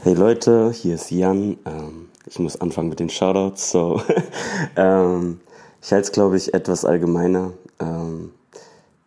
[0.00, 1.58] Hey Leute, hier ist Jan.
[1.66, 3.72] Ähm, ich muss anfangen mit den Shoutouts.
[3.72, 4.00] So,
[4.76, 5.40] ähm,
[5.82, 7.52] ich halte es, glaube ich, etwas allgemeiner.
[7.80, 8.30] Ähm,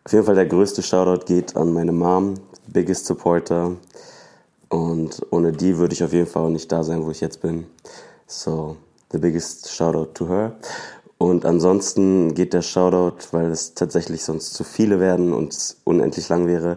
[0.04, 2.34] auf jeden Fall der größte Shoutout geht an meine Mom,
[2.66, 3.76] biggest Supporter.
[4.68, 7.40] Und ohne die würde ich auf jeden Fall auch nicht da sein, wo ich jetzt
[7.40, 7.66] bin.
[8.26, 8.76] So,
[9.12, 10.56] the biggest Shoutout to her.
[11.16, 16.28] Und ansonsten geht der Shoutout, weil es tatsächlich sonst zu viele werden und es unendlich
[16.28, 16.76] lang wäre,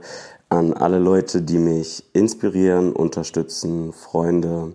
[0.55, 4.73] an alle Leute, die mich inspirieren, unterstützen, Freunde,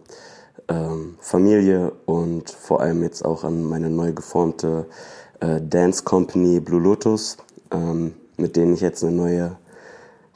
[0.69, 4.87] ähm, Familie und vor allem jetzt auch an meine neu geformte
[5.41, 7.39] äh, Dance Company Blue Lotus,
[7.71, 9.57] ähm, mit denen ich jetzt eine neue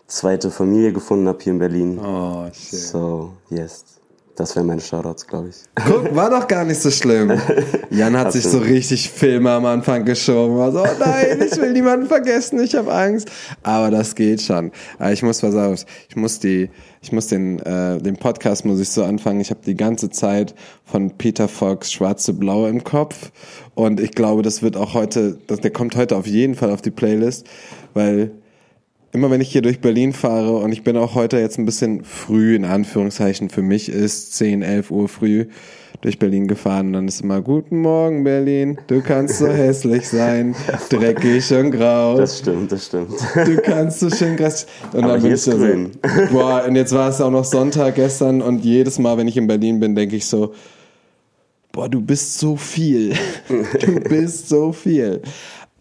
[0.07, 1.99] zweite Familie gefunden habe hier in Berlin.
[1.99, 2.79] Oh, shit.
[2.79, 3.94] So, yes.
[4.37, 5.57] Das wären meine Shoutouts, glaube ich.
[5.87, 7.41] Guck, war doch gar nicht so schlimm.
[7.91, 10.57] Jan hat sich so richtig Filme am Anfang geschoben.
[10.57, 13.31] War so, oh nein, ich will niemanden vergessen, ich habe Angst.
[13.63, 14.73] Aber das geht schon.
[14.99, 16.69] Aber ich muss was sagen, ich muss die,
[17.01, 19.41] ich muss den, äh, den Podcast muss ich so anfangen.
[19.41, 20.55] Ich habe die ganze Zeit
[20.85, 23.31] von Peter Fox Schwarze Blau im Kopf.
[23.77, 26.83] Und ich glaube, das wird auch heute, das, der kommt heute auf jeden Fall auf
[26.83, 27.47] die Playlist,
[27.93, 28.33] weil
[29.15, 32.03] immer wenn ich hier durch Berlin fahre und ich bin auch heute jetzt ein bisschen
[32.05, 35.47] früh, in Anführungszeichen, für mich ist 10, 11 Uhr früh
[36.01, 40.57] durch Berlin gefahren, dann ist immer Guten Morgen Berlin, du kannst so hässlich sein,
[40.91, 42.17] dreckig und grau.
[42.17, 43.13] Das stimmt, das stimmt.
[43.37, 44.67] Du kannst so schön krass.
[44.93, 45.93] Und Aber dann bin ich so, grün.
[46.33, 49.47] boah, und jetzt war es auch noch Sonntag gestern und jedes Mal, wenn ich in
[49.47, 50.53] Berlin bin, denke ich so,
[51.71, 53.15] boah, du bist so viel.
[53.81, 55.23] Du bist so viel.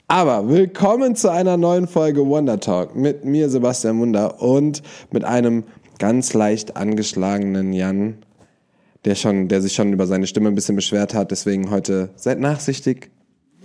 [0.07, 5.63] Aber willkommen zu einer neuen Folge Wonder Talk mit mir, Sebastian Wunder, und mit einem
[5.97, 8.17] ganz leicht angeschlagenen Jan,
[9.05, 11.31] der, schon, der sich schon über seine Stimme ein bisschen beschwert hat.
[11.31, 13.09] Deswegen heute seid nachsichtig.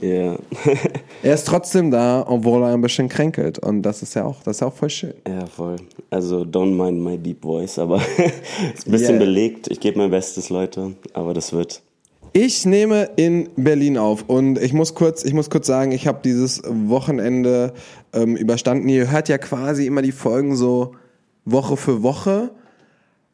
[0.01, 0.37] Ja.
[1.25, 3.59] Er ist trotzdem da, obwohl er ein bisschen kränkelt.
[3.59, 5.15] Und das ist ja auch, das ist ja auch voll schön.
[5.27, 5.75] ja, voll.
[6.11, 7.97] Also, don't mind my deep voice, aber
[8.75, 9.25] ist ein bisschen Yeah.
[9.25, 9.67] belegt.
[9.69, 11.83] Ich gebe mein Bestes, Leute, aber das wird.
[12.33, 16.21] Ich nehme in Berlin auf und ich muss kurz, ich muss kurz sagen, ich habe
[16.23, 17.73] dieses Wochenende
[18.13, 18.89] ähm, überstanden.
[18.89, 20.95] Ihr hört ja quasi immer die Folgen so
[21.47, 22.51] Woche für Woche,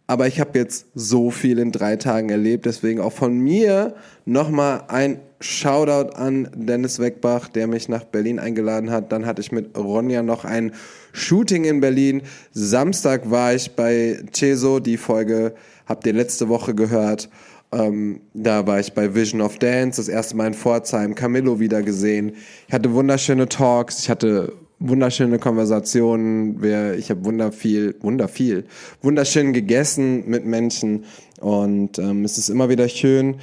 [0.07, 3.95] aber ich habe jetzt so viel in drei Tagen erlebt, deswegen auch von mir
[4.27, 9.13] nochmal ein Shoutout an Dennis Weckbach, der mich nach Berlin eingeladen hat.
[9.13, 10.73] Dann hatte ich mit Ronja noch ein
[11.13, 12.23] Shooting in Berlin.
[12.53, 15.55] Samstag war ich bei Ceso, die Folge
[15.87, 17.29] habt ihr letzte Woche gehört.
[17.75, 21.83] Ähm, da war ich bei Vision of Dance, das erste Mal in Pforzheim, Camillo wieder
[21.83, 22.33] gesehen.
[22.69, 26.63] Ich hatte wunderschöne Talks, ich hatte wunderschöne Konversationen,
[26.99, 28.65] ich habe wunderviel, wunderviel,
[29.03, 31.05] wunderschön gegessen mit Menschen
[31.41, 33.37] und ähm, es ist immer wieder schön,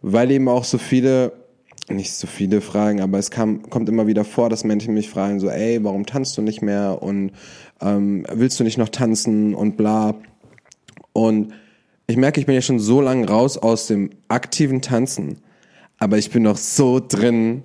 [0.00, 1.32] weil eben auch so viele,
[1.88, 5.40] nicht so viele Fragen, aber es kam, kommt immer wieder vor, dass Menschen mich fragen
[5.40, 7.32] so, ey, warum tanzt du nicht mehr und
[7.80, 10.14] ähm, willst du nicht noch tanzen und bla.
[11.12, 11.52] Und
[12.12, 15.38] ich merke, ich bin ja schon so lange raus aus dem aktiven Tanzen,
[15.98, 17.62] aber ich bin noch so drin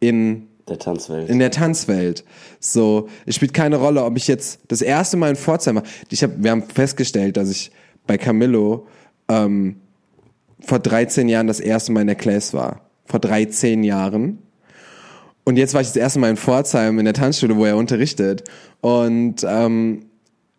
[0.00, 1.30] in Der Tanzwelt.
[1.30, 2.24] in der Tanzwelt.
[2.58, 5.84] So, es spielt keine Rolle, ob ich jetzt das erste Mal in Pforzheim war.
[6.10, 7.70] Ich hab, wir haben festgestellt, dass ich
[8.04, 8.88] bei Camillo
[9.28, 9.76] ähm,
[10.58, 12.80] vor 13 Jahren das erste Mal in der Class war.
[13.06, 14.38] Vor 13 Jahren.
[15.44, 18.42] Und jetzt war ich das erste Mal in Pforzheim in der Tanzschule, wo er unterrichtet.
[18.80, 20.06] Und ähm,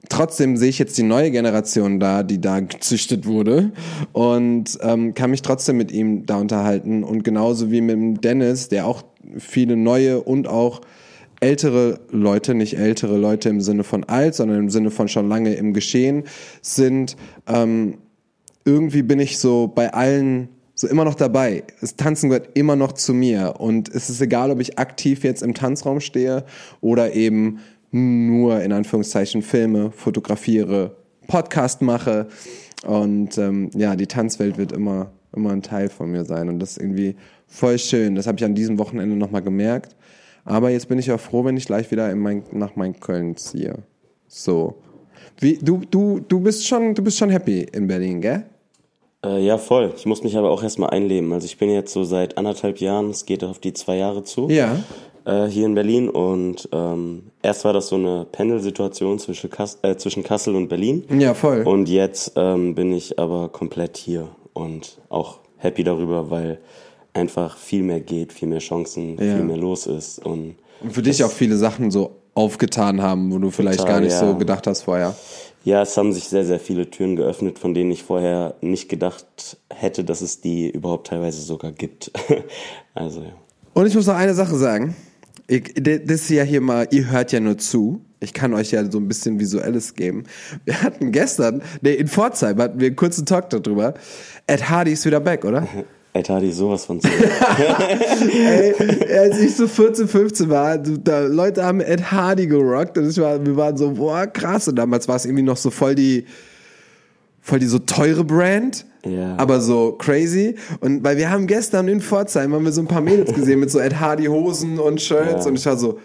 [0.09, 3.71] trotzdem sehe ich jetzt die neue Generation da, die da gezüchtet wurde
[4.13, 8.69] und ähm, kann mich trotzdem mit ihm da unterhalten und genauso wie mit dem Dennis,
[8.69, 9.03] der auch
[9.37, 10.81] viele neue und auch
[11.39, 15.53] ältere Leute, nicht ältere Leute im Sinne von alt, sondern im Sinne von schon lange
[15.55, 16.23] im Geschehen
[16.61, 17.17] sind.
[17.47, 17.97] Ähm,
[18.63, 21.63] irgendwie bin ich so bei allen so immer noch dabei.
[21.79, 25.41] Das Tanzen gehört immer noch zu mir und es ist egal, ob ich aktiv jetzt
[25.41, 26.43] im Tanzraum stehe
[26.81, 27.59] oder eben
[27.95, 30.95] nur in Anführungszeichen filme, fotografiere,
[31.27, 32.27] Podcast mache
[32.85, 36.71] und ähm, ja, die Tanzwelt wird immer immer ein Teil von mir sein und das
[36.71, 37.15] ist irgendwie
[37.47, 38.15] voll schön.
[38.15, 39.95] Das habe ich an diesem Wochenende nochmal gemerkt.
[40.43, 43.35] Aber jetzt bin ich auch froh, wenn ich gleich wieder in mein, nach mein Köln
[43.35, 43.79] ziehe.
[44.27, 44.75] So.
[45.39, 48.45] Wie, du, du, du bist schon, du bist schon happy in Berlin, gell?
[49.23, 49.93] Äh, ja, voll.
[49.97, 51.33] Ich muss mich aber auch erstmal einleben.
[51.33, 54.49] Also ich bin jetzt so seit anderthalb Jahren, es geht auf die zwei Jahre zu,
[54.49, 54.83] Ja.
[55.25, 56.09] Äh, hier in Berlin.
[56.09, 61.03] Und ähm, erst war das so eine Pendelsituation zwischen, Kass äh, zwischen Kassel und Berlin.
[61.19, 61.63] Ja, voll.
[61.63, 66.59] Und jetzt ähm, bin ich aber komplett hier und auch happy darüber, weil
[67.13, 69.35] einfach viel mehr geht, viel mehr Chancen, Ja.
[69.35, 70.19] viel mehr los ist.
[70.25, 74.01] Und Und für dich auch viele Sachen so aufgetan haben, wo du vielleicht Total, gar
[74.01, 74.19] nicht ja.
[74.19, 75.15] so gedacht hast vorher.
[75.63, 79.57] ja, es haben sich sehr, sehr viele Türen geöffnet, von denen ich vorher nicht gedacht
[79.73, 82.11] hätte, dass es die überhaupt teilweise sogar gibt.
[82.93, 83.31] also ja.
[83.73, 84.95] Und ich muss noch eine Sache sagen.
[85.47, 88.01] Das ist ja hier mal, ihr hört ja nur zu.
[88.19, 90.23] Ich kann euch ja so ein bisschen Visuelles geben.
[90.63, 93.93] Wir hatten gestern, nee, in Pforzheim hatten wir einen kurzen Talk darüber.
[94.47, 95.67] Ed Hardy ist wieder back, oder?
[96.13, 97.07] Ed Hardy sowas von zu.
[97.07, 98.73] Ey,
[99.19, 103.45] als ich so 14, 15 war, da Leute haben Ed Hardy gerockt und ich war,
[103.45, 104.67] wir waren so, boah, krass.
[104.67, 106.25] Und damals war es irgendwie noch so voll die,
[107.45, 108.85] voll die so teure Brand.
[109.05, 109.35] Ja.
[109.37, 110.55] Aber so crazy.
[110.79, 113.69] Und weil wir haben gestern in Pforzheim haben wir so ein paar Mädels gesehen mit
[113.69, 115.49] so Ed Hardy Hosen und Shirts Ja.
[115.51, 115.99] und ich war so,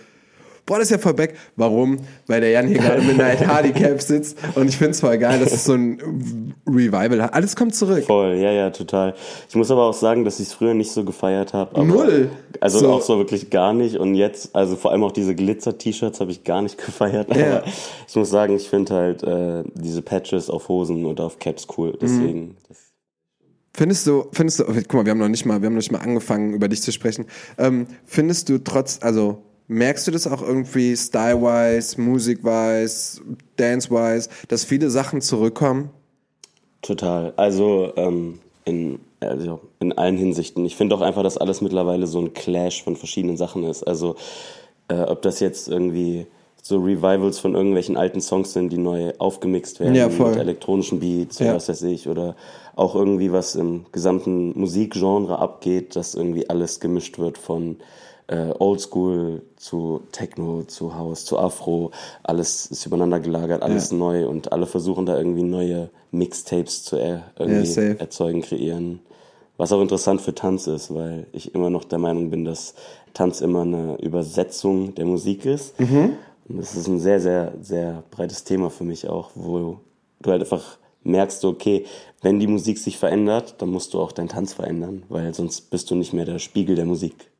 [0.66, 1.34] boah, das ist ja voll back.
[1.56, 1.98] Warum?
[2.26, 5.18] Weil der Jan hier gerade mit einer Ed Hardy Cap sitzt und ich find's voll
[5.18, 7.34] geil, dass es so ein Revival hat.
[7.34, 8.04] Alles kommt zurück.
[8.04, 9.14] Voll, ja, ja, total.
[9.48, 11.84] Ich muss aber auch sagen, dass ich es früher nicht so gefeiert habe.
[11.84, 12.30] Null.
[12.60, 12.92] Also So.
[12.92, 13.96] auch so wirklich gar nicht.
[13.96, 17.34] Und jetzt, also vor allem auch diese Glitzer-T-Shirts habe ich gar nicht gefeiert.
[17.34, 17.58] Ja.
[17.58, 17.64] Aber
[18.08, 21.96] ich muss sagen, ich finde halt äh, diese Patches auf Hosen oder auf Caps cool.
[22.00, 22.56] Deswegen.
[22.68, 22.78] Das,
[23.72, 25.92] Findest du, findest du, guck mal, wir haben noch nicht mal, wir haben noch nicht
[25.92, 27.26] mal angefangen, über dich zu sprechen.
[27.56, 33.20] Ähm, findest du trotz, also merkst du das auch irgendwie style-wise, musik-wise,
[33.56, 35.90] dance-wise, dass viele Sachen zurückkommen?
[36.82, 37.32] Total.
[37.36, 40.64] Also, ähm, in, also in allen Hinsichten.
[40.64, 43.82] Ich finde auch einfach, dass alles mittlerweile so ein Clash von verschiedenen Sachen ist.
[43.84, 44.16] Also,
[44.88, 46.26] äh, ob das jetzt irgendwie
[46.62, 50.30] so Revivals von irgendwelchen alten Songs sind, die neu aufgemixt werden Ja, voll.
[50.30, 51.46] mit elektronischen Beats Ja.
[51.46, 52.08] oder was weiß ich.
[52.08, 52.34] Oder
[52.76, 57.76] auch irgendwie was im gesamten Musikgenre abgeht, dass irgendwie alles gemischt wird von
[58.30, 61.90] äh, Oldschool zu Techno, zu House, zu Afro.
[62.22, 63.96] Alles ist übereinander gelagert, alles Ja.
[63.96, 67.96] neu und alle versuchen da irgendwie neue Mixtapes zu er, Ja, irgendwie safe.
[67.98, 69.00] erzeugen, kreieren.
[69.56, 72.74] Was auch interessant für Tanz ist, weil ich immer noch der Meinung bin, dass
[73.14, 75.78] Tanz immer eine Übersetzung der Musik ist.
[75.80, 76.12] Mhm.
[76.48, 79.78] Und das ist ein sehr, sehr, sehr breites Thema für mich auch, wo
[80.22, 81.84] du halt einfach merkst, okay,
[82.22, 85.90] wenn die Musik sich verändert, dann musst du auch deinen Tanz verändern, weil sonst bist
[85.90, 87.30] du nicht mehr der Spiegel der Musik.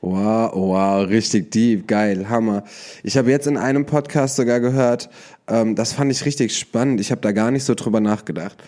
[0.00, 2.62] Wow, wow, richtig deep, geil, Hammer.
[3.02, 5.10] Ich habe jetzt in einem Podcast sogar gehört,
[5.48, 7.00] ähm, das fand ich richtig spannend.
[7.00, 8.62] Ich habe da gar nicht so drüber nachgedacht.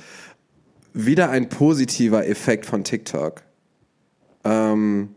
[0.92, 3.42] Wieder ein positiver Effekt von TikTok.
[4.42, 5.14] Ähm,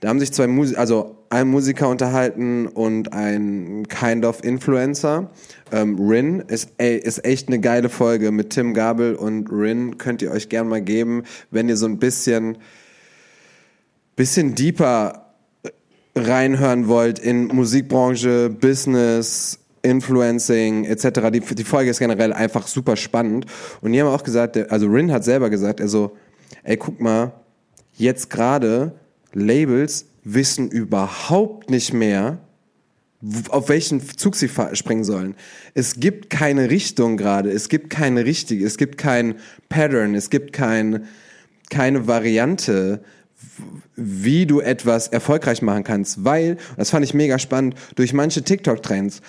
[0.00, 5.30] da haben sich zwei Musiker, also ein Musiker unterhalten und ein Kind of Influencer.
[5.70, 10.20] Ähm, Rin ist, ey, ist echt eine geile Folge mit Tim Gabel und Rin könnt
[10.20, 12.58] ihr euch gern mal geben, wenn ihr so ein bisschen
[14.16, 15.21] bisschen deeper
[16.14, 21.30] reinhören wollt in Musikbranche, Business, Influencing etc.
[21.32, 23.46] Die, die Folge ist generell einfach super spannend.
[23.80, 26.16] Und die haben auch gesagt, also Rin hat selber gesagt, also,
[26.62, 27.32] ey, guck mal,
[27.94, 28.92] jetzt gerade
[29.32, 32.38] Labels wissen überhaupt nicht mehr,
[33.48, 35.36] auf welchen Zug sie springen sollen.
[35.74, 39.36] Es gibt keine Richtung gerade, es gibt keine richtige, es gibt kein
[39.68, 41.06] Pattern, es gibt kein,
[41.70, 43.02] keine Variante,
[43.96, 49.20] wie du etwas erfolgreich machen kannst, weil, das fand ich mega spannend, durch manche TikTok-Trends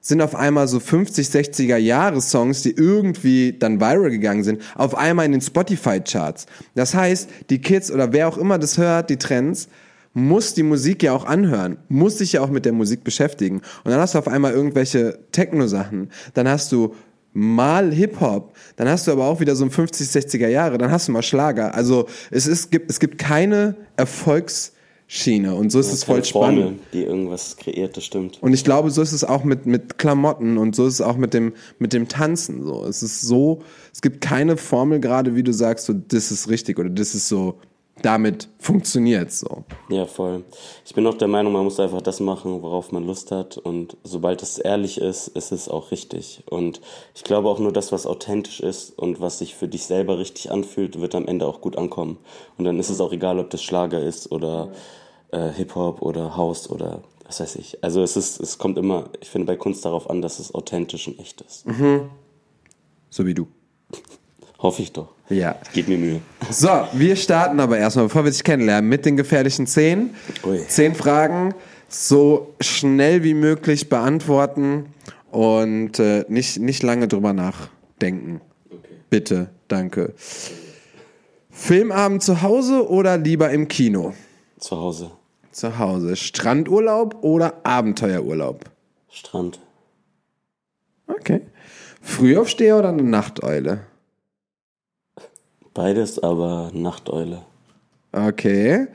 [0.00, 4.96] sind auf einmal so 50, 60er Jahre Songs, die irgendwie dann viral gegangen sind, auf
[4.96, 6.46] einmal in den Spotify-Charts.
[6.74, 9.68] Das heißt, die Kids oder wer auch immer das hört, die Trends,
[10.14, 13.58] muss die Musik ja auch anhören, muss sich ja auch mit der Musik beschäftigen.
[13.84, 16.94] Und dann hast du auf einmal irgendwelche Techno-Sachen, dann hast du
[17.32, 21.08] mal Hip-Hop, dann hast du aber auch wieder so ein 50, 60er Jahre, dann hast
[21.08, 21.74] du mal Schlager.
[21.74, 26.62] Also es, ist, gibt, es gibt keine Erfolgsschiene und so ist es voll spannend.
[26.62, 28.42] Formel, die irgendwas kreiert, das stimmt.
[28.42, 31.16] Und ich glaube, so ist es auch mit, mit Klamotten und so ist es auch
[31.16, 32.64] mit dem, mit dem Tanzen.
[32.64, 32.84] So.
[32.84, 36.78] Es ist so, es gibt keine Formel gerade, wie du sagst, so, das ist richtig
[36.78, 37.58] oder das ist so,
[38.02, 39.64] damit funktioniert so.
[39.88, 40.44] Ja, voll.
[40.84, 43.56] Ich bin auch der Meinung, man muss einfach das machen, worauf man Lust hat.
[43.58, 46.42] Und sobald es ehrlich ist, ist es auch richtig.
[46.48, 46.80] Und
[47.14, 50.50] ich glaube auch nur das, was authentisch ist und was sich für dich selber richtig
[50.50, 52.18] anfühlt, wird am Ende auch gut ankommen.
[52.56, 54.72] Und dann ist es auch egal, ob das Schlager ist oder
[55.30, 57.84] äh, Hip-Hop oder House oder was weiß ich.
[57.84, 61.08] Also es ist, es kommt immer, ich finde bei Kunst darauf an, dass es authentisch
[61.08, 61.66] und echt ist.
[63.10, 63.46] So wie du.
[64.58, 65.08] Hoffe ich doch.
[65.30, 65.56] Ja.
[65.72, 66.20] Gib mir Mühe.
[66.50, 70.10] So, wir starten aber erstmal, bevor wir dich kennenlernen, mit den gefährlichen zehn.
[70.44, 70.66] Ui.
[70.66, 71.54] Zehn Fragen,
[71.88, 74.86] so schnell wie möglich beantworten
[75.30, 78.40] und äh, nicht, nicht lange drüber nachdenken.
[79.10, 80.14] Bitte, danke.
[81.50, 84.14] Filmabend zu Hause oder lieber im Kino?
[84.58, 85.10] Zu Hause.
[85.50, 86.16] Zu Hause.
[86.16, 88.64] Strandurlaub oder Abenteuerurlaub?
[89.10, 89.58] Strand.
[91.06, 91.40] Okay.
[92.00, 93.80] Frühaufsteher oder eine Nachteule?
[95.78, 97.42] Beides, aber Nachteule.
[98.10, 98.88] Okay.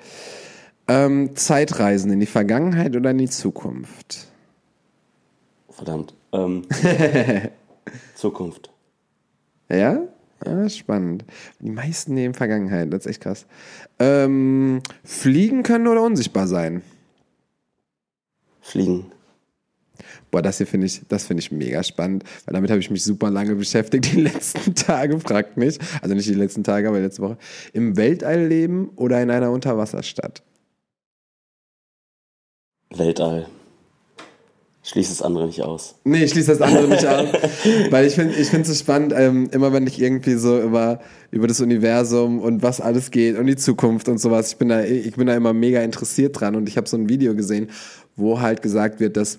[0.89, 4.27] Ähm, Zeitreisen in die Vergangenheit oder in die Zukunft?
[5.69, 6.13] Verdammt.
[6.33, 6.63] Ähm,
[8.15, 8.69] Zukunft.
[9.69, 10.01] Ja?
[10.45, 10.67] ja?
[10.67, 11.23] Spannend.
[11.61, 13.45] Die meisten nehmen Vergangenheit, das ist echt krass.
[13.99, 16.81] Ähm, fliegen können oder unsichtbar sein?
[18.59, 19.09] Fliegen.
[20.33, 23.03] Boah, das hier finde ich, das finde ich mega spannend, weil damit habe ich mich
[23.03, 25.77] super lange beschäftigt die letzten Tage, fragt mich.
[26.01, 27.37] Also nicht die letzten Tage, aber letzte Woche.
[27.71, 30.41] Im Weltall leben oder in einer Unterwasserstadt?
[32.89, 33.45] Weltall.
[34.81, 35.97] Schließ das andere nicht aus.
[36.03, 37.27] Nee, ich schließe das andere nicht aus.
[37.91, 40.99] Weil ich finde ich finde es so spannend, ähm, immer wenn ich irgendwie so über,
[41.29, 44.83] über das Universum und was alles geht und die Zukunft und sowas, ich bin da,
[44.83, 47.69] ich bin da immer mega interessiert dran und ich habe so ein Video gesehen,
[48.15, 49.37] wo halt gesagt wird, dass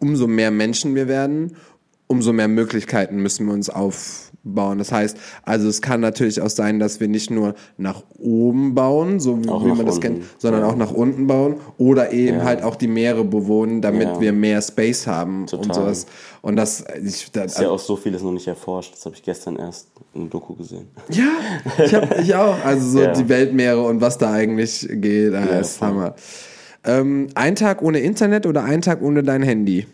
[0.00, 1.56] umso mehr Menschen wir werden,
[2.06, 4.76] umso mehr Möglichkeiten müssen wir uns aufbauen.
[4.78, 9.20] Das heißt, also es kann natürlich auch sein, dass wir nicht nur nach oben bauen,
[9.20, 10.00] so wie, wie man das unten.
[10.00, 10.68] kennt, sondern Ja.
[10.68, 12.44] auch nach unten bauen oder eben Ja.
[12.44, 14.20] halt auch die Meere bewohnen, damit Ja.
[14.20, 15.74] wir mehr Space haben und Total.
[15.74, 16.06] sowas.
[16.42, 18.92] Und das, ich, das Ist ja auch so vieles noch nicht erforscht.
[18.94, 20.88] Das habe ich gestern erst in einem Doku gesehen.
[21.08, 21.24] ja,
[21.82, 22.62] ich, hab, ich auch.
[22.62, 25.80] Also so die Weltmeere und was da eigentlich geht, ah, Ja, ist.
[25.80, 26.14] Hammer.
[26.84, 29.86] Ähm, ein Tag ohne Internet oder ein Tag ohne dein Handy?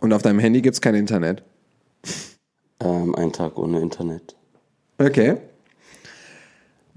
[0.00, 1.42] Und auf deinem Handy gibt's kein Internet.
[2.80, 4.36] Ähm, ein Tag ohne Internet.
[4.98, 5.36] Okay.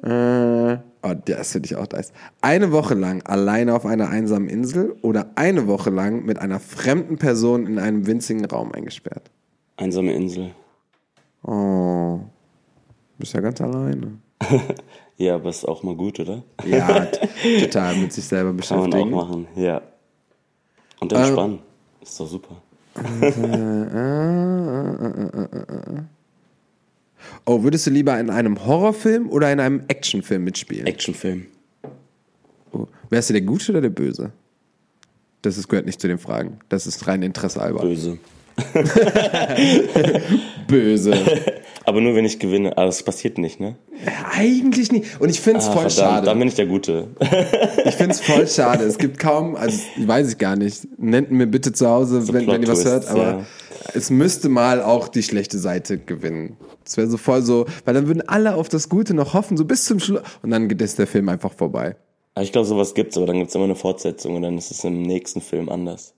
[0.03, 2.11] Äh, oh, das finde ich auch nice.
[2.41, 7.17] Eine Woche lang alleine auf einer einsamen Insel oder eine Woche lang mit einer fremden
[7.17, 9.31] Person in einem winzigen Raum eingesperrt?
[9.77, 10.51] Einsame Insel.
[11.43, 12.19] Oh,
[13.17, 14.19] bist ja ganz alleine.
[15.17, 16.43] Ja, aber ist auch mal gut, oder?
[16.65, 17.05] Ja,
[17.61, 19.15] total mit sich selber Kann man auch beschäftigen.
[19.15, 19.81] machen, ja.
[20.99, 21.19] Und Ähm.
[21.19, 21.59] entspannen.
[22.01, 22.61] Ist doch super.
[27.45, 30.87] Oh, würdest du lieber in einem Horrorfilm oder in einem Actionfilm mitspielen?
[30.87, 31.45] Actionfilm.
[32.71, 32.87] Oh.
[33.09, 34.31] Wärst du der Gute oder der Böse?
[35.41, 36.59] Das ist, gehört nicht zu den Fragen.
[36.69, 37.81] Das ist rein Interesse halber.
[37.81, 38.17] Böse.
[40.67, 41.13] Böse.
[41.85, 42.77] Aber nur wenn ich gewinne.
[42.77, 43.75] Aber das passiert nicht, ne?
[44.31, 45.19] Eigentlich nicht.
[45.21, 46.25] Und ich finde es Ah, voll verdammt, schade.
[46.25, 47.07] Dann bin ich der Gute.
[47.85, 48.83] Ich finde es voll schade.
[48.85, 50.87] Es gibt kaum, also weiß ich gar nicht.
[50.97, 53.45] Nennt mir bitte zu Hause, wenn, wenn ihr was hört, aber ja.
[53.93, 56.57] es müsste mal auch die schlechte Seite gewinnen.
[56.83, 59.65] Es wäre so voll so, weil dann würden alle auf das Gute noch hoffen, so
[59.65, 60.21] bis zum Schluss.
[60.41, 61.95] Und dann geht ist der Film einfach vorbei.
[62.33, 64.83] Aber ich glaube, sowas gibt's, aber dann gibt's immer eine Fortsetzung und dann ist es
[64.83, 66.14] im nächsten Film anders.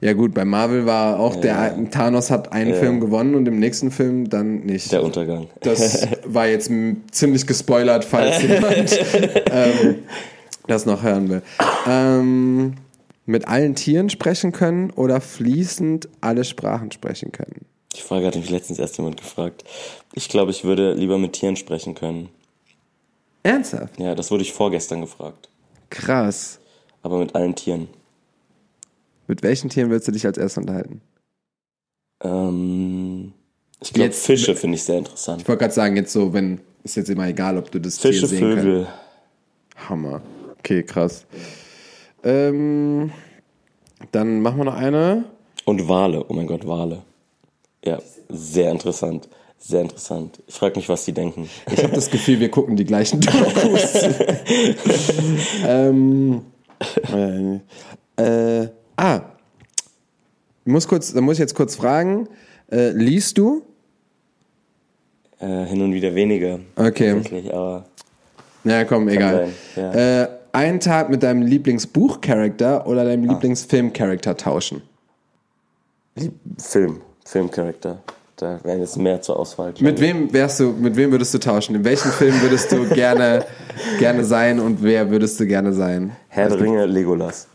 [0.00, 3.90] Ja gut, bei Marvel war auch der Thanos hat einen Film gewonnen und im nächsten
[3.90, 4.92] Film dann nicht.
[4.92, 5.48] Der Untergang.
[5.60, 6.70] Das war jetzt
[7.10, 8.98] ziemlich gespoilert, falls jemand
[9.50, 9.96] ähm,
[10.66, 11.42] das noch hören will.
[11.86, 12.74] Ähm,
[13.26, 17.64] mit allen Tieren sprechen können oder fließend alle Sprachen sprechen können?
[17.96, 19.64] Die Frage hat mich letztens erst jemand gefragt.
[20.12, 22.28] Ich glaube, ich würde lieber mit Tieren sprechen können.
[23.42, 23.98] Ernsthaft?
[24.00, 25.48] Ja, das wurde ich vorgestern gefragt.
[25.90, 26.58] Krass.
[27.02, 27.88] Aber mit allen Tieren.
[29.26, 31.00] Mit welchen Tieren würdest du dich als erstes unterhalten?
[32.22, 33.32] Ähm,
[33.80, 35.42] ich glaube, Fische finde ich sehr interessant.
[35.42, 38.20] Ich wollte gerade sagen, jetzt so, wenn, ist jetzt immer egal, ob du das Fische,
[38.20, 38.38] Tier sehen.
[38.40, 38.86] Vögel.
[39.88, 40.22] Hammer.
[40.58, 41.26] Okay, krass.
[42.22, 43.12] Ähm,
[44.12, 45.24] dann machen wir noch eine.
[45.64, 46.24] Und Wale.
[46.28, 47.02] Oh mein Gott, Wale.
[47.84, 49.28] Ja, sehr interessant.
[49.58, 50.42] Sehr interessant.
[50.46, 51.48] Ich frage mich, was die denken.
[51.70, 53.94] Ich habe das Gefühl, wir gucken die gleichen Dokus.
[55.66, 56.42] ähm,
[57.12, 57.60] äh,
[58.62, 59.20] äh, ah,
[60.64, 62.28] muss kurz, da muss ich jetzt kurz fragen.
[62.70, 63.62] Äh, liest du?
[65.38, 66.58] Äh, hin und wieder weniger.
[66.76, 67.20] Okay.
[67.52, 67.84] Aber
[68.64, 69.48] Ja, komm, egal.
[69.74, 70.22] sein, ja.
[70.22, 74.82] Äh, einen Tag mit deinem Lieblingsbuchcharakter oder deinem Lieblingsfilmcharakter tauschen.
[76.58, 77.00] Film.
[77.24, 77.98] Filmcharakter.
[78.36, 79.74] Da wären jetzt mehr zur Auswahl.
[79.80, 81.76] Mit wem wärst du, mit wem würdest du tauschen?
[81.76, 83.44] In welchem Film würdest du gerne,
[83.98, 86.12] gerne sein und wer würdest du gerne sein?
[86.28, 87.48] Herr der Ringe, Legolas.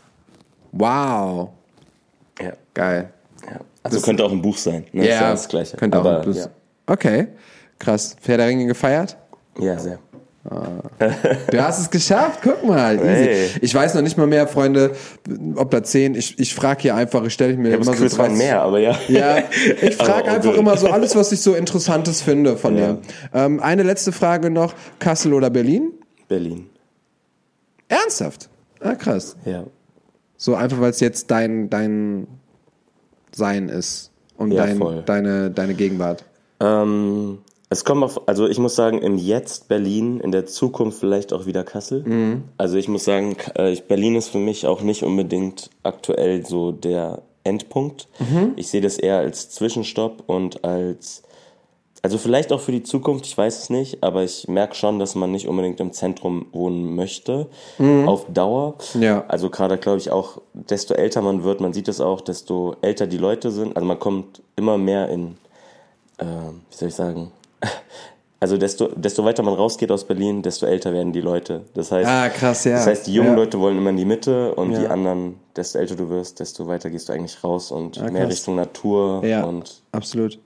[0.72, 1.50] Wow.
[2.40, 2.52] Ja.
[2.74, 3.10] Geil.
[3.46, 3.60] ja.
[3.82, 4.84] Also könnte auch ein Buch sein.
[4.92, 5.02] Ne?
[5.02, 5.76] Ist Ja, das Gleiche.
[5.76, 6.36] Könnte auch aber, ein Plus.
[6.38, 6.46] ja.
[6.86, 7.28] Okay,
[7.78, 8.16] krass.
[8.24, 9.16] Herr der Ringe gefeiert?
[9.58, 9.98] ja, sehr.
[11.50, 12.94] Du hast es geschafft, guck mal.
[12.96, 13.06] Easy.
[13.06, 13.48] Hey.
[13.60, 14.92] Ich weiß noch nicht mal mehr, Freunde,
[15.54, 16.14] ob da zehn.
[16.14, 18.78] Ich, ich frage hier einfach, ich stelle mir Ich immer so das 30 mehr, aber
[18.78, 18.98] ja.
[19.08, 19.36] Ja,
[19.82, 22.92] ich frage einfach immer so alles, was ich so Interessantes finde von Ja.
[22.94, 22.98] dir.
[23.34, 25.92] Ähm, eine letzte Frage noch: Kassel oder Berlin?
[26.26, 26.70] Berlin.
[27.88, 28.48] Ernsthaft?
[28.80, 29.36] Ah, krass.
[29.44, 29.64] Ja.
[30.42, 32.26] So einfach, weil es jetzt dein, dein
[33.30, 35.02] Sein ist und Ja, dein, voll.
[35.04, 36.24] deine, deine Gegenwart.
[36.60, 41.34] Ähm, es kommt auf, also ich muss sagen, im Jetzt Berlin, in der Zukunft vielleicht
[41.34, 42.04] auch wieder Kassel.
[42.04, 42.44] Mhm.
[42.56, 47.20] Also ich muss sagen, äh, Berlin ist für mich auch nicht unbedingt aktuell so der
[47.44, 48.08] Endpunkt.
[48.18, 48.54] Mhm.
[48.56, 51.22] Ich sehe das eher als Zwischenstopp und als,
[52.02, 55.14] also vielleicht auch für die Zukunft, ich weiß es nicht, aber ich merke schon, dass
[55.14, 57.46] man nicht unbedingt im Zentrum wohnen möchte,
[58.06, 58.76] auf Dauer.
[58.94, 59.02] Mhm.
[59.02, 59.24] Ja.
[59.28, 63.06] Also gerade glaube ich auch, desto älter man wird, man sieht es auch, desto älter
[63.06, 63.76] die Leute sind.
[63.76, 65.36] Also man kommt immer mehr in,
[66.18, 67.32] äh, wie soll ich sagen,
[68.40, 71.62] also desto, desto weiter man rausgeht aus Berlin, desto älter werden die Leute.
[71.74, 72.72] Das heißt, Ah, krass, ja.
[72.76, 73.36] das heißt die jungen Ja.
[73.36, 74.88] Leute wollen immer in die Mitte und die Ja.
[74.90, 78.26] anderen, desto älter du wirst, desto weiter gehst du eigentlich raus und Ah, mehr.
[78.26, 80.38] Richtung Natur Ja, und absolut.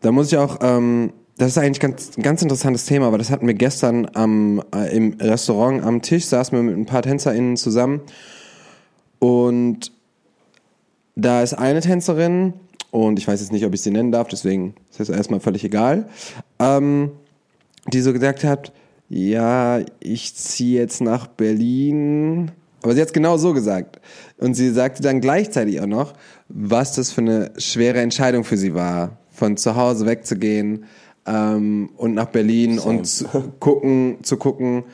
[0.00, 3.46] Da muss ich auch, ähm, das ist eigentlich ein ganz interessantes Thema, aber das hatten
[3.46, 8.00] wir gestern am, äh, im Restaurant am Tisch, saßen wir mit ein paar TänzerInnen zusammen
[9.18, 9.92] und
[11.14, 12.54] da ist eine Tänzerin
[12.90, 15.64] und ich weiß jetzt nicht, ob ich sie nennen darf, deswegen ist das erstmal völlig
[15.64, 16.08] egal,
[16.58, 17.10] ähm,
[17.92, 18.72] die so gesagt hat,
[19.08, 22.50] ja, ich ziehe jetzt nach Berlin.
[22.82, 24.00] Aber sie hat es genau so gesagt.
[24.38, 26.14] Und sie sagte dann gleichzeitig auch noch,
[26.48, 30.86] was das für eine schwere Entscheidung für sie war, von zu Hause wegzugehen
[31.26, 33.26] ähm, und nach Berlin und zu
[33.60, 34.84] gucken, zu gucken,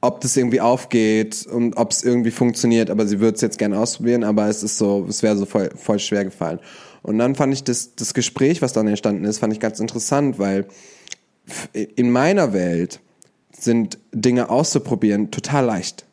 [0.00, 3.78] ob das irgendwie aufgeht und ob es irgendwie funktioniert, aber sie würde es jetzt gerne
[3.78, 6.60] ausprobieren, aber es ist so, es wäre so voll, voll schwer gefallen.
[7.02, 10.38] Und dann fand ich das, das Gespräch, was dann entstanden ist, fand ich ganz interessant,
[10.38, 10.66] weil
[11.72, 13.00] in meiner Welt
[13.58, 16.07] sind Dinge auszuprobieren total leicht.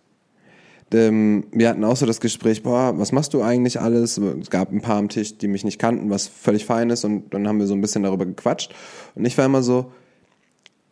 [0.94, 4.18] Ähm, wir hatten auch so das Gespräch, boah, was machst du eigentlich alles?
[4.18, 7.34] Es gab ein paar am Tisch, die mich nicht kannten, was völlig fein ist und
[7.34, 8.74] dann haben wir so ein bisschen darüber gequatscht.
[9.16, 9.92] Und ich war immer so,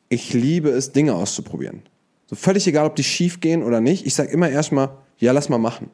[0.10, 1.84] ich liebe es, Dinge auszuprobieren.
[2.28, 4.06] So völlig egal, ob die schief gehen oder nicht.
[4.06, 5.90] Ich sag immer erstmal, ja, lass mal machen.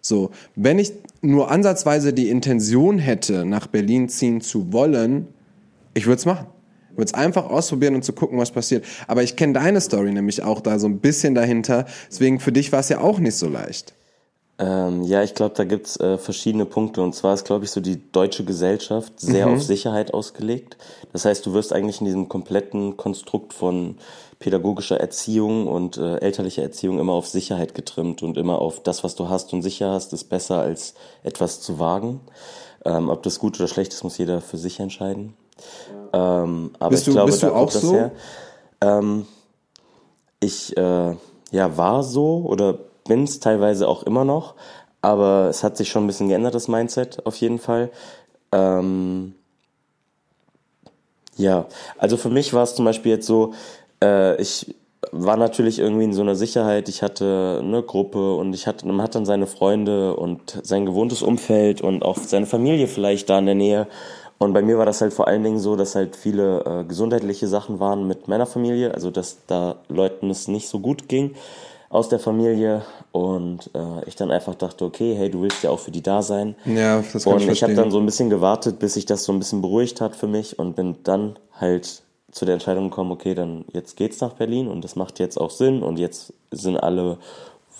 [0.00, 5.28] So, wenn ich nur ansatzweise die Intention hätte, nach Berlin ziehen zu wollen,
[5.94, 6.46] ich würde es machen.
[7.00, 8.84] Ich würde es einfach ausprobieren und zu gucken, was passiert.
[9.06, 11.86] Aber ich kenne deine Story nämlich auch da so ein bisschen dahinter.
[12.10, 13.94] Deswegen für dich war es ja auch nicht so leicht.
[14.58, 17.00] Ähm, ja, ich glaube, da gibt's äh, verschiedene Punkte.
[17.00, 19.54] Und zwar ist, glaube ich, so die deutsche Gesellschaft sehr Mhm.
[19.54, 20.76] auf Sicherheit ausgelegt.
[21.14, 23.96] Das heißt, du wirst eigentlich in diesem kompletten Konstrukt von
[24.38, 29.14] pädagogischer Erziehung und äh, elterlicher Erziehung immer auf Sicherheit getrimmt und immer auf das, was
[29.14, 30.92] du hast und sicher hast, ist besser als
[31.22, 32.20] etwas zu wagen.
[32.84, 35.32] Ähm, ob das gut oder schlecht ist, muss jeder für sich entscheiden.
[36.12, 37.94] Ähm, aber Bist ich du- glaube, bist du auch das so?
[37.94, 38.10] her.
[38.80, 39.26] Ähm,
[40.40, 41.14] ich äh,
[41.50, 44.54] ja war so oder bin es teilweise auch immer noch,
[45.02, 47.90] aber es hat sich schon ein bisschen geändert, das Mindset auf jeden Fall.
[48.52, 49.34] Ähm,
[51.36, 51.66] ja,
[51.98, 53.54] also für mich war es zum Beispiel jetzt so,
[54.02, 54.74] äh, ich
[55.12, 59.00] war natürlich irgendwie in so einer Sicherheit, ich hatte eine Gruppe und ich hatte, man
[59.02, 63.46] hat dann seine Freunde und sein gewohntes Umfeld und auch seine Familie vielleicht da in
[63.46, 63.86] der Nähe.
[64.42, 67.46] Und bei mir war das halt vor allen Dingen so, dass halt viele äh, gesundheitliche
[67.46, 71.34] Sachen waren mit meiner Familie, also dass da Leuten es nicht so gut ging
[71.90, 75.78] aus der Familie und äh, ich dann einfach dachte, okay, hey, du willst ja auch
[75.78, 76.54] für die da sein.
[76.64, 79.24] Ja, das kann Und ich ich habe dann so ein bisschen gewartet, bis sich das
[79.24, 83.12] so ein bisschen beruhigt hat für mich und bin dann halt zu der Entscheidung gekommen,
[83.12, 86.78] okay, dann jetzt geht's nach Berlin und das macht jetzt auch Sinn und jetzt sind
[86.78, 87.18] alle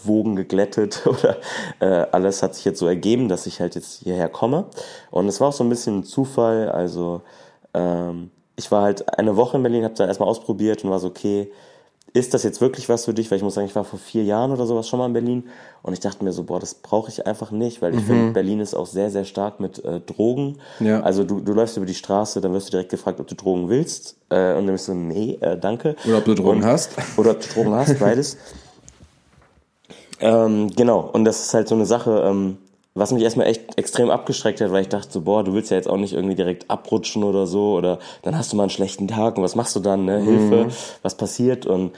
[0.05, 1.37] Wogen geglättet oder
[1.81, 4.67] äh, alles hat sich jetzt so ergeben, dass ich halt jetzt hierher komme.
[5.11, 7.23] Und es war auch so ein bisschen ein Zufall, also
[7.75, 11.09] ähm, ich war halt eine Woche in Berlin, habe da erstmal ausprobiert und war so,
[11.09, 11.51] okay,
[12.13, 13.31] ist das jetzt wirklich was für dich?
[13.31, 15.45] Weil ich muss sagen, ich war vor vier Jahren oder sowas schon mal in Berlin
[15.83, 18.61] und ich dachte mir so, boah, das brauche ich einfach nicht, weil ich finde, Berlin
[18.61, 20.59] ist auch sehr, sehr stark mit äh, Drogen.
[20.81, 21.01] Ja.
[21.01, 23.69] Also du, du läufst über die Straße, dann wirst du direkt gefragt, ob du Drogen
[23.69, 25.95] willst äh, und dann bist du, nee, äh, danke.
[26.07, 26.97] Oder ob du Drogen und, hast.
[27.17, 28.37] Oder ob du Drogen hast, beides.
[30.21, 32.59] Ähm, genau, und das ist halt so eine Sache, ähm,
[32.95, 35.77] was mich erstmal echt extrem abgestreckt hat, weil ich dachte so, boah, du willst ja
[35.77, 39.09] jetzt auch nicht irgendwie direkt abrutschen oder so, oder dann hast du mal einen schlechten
[39.09, 40.19] Tag und was machst du dann, ne?
[40.21, 40.69] Hilfe,
[41.03, 41.93] was passiert und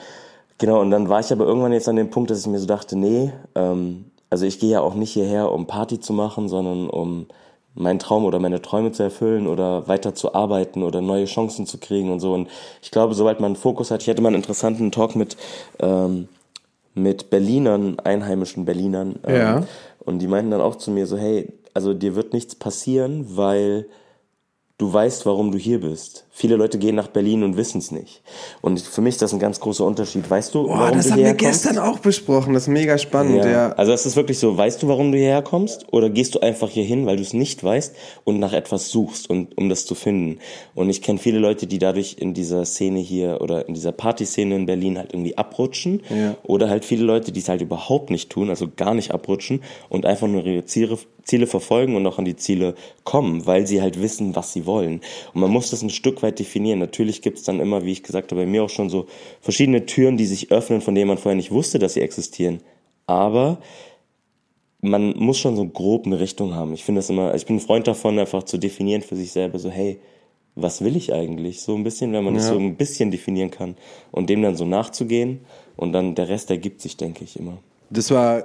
[0.59, 2.67] genau, und dann war ich aber irgendwann jetzt an dem Punkt, dass ich mir so
[2.67, 6.89] dachte, nee, ähm, also ich gehe ja auch nicht hierher, um Party zu machen, sondern
[6.89, 7.27] um
[7.75, 11.79] meinen Traum oder meine Träume zu erfüllen oder weiter zu arbeiten oder neue Chancen zu
[11.79, 12.35] kriegen und so.
[12.35, 12.49] Und
[12.83, 15.37] ich glaube, sobald man einen Fokus hat, ich hatte mal einen interessanten Talk mit
[15.81, 16.29] ähm,
[16.95, 19.19] mit Berlinern, einheimischen Berlinern.
[19.25, 19.67] Ähm, Ja.
[19.99, 23.87] Und die meinten dann auch zu mir so, hey, also dir wird nichts passieren, weil
[24.79, 26.27] du weißt, warum du hier bist.
[26.35, 28.23] Viele Leute gehen nach Berlin und wissen es nicht.
[28.63, 30.29] Und für mich ist das ein ganz großer Unterschied.
[30.31, 32.55] Weißt du, Boah, warum das du haben wir gestern auch besprochen.
[32.55, 33.73] Das ist mega spannend, ja.
[33.73, 35.93] Also es ist wirklich so, weißt du, warum du hierher kommst?
[35.93, 39.29] Oder gehst du einfach hier hin, weil du es nicht weißt und nach etwas suchst,
[39.29, 40.39] und, um das zu finden?
[40.75, 44.57] Und ich kenne viele Leute, die dadurch in dieser Szene hier oder in dieser Partyszene
[44.57, 46.03] in Berlin halt irgendwie abrutschen.
[46.09, 46.37] Ja.
[46.45, 50.07] Oder halt viele Leute, die es halt überhaupt nicht tun, also gar nicht abrutschen und
[50.07, 54.01] einfach nur ihre Ziele, Ziele verfolgen und auch an die Ziele kommen, weil sie halt
[54.01, 55.03] wissen, was sie wollen.
[55.35, 56.79] Und man muss das ein Stück weit definieren.
[56.79, 59.07] Natürlich gibt es dann immer, wie ich gesagt habe, bei mir auch schon so
[59.41, 62.61] verschiedene Türen, die sich öffnen, von denen man vorher nicht wusste, dass sie existieren.
[63.07, 63.59] Aber
[64.81, 66.75] man muss schon so grob eine Richtung haben.
[66.75, 69.59] Ich finde das immer, ich bin ein Freund davon, einfach zu definieren für sich selber,
[69.59, 69.99] so, hey,
[70.55, 71.63] was will ich eigentlich?
[71.63, 72.55] So ein bisschen, wenn man das Ja.
[72.55, 73.77] so ein bisschen definieren kann
[74.11, 75.41] und dem dann so nachzugehen
[75.77, 77.59] und dann der Rest ergibt sich, denke ich immer.
[77.91, 78.45] Das war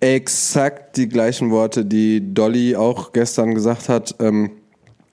[0.00, 4.50] exakt die gleichen Worte, die Dolly auch gestern gesagt hat, ähm,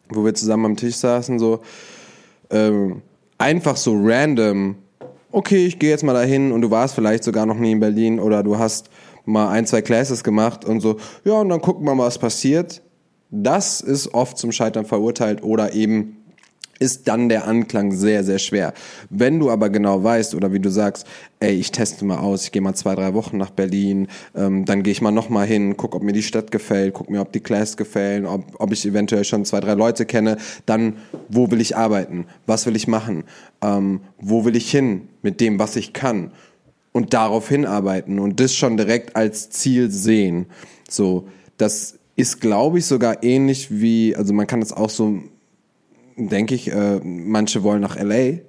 [0.10, 1.60] wo wir zusammen am Tisch saßen, so,
[2.54, 3.02] ähm,
[3.38, 4.76] einfach so random,
[5.32, 8.20] okay, ich gehe jetzt mal dahin und du warst vielleicht sogar noch nie in Berlin
[8.20, 8.90] oder du hast
[9.26, 12.82] mal ein, zwei Classes gemacht und so, ja, und dann gucken wir mal, was passiert.
[13.32, 16.23] Das ist oft zum Scheitern verurteilt oder eben
[16.84, 18.74] ist dann der Anklang sehr, sehr schwer.
[19.10, 21.08] Wenn du aber genau weißt oder wie du sagst,
[21.40, 24.84] ey, ich teste mal aus, ich gehe mal zwei, drei Wochen nach Berlin, ähm, dann
[24.84, 27.40] gehe ich mal nochmal hin, guck, ob mir die Stadt gefällt, guck mir, ob die
[27.40, 30.98] Class gefällt, ob, ob ich eventuell schon zwei, drei Leute kenne, dann
[31.30, 33.24] wo will ich arbeiten, was will ich machen,
[33.62, 36.32] ähm, wo will ich hin mit dem, was ich kann
[36.92, 40.48] und darauf hinarbeiten und das schon direkt als Ziel sehen.
[40.90, 45.24] So, das ist, glaube ich, sogar ähnlich wie, also man kann das auch so
[46.16, 48.40] denke ich, äh, manche wollen nach LA.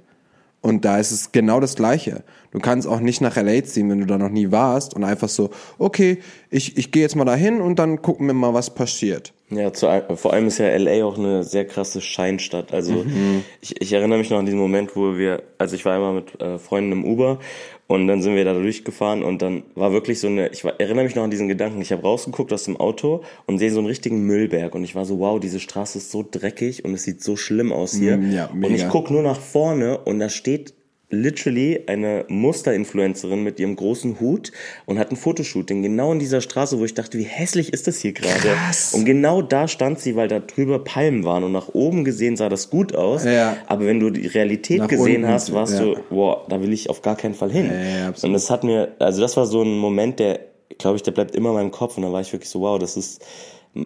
[0.61, 2.25] Und da ist es genau das Gleiche.
[2.51, 5.29] Du kannst auch nicht nach LA ziehen, wenn du da noch nie warst und einfach
[5.29, 9.34] so, okay, ich, ich gehe jetzt mal dahin und dann gucken wir mal, was passiert.
[9.55, 12.73] Ja, zu, vor allem ist ja LA auch eine sehr krasse Scheinstadt.
[12.73, 13.45] Also mhm.
[13.61, 16.41] ich, ich erinnere mich noch an diesen Moment, wo wir, also ich war einmal mit
[16.41, 17.39] äh, Freunden im Uber
[17.87, 21.05] und dann sind wir da durchgefahren und dann war wirklich so eine, ich war, erinnere
[21.05, 23.87] mich noch an diesen Gedanken, ich habe rausgeguckt aus dem Auto und sehe so einen
[23.87, 27.23] richtigen Müllberg und ich war so, wow, diese Straße ist so dreckig und es sieht
[27.23, 28.17] so schlimm aus hier.
[28.17, 28.47] Mm, ja.
[28.47, 30.75] Und ich guck nur nach vorne und da steht
[31.11, 34.53] literally eine Musterinfluencerin mit ihrem großen Hut
[34.87, 37.99] und hat ein Fotoshooting genau in dieser Straße, wo ich dachte, wie hässlich ist das
[37.99, 38.57] hier gerade?
[38.93, 42.49] Und genau da stand sie, weil da drüber Palmen waren und nach oben gesehen sah
[42.49, 43.25] das gut aus.
[43.25, 43.57] Ja.
[43.67, 45.81] Aber wenn du die Realität nach gesehen unten, hast, warst ja.
[45.81, 47.71] du, wow, da will ich auf gar keinen Fall hin.
[47.71, 50.41] Ja, und das hat mir, also das war so ein Moment, der,
[50.79, 52.79] glaube ich, der bleibt immer in meinem Kopf und da war ich wirklich so, wow,
[52.79, 53.25] das ist,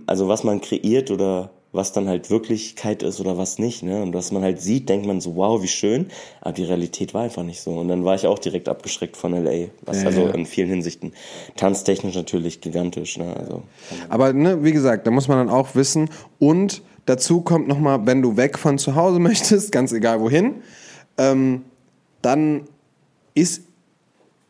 [0.07, 3.83] also was man kreiert oder was dann halt Wirklichkeit ist oder was nicht.
[3.83, 4.03] Ne?
[4.03, 6.07] Und was man halt sieht, denkt man so, wow, wie schön.
[6.41, 7.73] Aber die Realität war einfach nicht so.
[7.73, 9.69] Und dann war ich auch direkt abgeschreckt von LA.
[9.83, 10.31] Was ja, also ja.
[10.31, 11.13] in vielen Hinsichten
[11.57, 13.19] tanztechnisch natürlich gigantisch.
[13.19, 13.37] Ne?
[13.37, 13.63] Also,
[14.09, 16.09] Aber ne, wie gesagt, da muss man dann auch wissen.
[16.39, 20.63] Und dazu kommt nochmal, wenn du weg von zu Hause möchtest, ganz egal wohin,
[21.19, 21.65] ähm,
[22.23, 22.63] dann
[23.35, 23.68] ist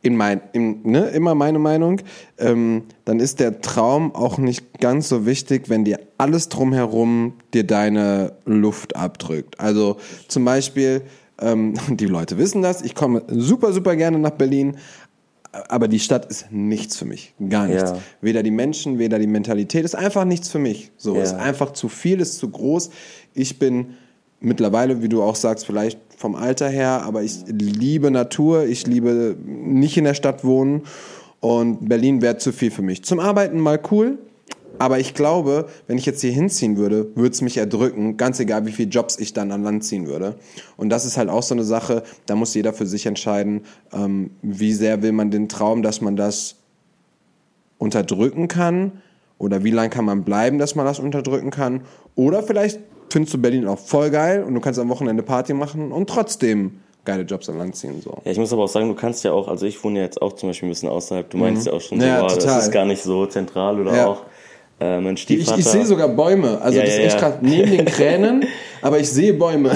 [0.01, 2.01] in mein, in, ne, immer meine Meinung,
[2.39, 7.65] ähm, dann ist der Traum auch nicht ganz so wichtig, wenn dir alles drumherum dir
[7.65, 9.59] deine Luft abdrückt.
[9.59, 9.97] Also
[10.29, 11.03] zum Beispiel,
[11.41, 14.77] ähm, die Leute wissen das, ich komme super, super gerne nach Berlin,
[15.69, 17.35] aber die Stadt ist nichts für mich.
[17.49, 17.91] Gar nichts.
[17.91, 17.99] Ja.
[18.21, 20.93] Weder die Menschen, weder die Mentalität, ist einfach nichts für mich.
[20.97, 21.23] So, ja.
[21.23, 22.91] ist einfach zu viel, ist zu groß.
[23.35, 23.95] Ich bin
[24.41, 29.37] mittlerweile, wie du auch sagst, vielleicht vom Alter her, aber ich liebe Natur, ich liebe
[29.45, 30.83] nicht in der Stadt wohnen
[31.41, 33.05] und Berlin wäre zu viel für mich.
[33.05, 34.19] Zum Arbeiten mal cool,
[34.79, 38.67] aber ich glaube, wenn ich jetzt hier hinziehen würde, würde es mich erdrücken, ganz egal,
[38.67, 40.37] wie viele Jobs ich dann an Land ziehen würde.
[40.77, 44.31] Und das ist halt auch so eine Sache, da muss jeder für sich entscheiden, ähm,
[44.43, 46.57] wie sehr will man den Traum, dass man das
[47.79, 48.93] unterdrücken kann
[49.39, 51.83] oder wie lange kann man bleiben, dass man das unterdrücken kann.
[52.15, 55.93] Oder vielleicht findest du Berlin auch voll geil und du kannst am Wochenende Party machen
[55.93, 58.01] und trotzdem geile Jobs an Land ziehen.
[58.03, 58.11] So.
[58.25, 60.21] Ja, ich muss aber auch sagen, du kannst ja auch, also ich wohne ja jetzt
[60.21, 61.71] auch zum Beispiel ein bisschen außerhalb, du meinst mhm.
[61.71, 64.07] ja auch schon so, ja, boah, das ist gar nicht so zentral oder ja.
[64.07, 64.23] auch
[64.81, 65.59] äh, mein Stiefvater.
[65.59, 68.45] Ich, ich sehe sogar Bäume, also ja, das ist echt krass, neben den Kränen,
[68.83, 69.71] aber ich sehe Bäume.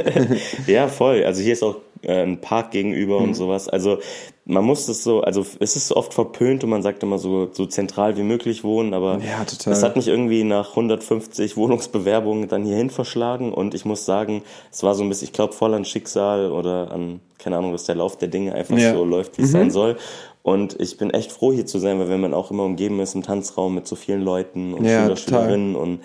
[0.66, 3.28] ja, voll, also hier ist auch äh, ein Park gegenüber mhm.
[3.28, 3.68] und sowas.
[3.68, 3.98] Also
[4.44, 7.66] man muss das so, also es ist oft verpönt und man sagt immer so, so
[7.66, 12.88] zentral wie möglich wohnen, aber ja, das hat mich irgendwie nach 150 Wohnungsbewerbungen dann hierhin
[12.88, 16.50] verschlagen und ich muss sagen, es war so ein bisschen, ich glaube, voll an Schicksal
[16.50, 18.94] oder an, keine Ahnung, dass der Lauf der Dinge einfach ja.
[18.94, 19.52] so läuft, wie es mhm.
[19.52, 19.96] sein soll.
[20.42, 23.14] Und ich bin echt froh hier zu sein, weil wenn man auch immer umgeben ist
[23.14, 26.00] im Tanzraum mit so vielen Leuten und ja, Schüler, Schülerinnen und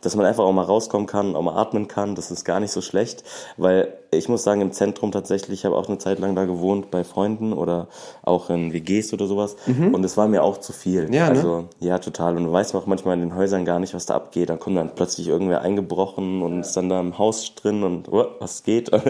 [0.00, 2.72] dass man einfach auch mal rauskommen kann, auch mal atmen kann, das ist gar nicht
[2.72, 3.24] so schlecht,
[3.56, 6.90] weil ich muss sagen, im Zentrum tatsächlich, ich habe auch eine Zeit lang da gewohnt
[6.90, 7.88] bei Freunden oder
[8.22, 9.94] auch in WGs oder sowas mhm.
[9.94, 11.12] und es war mir auch zu viel.
[11.14, 11.36] Ja, ne?
[11.36, 11.68] also, ne?
[11.80, 12.36] ja, total.
[12.36, 14.48] Und du weißt auch manchmal in den Häusern gar nicht, was da abgeht.
[14.48, 18.26] Da kommt dann plötzlich irgendwer eingebrochen und ist dann da im Haus drin und oh,
[18.38, 18.90] was geht.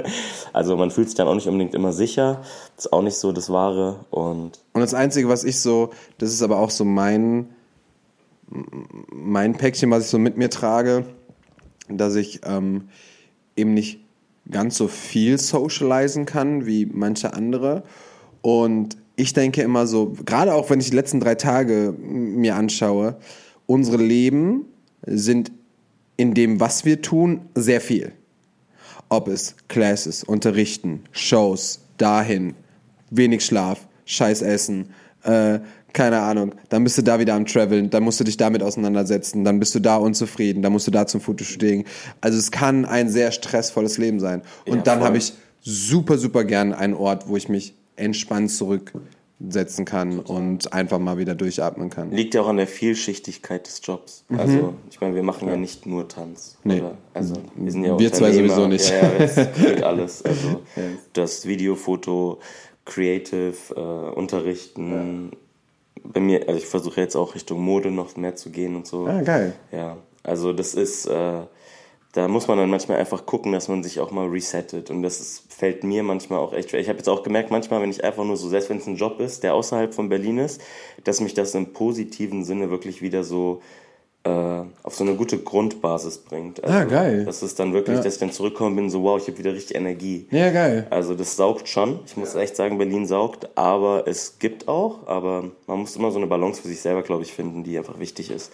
[0.52, 2.40] Also man fühlt sich dann auch nicht unbedingt immer sicher.
[2.76, 6.30] Das ist auch nicht so das Wahre und und das Einzige, was ich so, das
[6.30, 7.55] ist aber auch so mein
[8.48, 11.04] mein Päckchen, was ich so mit mir trage,
[11.88, 12.88] dass ich ähm,
[13.56, 14.00] eben nicht
[14.50, 17.82] ganz so viel socialisen kann wie manche andere.
[18.42, 23.16] Und ich denke immer so, gerade auch wenn ich die letzten drei Tage mir anschaue,
[23.66, 24.66] unsere Leben
[25.06, 25.50] sind
[26.16, 28.12] in dem, was wir tun, sehr viel.
[29.08, 32.54] Ob es Classes, Unterrichten, Shows, dahin,
[33.10, 34.90] wenig Schlaf, scheiß Essen,
[35.22, 35.60] äh,
[35.92, 39.44] keine Ahnung, dann bist du da wieder am Traveln, dann musst du dich damit auseinandersetzen,
[39.44, 41.84] dann bist du da unzufrieden, dann musst du da zum Fotoshooting.
[42.20, 44.42] Also es kann ein sehr stressvolles Leben sein.
[44.66, 48.92] Und ja, dann habe ich super, super gern einen Ort, wo ich mich entspannt zurück
[49.38, 52.10] setzen kann und einfach mal wieder durchatmen kann.
[52.10, 54.24] Liegt ja auch an der Vielschichtigkeit des Jobs.
[54.36, 56.56] Also, ich meine, wir machen ja, nicht nur Tanz.
[56.64, 56.80] Nee.
[56.80, 56.96] Oder?
[57.12, 58.88] Also, wir sind ja auch Wir zwei sowieso nicht.
[58.88, 60.24] Ja, ja, das geht alles.
[60.26, 60.62] Also,
[61.12, 62.40] das Video, Foto,
[62.86, 65.32] Creative, äh, Unterrichten.
[66.12, 69.06] Bei mir, also ich versuche jetzt auch Richtung Mode noch mehr zu gehen und so.
[69.06, 69.54] Ah, geil.
[69.72, 71.42] Ja, also das ist, äh,
[72.12, 74.90] da muss man dann manchmal einfach gucken, dass man sich auch mal resettet.
[74.90, 76.80] Und das ist, fällt mir manchmal auch echt schwer.
[76.80, 78.96] Ich habe jetzt auch gemerkt, manchmal, wenn ich einfach nur so, selbst wenn es ein
[78.96, 80.60] Job ist, der außerhalb von Berlin ist,
[81.04, 83.60] dass mich das im positiven Sinne wirklich wieder so
[84.28, 86.62] auf so eine gute Grundbasis bringt.
[86.64, 87.24] Also, Ah, geil.
[87.24, 88.02] Das ist dann wirklich, Ja.
[88.02, 90.26] dass ich dann zurückkomme bin, so wow, ich habe wieder richtig Energie.
[90.30, 90.86] Ja, geil.
[90.90, 92.00] Also das saugt schon.
[92.06, 96.18] Ich muss echt sagen, Berlin saugt, aber es gibt auch, aber man muss immer so
[96.18, 98.50] eine Balance für sich selber, glaube ich, finden, die einfach wichtig ist.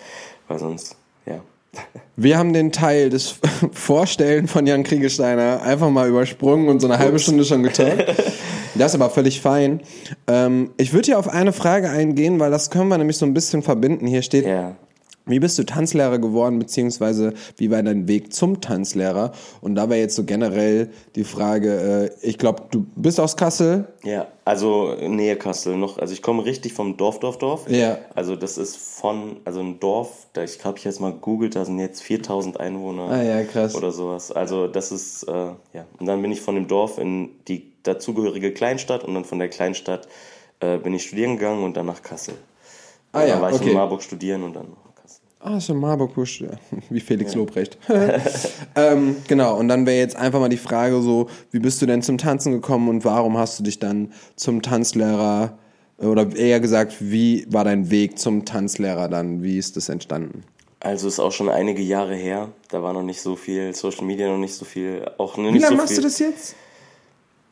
[0.48, 1.40] Weil sonst, ja.
[2.16, 3.36] Wir haben den Teil des
[3.72, 8.14] Vorstellen von Jan Kriegesteiner einfach mal übersprungen und so eine halbe Stunde schon getalkt.
[8.74, 9.80] Das ist aber völlig fein.
[10.26, 13.34] Ähm, ich würde hier auf eine Frage eingehen, weil das können wir nämlich so ein
[13.34, 14.06] bisschen verbinden.
[14.06, 14.76] Hier steht, Ja.
[15.24, 19.32] Wie bist du Tanzlehrer geworden, beziehungsweise wie war dein Weg zum Tanzlehrer?
[19.60, 23.86] Und da wäre jetzt so generell die Frage, äh, ich glaube, du bist aus Kassel.
[24.02, 25.98] Ja, also Nähe Kassel noch.
[25.98, 27.70] Also ich komme richtig vom Dorf, Dorf, Dorf.
[27.70, 27.98] Ja.
[28.16, 31.64] Also das ist von, also ein Dorf, da ich habe ich jetzt mal googelt, da
[31.64, 33.08] sind jetzt 4000 Einwohner.
[33.08, 33.76] Ah ja, krass.
[33.76, 34.32] Oder sowas.
[34.32, 35.86] Also das ist, äh, ja.
[36.00, 39.48] Und dann bin ich von dem Dorf in die dazugehörige Kleinstadt und dann von der
[39.48, 40.08] Kleinstadt
[40.58, 42.34] äh, bin ich studieren gegangen und dann nach Kassel.
[43.12, 43.70] Ah ja, dann war ich okay.
[43.70, 44.81] in Marburg studieren und dann Kassel.
[45.44, 46.50] Ah, ist in Marburg, Husch, ja.
[46.90, 47.76] wie Felix Lobrecht.
[48.76, 52.00] ähm, genau, und dann wäre jetzt einfach mal die Frage so, wie bist du denn
[52.02, 55.58] zum Tanzen gekommen und warum hast du dich dann zum Tanzlehrer,
[55.98, 59.42] oder eher gesagt, wie war dein Weg zum Tanzlehrer dann?
[59.42, 60.44] Wie ist das entstanden?
[60.80, 62.48] Also ist auch schon einige Jahre her.
[62.70, 65.08] Da war noch nicht so viel Social Media, noch nicht so viel.
[65.18, 66.56] Auch Wie lange so machst du das jetzt?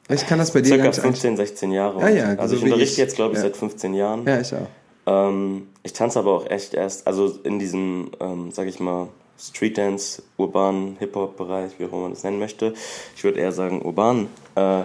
[0.08, 2.02] Ich kann das bei dir Circa ganz 15, 16 Jahre.
[2.02, 2.98] Ah ja, also so ich wie unterrichte ich.
[2.98, 3.44] jetzt, glaube ich, Ja.
[3.44, 4.26] seit 15 Jahren.
[4.26, 4.66] Ja, ich auch.
[5.10, 9.76] Ähm, ich tanze aber auch echt erst, also in diesem, ähm, sag ich mal, Street
[9.76, 12.74] Dance, urbanen Hip-Hop-Bereich, wie auch immer man das nennen möchte.
[13.16, 14.28] Ich würde eher sagen urban.
[14.54, 14.82] Äh,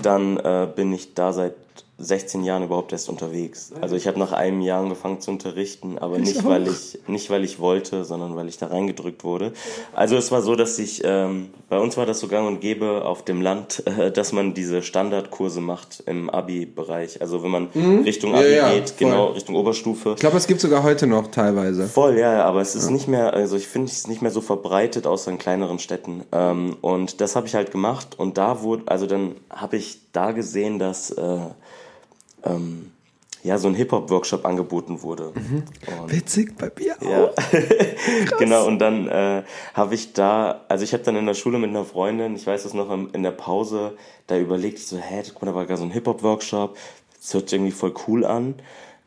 [0.00, 1.54] dann äh, bin ich da seit
[1.98, 3.72] 16 Jahren überhaupt erst unterwegs.
[3.80, 6.44] Also ich habe nach einem Jahr angefangen zu unterrichten, aber nicht auch.
[6.44, 9.52] weil ich nicht weil ich wollte, sondern weil ich da reingedrückt wurde.
[9.94, 13.02] Also es war so, dass ich ähm, bei uns war das so gang und gäbe
[13.04, 17.22] auf dem Land, äh, dass man diese Standardkurse macht im Abi-Bereich.
[17.22, 17.68] Also wenn man
[18.04, 18.36] Richtung Mhm.
[18.36, 18.98] Ja, Abi ja, geht, voll.
[19.08, 20.10] genau Richtung Oberstufe.
[20.10, 21.86] Ich glaube, es gibt sogar heute noch teilweise.
[21.86, 24.40] Voll, ja, ja, aber es ist nicht mehr, also ich finde es nicht mehr so
[24.42, 26.24] verbreitet, außer in kleineren Städten.
[26.32, 30.32] Ähm, und das habe ich halt gemacht und da wurde, also dann habe ich da
[30.32, 31.38] gesehen, dass äh,
[32.46, 32.92] ähm,
[33.42, 35.28] ja so ein Hip-Hop-Workshop angeboten wurde.
[35.28, 37.34] Und, Witzig, bei mir auch.
[37.52, 38.66] ja, genau.
[38.66, 39.42] Und dann äh,
[39.74, 42.64] habe ich da, also ich habe dann in der Schule mit einer Freundin, ich weiß
[42.64, 45.76] das noch in der Pause, da überlegt ich so, hä, guck mal, da war gar
[45.76, 46.76] so ein Hip-Hop-Workshop,
[47.20, 48.54] das hört sich irgendwie voll cool an.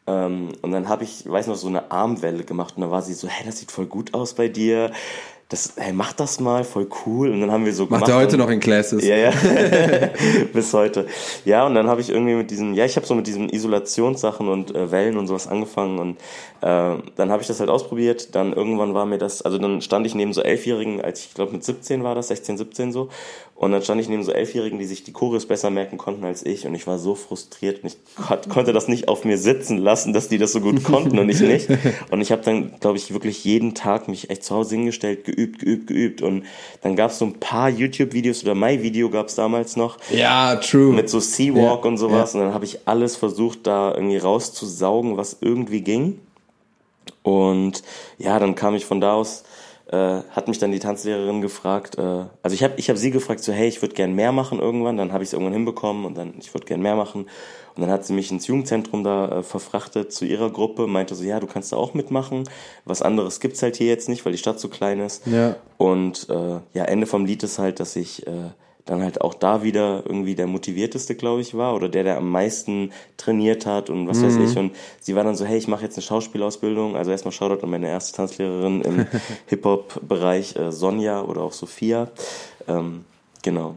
[0.08, 3.14] Ähm, und dann habe ich, weiß noch, so eine Armwelle gemacht und da war sie
[3.14, 4.92] so, hä, das sieht voll gut aus bei dir.
[5.52, 7.32] Das, hey, mach das mal, voll cool.
[7.32, 8.10] Und dann haben wir so Macht gemacht.
[8.10, 9.04] er heute und- noch in Classes.
[9.04, 9.32] ja, ja.
[10.54, 11.08] Bis heute.
[11.44, 14.48] Ja, und dann habe ich irgendwie mit diesen, ja, ich habe so mit diesen Isolationssachen
[14.48, 16.18] und äh, Wellen und sowas angefangen und
[16.62, 18.36] äh, dann habe ich das halt ausprobiert.
[18.36, 21.52] Dann irgendwann war mir das, also dann stand ich neben so Elfjährigen, als ich glaube
[21.54, 23.10] mit 17 war das, 16, 17 so.
[23.62, 26.46] Und dann stand ich neben so Elfjährigen, die sich die Choreos besser merken konnten als
[26.46, 26.66] ich.
[26.66, 30.14] Und ich war so frustriert und ich kon- konnte das nicht auf mir sitzen lassen,
[30.14, 31.68] dass die das so gut konnten und ich nicht.
[32.10, 35.60] Und ich habe dann, glaube ich, wirklich jeden Tag mich echt zu Hause hingestellt, geübt,
[35.60, 36.22] geübt, geübt.
[36.22, 36.46] Und
[36.84, 40.94] dann gab es so ein paar YouTube-Videos oder My-Video gab es damals noch Ja, true.
[40.94, 42.34] mit so Seawalk Ja, und sowas.
[42.36, 46.18] Und dann habe ich alles versucht, da irgendwie rauszusaugen, was irgendwie ging.
[47.24, 47.84] Und
[48.18, 49.44] ja, dann kam ich von da aus,
[49.92, 53.40] äh, hat mich dann die Tanzlehrerin gefragt, äh, also ich habe ich hab sie gefragt,
[53.40, 54.98] so hey, ich würde gern mehr machen irgendwann.
[54.98, 57.28] Dann habe ich es irgendwann hinbekommen und dann, ich würde gern mehr machen.
[57.76, 61.24] Und dann hat sie mich ins Jugendzentrum da äh, verfrachtet zu ihrer Gruppe, meinte so,
[61.24, 62.48] ja, du kannst da auch mitmachen.
[62.86, 65.26] Was anderes gibt's halt hier jetzt nicht, weil die Stadt so klein ist.
[65.26, 65.56] Ja.
[65.78, 68.52] Und äh, ja, Ende vom Lied ist halt, dass ich äh,
[68.90, 72.30] dann halt auch da wieder irgendwie der motivierteste, glaube ich, war oder der, der am
[72.30, 74.58] meisten trainiert hat und was weiß ich.
[74.58, 76.96] Und sie war dann so, hey, ich mache jetzt eine Schauspielausbildung.
[76.96, 79.06] Also erstmal Shoutout an meine erste Tanzlehrerin im
[79.48, 82.10] Hip-Hop-Bereich, äh, Sonja oder auch Sophia.
[82.68, 83.06] Ähm,
[83.44, 83.76] genau.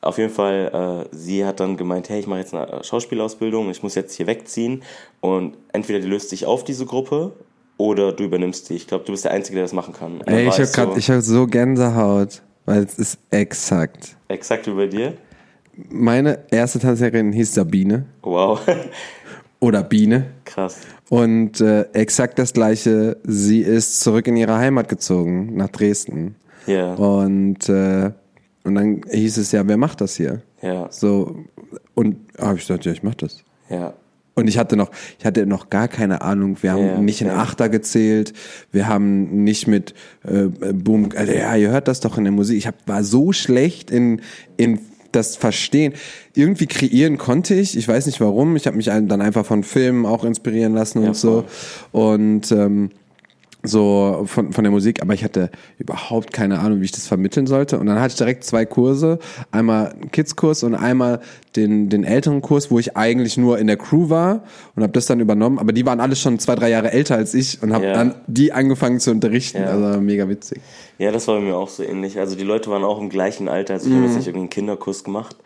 [0.00, 3.82] Auf jeden Fall, äh, sie hat dann gemeint, hey, ich mache jetzt eine Schauspielausbildung, ich
[3.82, 4.82] muss jetzt hier wegziehen
[5.20, 7.32] und entweder die löst sich auf, diese Gruppe,
[7.78, 8.74] oder du übernimmst die.
[8.74, 10.20] Ich glaube, du bist der Einzige, der das machen kann.
[10.22, 14.14] Ey, ich hab es grad, so, ich hab so Gänsehaut, weil es ist exakt.
[14.28, 15.14] Exakt bei dir.
[15.88, 18.60] Meine erste Tanzlehrerin hieß Sabine Wow.
[19.60, 20.26] oder Biene.
[20.44, 20.80] Krass.
[21.08, 26.34] Und äh, exakt das gleiche, sie ist zurück in ihre Heimat gezogen, nach Dresden.
[26.66, 26.92] Ja.
[26.94, 28.10] Und, äh,
[28.64, 30.42] und dann hieß es ja, wer macht das hier?
[30.60, 30.88] Ja.
[30.90, 31.44] So,
[31.94, 33.44] und habe ich gesagt, ja, ich mach das.
[33.70, 33.94] Ja.
[34.38, 36.56] Und ich hatte noch, ich hatte noch gar keine Ahnung.
[36.60, 37.36] Wir haben Ja, nicht in ja.
[37.38, 38.32] Achter gezählt.
[38.70, 41.08] Wir haben nicht mit äh, Boom.
[41.16, 42.56] Also, ja, ihr hört das doch in der Musik.
[42.56, 44.20] Ich hab, war so schlecht in
[44.56, 44.78] in
[45.10, 45.94] das Verstehen.
[46.34, 47.76] Irgendwie kreieren konnte ich.
[47.76, 48.54] Ich weiß nicht warum.
[48.54, 51.44] Ich habe mich dann einfach von Filmen auch inspirieren lassen Ja, und so.
[51.90, 52.90] Und ähm,
[53.68, 57.46] so von, von der Musik, aber ich hatte überhaupt keine Ahnung, wie ich das vermitteln
[57.46, 57.78] sollte.
[57.78, 59.18] Und dann hatte ich direkt zwei Kurse,
[59.52, 61.20] einmal einen Kids-Kurs und einmal
[61.54, 64.42] den, den älteren Kurs, wo ich eigentlich nur in der Crew war
[64.74, 65.58] und habe das dann übernommen.
[65.58, 67.92] Aber die waren alle schon zwei, drei Jahre älter als ich und habe Ja.
[67.92, 69.62] dann die angefangen zu unterrichten.
[69.62, 69.70] Ja.
[69.70, 70.60] Also mega witzig.
[70.98, 72.18] Ja, das war bei mir auch so ähnlich.
[72.18, 73.74] Also die Leute waren auch im gleichen Alter.
[73.74, 75.36] Also ich habe jetzt nicht irgendwie einen Kinderkurs gemacht.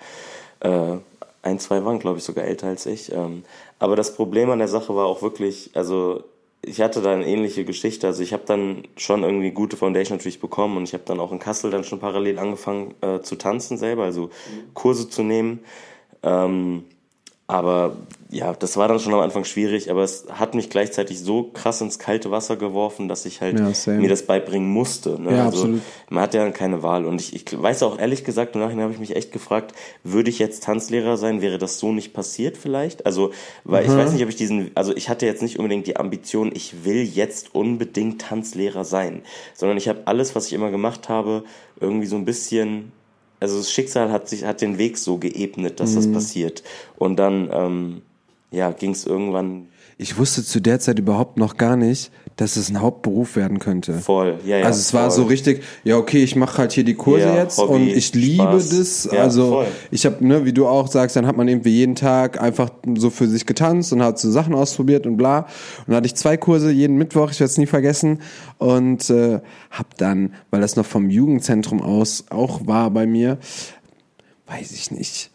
[0.61, 0.97] Äh,
[1.43, 3.13] ein, zwei waren, glaube ich, sogar älter als ich.
[3.13, 3.43] Ähm,
[3.79, 6.23] aber das Problem an der Sache war auch wirklich, also
[6.65, 8.07] ich hatte da eine ähnliche Geschichte.
[8.07, 11.33] Also ich habe dann schon irgendwie gute Foundation natürlich bekommen und ich habe dann auch
[11.33, 14.31] in Kassel dann schon parallel angefangen äh, zu tanzen selber, also
[14.73, 15.61] Kurse zu nehmen.
[16.23, 16.85] Ähm,
[17.49, 17.97] aber
[18.33, 21.83] ja, das war dann schon am Anfang schwierig, aber es hat mich gleichzeitig so krass
[21.83, 25.21] ins kalte Wasser geworfen, dass ich halt Ja, mir das beibringen musste.
[25.21, 25.37] Ne?
[25.37, 25.83] Ja, also, absolut.
[26.09, 27.05] Man hat ja dann keine Wahl.
[27.05, 30.31] Und ich, ich weiß auch ehrlich gesagt, im Nachhinein habe ich mich echt gefragt, würde
[30.31, 33.05] ich jetzt Tanzlehrer sein, wäre das so nicht passiert vielleicht?
[33.05, 33.33] Also,
[33.65, 36.53] weil ich weiß nicht, ob ich diesen, also ich hatte jetzt nicht unbedingt die Ambition,
[36.55, 39.21] ich will jetzt unbedingt Tanzlehrer sein,
[39.53, 41.45] sondern ich habe alles, was ich immer gemacht habe,
[41.81, 42.93] irgendwie so ein bisschen
[43.41, 45.97] also das Schicksal hat sich hat den Weg so geebnet, dass Mhm.
[45.97, 46.63] das passiert.
[46.97, 48.03] Und dann ähm,
[48.53, 49.67] ja ging es irgendwann
[49.99, 53.93] Ich wusste zu der Zeit überhaupt noch gar nicht, dass es ein Hauptberuf werden könnte.
[53.95, 54.39] voll.
[54.47, 55.11] Ja, ja, also es war voll.
[55.11, 58.15] so richtig, ja okay, ich mache halt hier die Kurse Ja, jetzt Hobby, und ich
[58.15, 58.69] liebe Spaß.
[58.71, 59.09] das.
[59.13, 59.67] Ja, also voll.
[59.91, 63.11] ich habe, ne, wie du auch sagst, dann hat man irgendwie jeden Tag einfach so
[63.11, 65.41] für sich getanzt und hat so Sachen ausprobiert und bla.
[65.41, 68.21] Und dann hatte ich zwei Kurse jeden Mittwoch, ich werde es nie vergessen.
[68.59, 73.37] Und äh, hab dann, weil das noch vom Jugendzentrum aus auch war bei mir,
[74.47, 75.31] weiß ich nicht,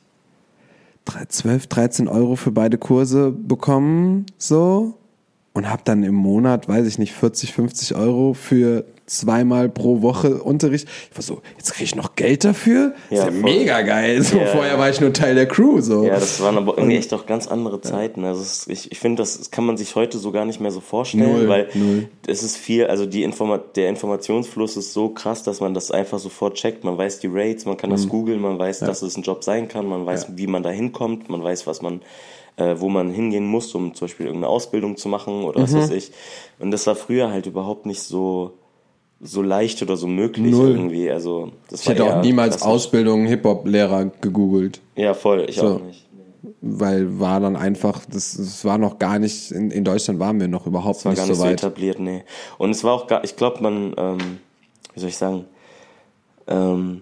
[1.28, 4.96] 12, 13 Euro für beide Kurse bekommen, so.
[5.54, 10.44] Und hab dann im Monat, weiß ich nicht, 40, 50 Euro für zweimal pro Woche
[10.44, 10.88] Unterricht.
[11.12, 12.94] Ich war so, jetzt kriege ich noch Geld dafür?
[13.10, 13.42] Ja, ist ja voll.
[13.42, 14.22] mega geil.
[14.22, 14.80] So, Ja, vorher ja.
[14.80, 15.82] war ich nur Teil der Crew.
[15.82, 16.04] So.
[16.06, 18.26] Ja, das waren aber irgendwie echt auch ganz andere Zeiten.
[18.26, 20.82] Also es, ich, ich finde, das kann man sich heute so gar nicht mehr so
[20.82, 22.10] vorstellen, Null, weil null.
[22.28, 26.20] es ist viel, also die Informa der Informationsfluss ist so krass, dass man das einfach
[26.20, 26.84] sofort checkt.
[26.84, 27.94] Man weiß die Rates, man kann Mhm.
[27.96, 30.70] das googeln, man weiß, dass es ein Job sein kann, man weiß, wie man da
[30.70, 32.02] hinkommt, man weiß, was man
[32.60, 35.64] äh, wo man hingehen muss, um zum Beispiel irgendeine Ausbildung zu machen oder Mhm.
[35.64, 36.12] was weiß ich.
[36.58, 38.54] Und das war früher halt überhaupt nicht so
[39.20, 40.72] so leicht oder so möglich Null.
[40.72, 41.10] irgendwie.
[41.10, 42.68] Also das ich hätte auch niemals klassisch.
[42.68, 44.80] Ausbildung Hip-Hop-Lehrer gegoogelt.
[44.96, 45.76] Ja, voll, ich So.
[45.76, 46.06] auch nicht.
[46.62, 50.48] Weil war dann einfach, das, das war noch gar nicht, in, in Deutschland waren wir
[50.48, 51.54] noch überhaupt war nicht gar so nicht so weit.
[51.54, 52.24] etabliert, nee.
[52.58, 54.18] Und es war auch gar, ich glaube, man, ähm,
[54.94, 55.46] wie soll ich sagen,
[56.48, 57.02] ähm,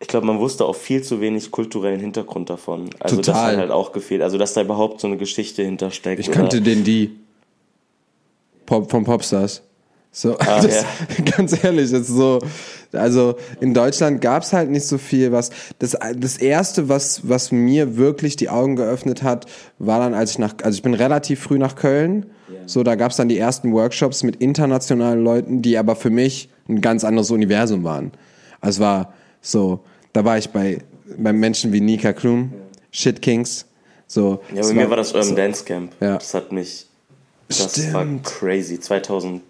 [0.00, 2.90] ich glaube, man wusste auch viel zu wenig kulturellen Hintergrund davon.
[3.00, 3.52] Also das Total.
[3.52, 4.22] hat halt auch gefehlt.
[4.22, 6.20] Also dass da überhaupt so eine Geschichte hintersteckt.
[6.20, 7.16] Ich kannte den die
[8.66, 9.62] Pop, vom Popstars.
[10.10, 10.84] So, Ah, das,
[11.36, 12.40] ganz ehrlich, ist so,
[12.92, 17.96] also in Deutschland gab's halt nicht so viel, was, das, das erste, was, was mir
[17.96, 19.46] wirklich die Augen geöffnet hat,
[19.78, 22.26] war dann, als ich nach, also ich bin relativ früh nach Köln,
[22.66, 26.80] so, da gab's dann die ersten Workshops mit internationalen Leuten, die aber für mich ein
[26.80, 28.12] ganz anderes Universum waren.
[28.60, 29.80] Also es war so,
[30.12, 30.78] da war ich bei,
[31.16, 32.52] bei Menschen wie Nika Klum,
[32.90, 33.66] Shit Kings,
[34.06, 34.40] so.
[34.54, 35.92] Ja, es bei mir war das Urban so- Dance Camp.
[36.00, 36.14] Ja.
[36.16, 36.86] Das hat mich,
[37.48, 37.92] das Stimmt.
[37.94, 38.80] war crazy.
[38.80, 39.42] 2009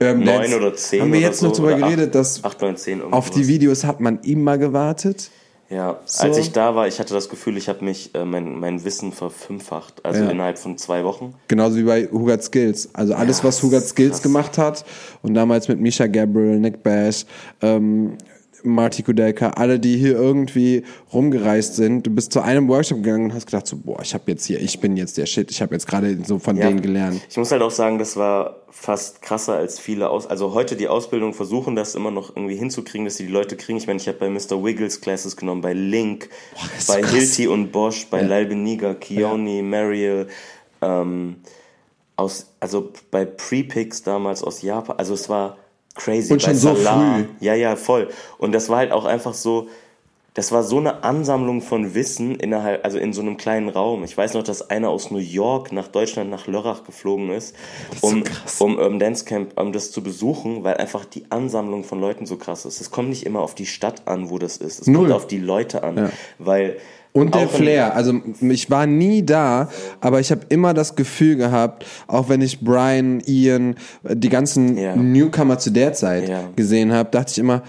[0.00, 0.56] Urban Dance.
[0.56, 3.30] oder 10 Haben wir jetzt so, noch drüber geredet, acht- dass acht, neun, zehn, auf
[3.30, 5.30] die Videos hat man immer gewartet?
[5.68, 6.24] Ja, So.
[6.24, 9.10] als ich da war, ich hatte das Gefühl, ich habe mich, äh, mein, mein Wissen
[9.12, 9.94] verfünffacht.
[10.04, 10.30] Also Ja.
[10.30, 11.34] innerhalb von zwei Wochen.
[11.48, 12.88] Genauso wie bei Hugat Skills.
[12.92, 14.22] Also alles, Ja, was Hugat Skills krass.
[14.22, 14.84] gemacht hat
[15.22, 17.24] und damals mit Misha Gabriel, Nick Bash,
[17.62, 18.16] ähm,
[18.74, 22.06] Marty Kudelka, alle, die hier irgendwie rumgereist sind.
[22.06, 24.60] Du bist zu einem Workshop gegangen und hast gedacht so, boah, ich habe jetzt hier,
[24.60, 25.50] ich bin jetzt der Shit.
[25.50, 26.68] Ich habe jetzt gerade so von Ja.
[26.68, 27.20] denen gelernt.
[27.30, 30.26] Ich muss halt auch sagen, das war fast krasser als viele aus.
[30.26, 33.78] Also heute die Ausbildung versuchen das immer noch irgendwie hinzukriegen, dass sie die Leute kriegen.
[33.78, 34.62] Ich meine, ich habe bei Mr.
[34.62, 36.28] Wiggles Classes genommen, bei Link,
[36.78, 37.10] so bei krass.
[37.12, 38.26] Hilti und Bosch, bei Ja.
[38.26, 40.26] Lal Beniga, Kioni, Mariel,
[40.82, 41.36] ähm,
[42.16, 44.96] aus, also bei Prepix damals aus Japan.
[44.98, 45.56] Also es war
[45.96, 46.32] crazy.
[46.32, 47.16] Und schon so Salah.
[47.16, 47.24] früh.
[47.40, 48.08] Ja, ja, voll.
[48.38, 49.68] Und das war halt auch einfach so,
[50.34, 54.04] das war so eine Ansammlung von Wissen innerhalb, also in so einem kleinen Raum.
[54.04, 57.56] Ich weiß noch, dass einer aus New York nach Deutschland, nach Lörrach geflogen ist,
[58.02, 58.22] um,
[58.58, 62.36] um Urban Dance Camp, um das zu besuchen, weil einfach die Ansammlung von Leuten so
[62.36, 62.82] krass ist.
[62.82, 64.80] Es kommt nicht immer auf die Stadt an, wo das ist.
[64.82, 65.04] Es Null.
[65.04, 66.10] kommt auf die Leute an, Ja.
[66.38, 66.76] weil
[67.16, 67.94] Und der Flair.
[67.94, 69.68] Also ich war nie da,
[70.00, 74.94] aber ich habe immer das Gefühl gehabt, auch wenn ich Brian, Ian, die ganzen Ja.
[74.96, 76.48] Newcomer zu der Zeit Ja.
[76.56, 77.62] gesehen habe, dachte ich immer,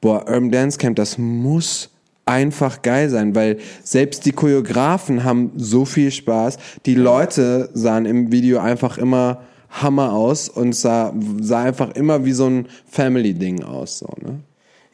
[0.00, 1.88] boah, Urban Dance Camp, das muss
[2.26, 6.58] einfach geil sein, weil selbst die Choreografen haben so viel Spaß.
[6.86, 9.40] Die Leute sahen im Video einfach immer
[9.70, 13.98] Hammer aus und sah, sah einfach immer wie so ein Family-Ding aus.
[13.98, 14.40] So, ne?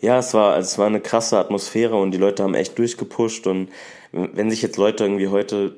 [0.06, 3.70] Ja, es war, es war eine krasse Atmosphäre und die Leute haben echt durchgepusht und
[4.12, 5.74] wenn sich jetzt Leute irgendwie heute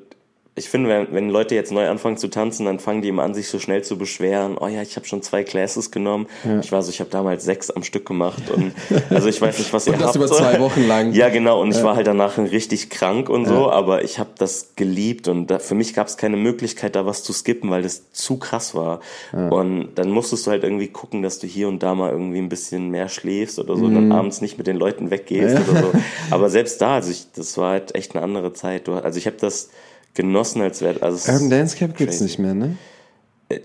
[0.59, 3.33] ich finde, wenn, wenn Leute jetzt neu anfangen zu tanzen, dann fangen die immer an,
[3.33, 4.57] sich so schnell zu beschweren.
[4.59, 6.27] Oh ja, ich habe schon zwei Classes genommen.
[6.43, 6.59] Ja.
[6.59, 8.73] Ich war so, ich habe damals sechs am Stück gemacht und
[9.09, 10.17] also ich weiß nicht, was ihr und das habt.
[10.17, 11.13] über zwei Wochen lang.
[11.13, 11.61] Ja, genau.
[11.61, 11.77] Und ja.
[11.77, 15.59] ich war halt danach richtig krank und so, aber ich habe das geliebt und da,
[15.59, 18.99] für mich gab es keine Möglichkeit, da was zu skippen, weil das zu krass war.
[19.31, 22.49] Und dann musstest du halt irgendwie gucken, dass du hier und da mal irgendwie ein
[22.49, 23.95] bisschen mehr schläfst oder so, mhm.
[23.95, 25.91] dann abends nicht mit den Leuten weggehst oder so.
[26.31, 28.89] Aber selbst da, also ich, das war halt echt eine andere Zeit.
[28.89, 29.69] Also ich habe das
[30.19, 32.75] genossen, als wäre also Urban Dance Camp gibt es nicht mehr, ne?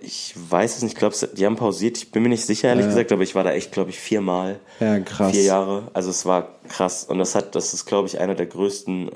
[0.03, 1.99] Ich weiß es nicht, ich glaube, die haben pausiert.
[1.99, 2.91] Ich bin mir nicht sicher, ehrlich ja.
[2.91, 4.61] gesagt, aber ich war da echt, glaube ich, viermal.
[4.81, 5.33] Ja, krass.
[5.33, 5.89] Vier Jahre.
[5.93, 7.05] Also es war krass.
[7.05, 9.11] Und das hat, das ist, glaube ich, einer der größten äh,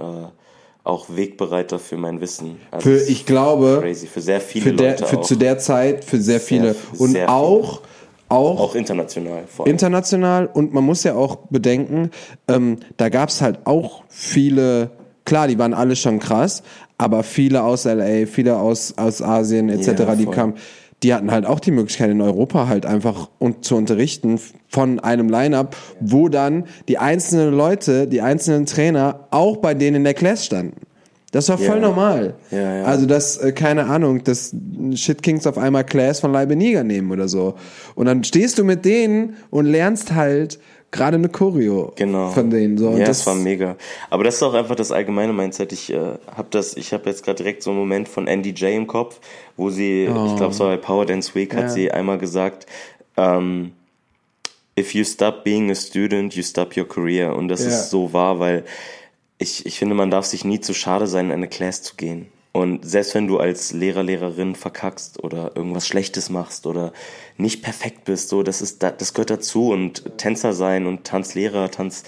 [0.83, 2.61] auch Wegbereiter für mein Wissen.
[2.71, 4.09] Also für, ich glaube, crazy.
[4.09, 5.07] für sehr viele für der, Leute.
[5.07, 5.23] Für auch.
[5.23, 6.75] zu der Zeit, für sehr viele.
[6.75, 7.89] Sehr, und sehr auch, viele.
[8.29, 9.45] Auch, auch international.
[9.47, 9.73] Vor allem.
[9.73, 12.11] International und man muss ja auch bedenken,
[12.47, 14.91] ähm, da gab es halt auch viele,
[15.29, 16.63] klar, die waren alle schon krass,
[16.97, 20.55] aber viele aus LA, viele aus, aus Asien etc., ja, die kamen,
[21.03, 25.29] die hatten halt auch die Möglichkeit in Europa halt einfach und zu unterrichten von einem
[25.29, 30.45] Line-up, wo dann die einzelnen Leute, die einzelnen Trainer auch bei denen in der Class
[30.45, 30.81] standen.
[31.31, 31.81] Das war voll yeah.
[31.81, 32.35] normal.
[32.51, 32.85] Ja, ja.
[32.85, 34.57] Also, dass, äh, keine Ahnung, dass
[34.95, 37.55] Shit Kings auf einmal Class von Leibe Niger nehmen oder so.
[37.95, 40.59] Und dann stehst du mit denen und lernst halt
[40.91, 42.31] gerade eine Choreo genau.
[42.31, 42.79] von denen.
[42.79, 42.89] So.
[42.89, 43.77] Und ja, das, das war mega.
[44.11, 45.73] Aber das ist auch einfach das allgemeine Mindset.
[45.73, 45.99] Ich äh,
[46.35, 49.21] habe das, ich habe jetzt gerade direkt so einen Moment von Andy J im Kopf,
[49.57, 50.27] wo sie, oh.
[50.27, 51.69] ich glaube, es war bei Power Dance Week, hat ja.
[51.69, 52.67] sie einmal gesagt,
[53.17, 53.73] ähm,
[54.79, 57.35] if you stop being a student, you stop your career.
[57.37, 57.69] Und das ja.
[57.69, 58.65] ist so wahr, weil
[59.39, 62.27] ich, ich finde, man darf sich nie zu schade sein, in eine Class zu gehen.
[62.59, 66.93] Und selbst wenn du als Lehrer, Lehrerin verkackst oder irgendwas Schlechtes machst oder
[67.37, 72.03] nicht perfekt bist, so, das ist, das gehört dazu und Tänzer sein und Tanzlehrer, Tanz,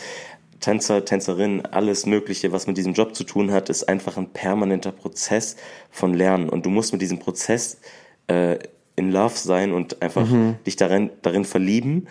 [0.59, 4.91] Tänzer, Tänzerin, alles Mögliche, was mit diesem Job zu tun hat, ist einfach ein permanenter
[4.91, 5.55] Prozess
[5.89, 6.49] von Lernen.
[6.49, 7.79] Und du musst mit diesem Prozess
[8.27, 8.59] äh,
[8.97, 10.57] in Love sein und einfach mhm.
[10.67, 12.09] dich darin, darin verlieben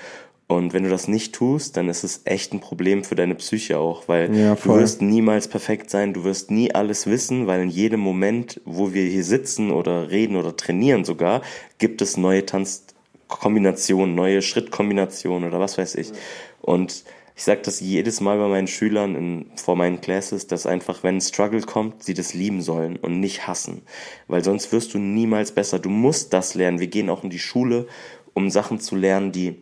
[0.49, 3.77] und wenn du das nicht tust, dann ist es echt ein Problem für deine Psyche
[3.77, 7.69] auch, weil ja, du wirst niemals perfekt sein, du wirst nie alles wissen, weil in
[7.69, 11.43] jedem Moment, wo wir hier sitzen oder reden oder trainieren sogar,
[11.77, 16.13] gibt es neue Tanzkombinationen, neue Schrittkombinationen oder was weiß ich.
[16.61, 17.03] Und
[17.35, 21.17] ich sage das jedes Mal bei meinen Schülern in, vor meinen Classes, dass einfach, wenn
[21.17, 23.83] ein Struggle kommt, sie das lieben sollen und nicht hassen.
[24.27, 25.77] Weil sonst wirst du niemals besser.
[25.77, 26.79] Du musst das lernen.
[26.79, 27.85] Wir gehen auch in die Schule,
[28.33, 29.61] um Sachen zu lernen, die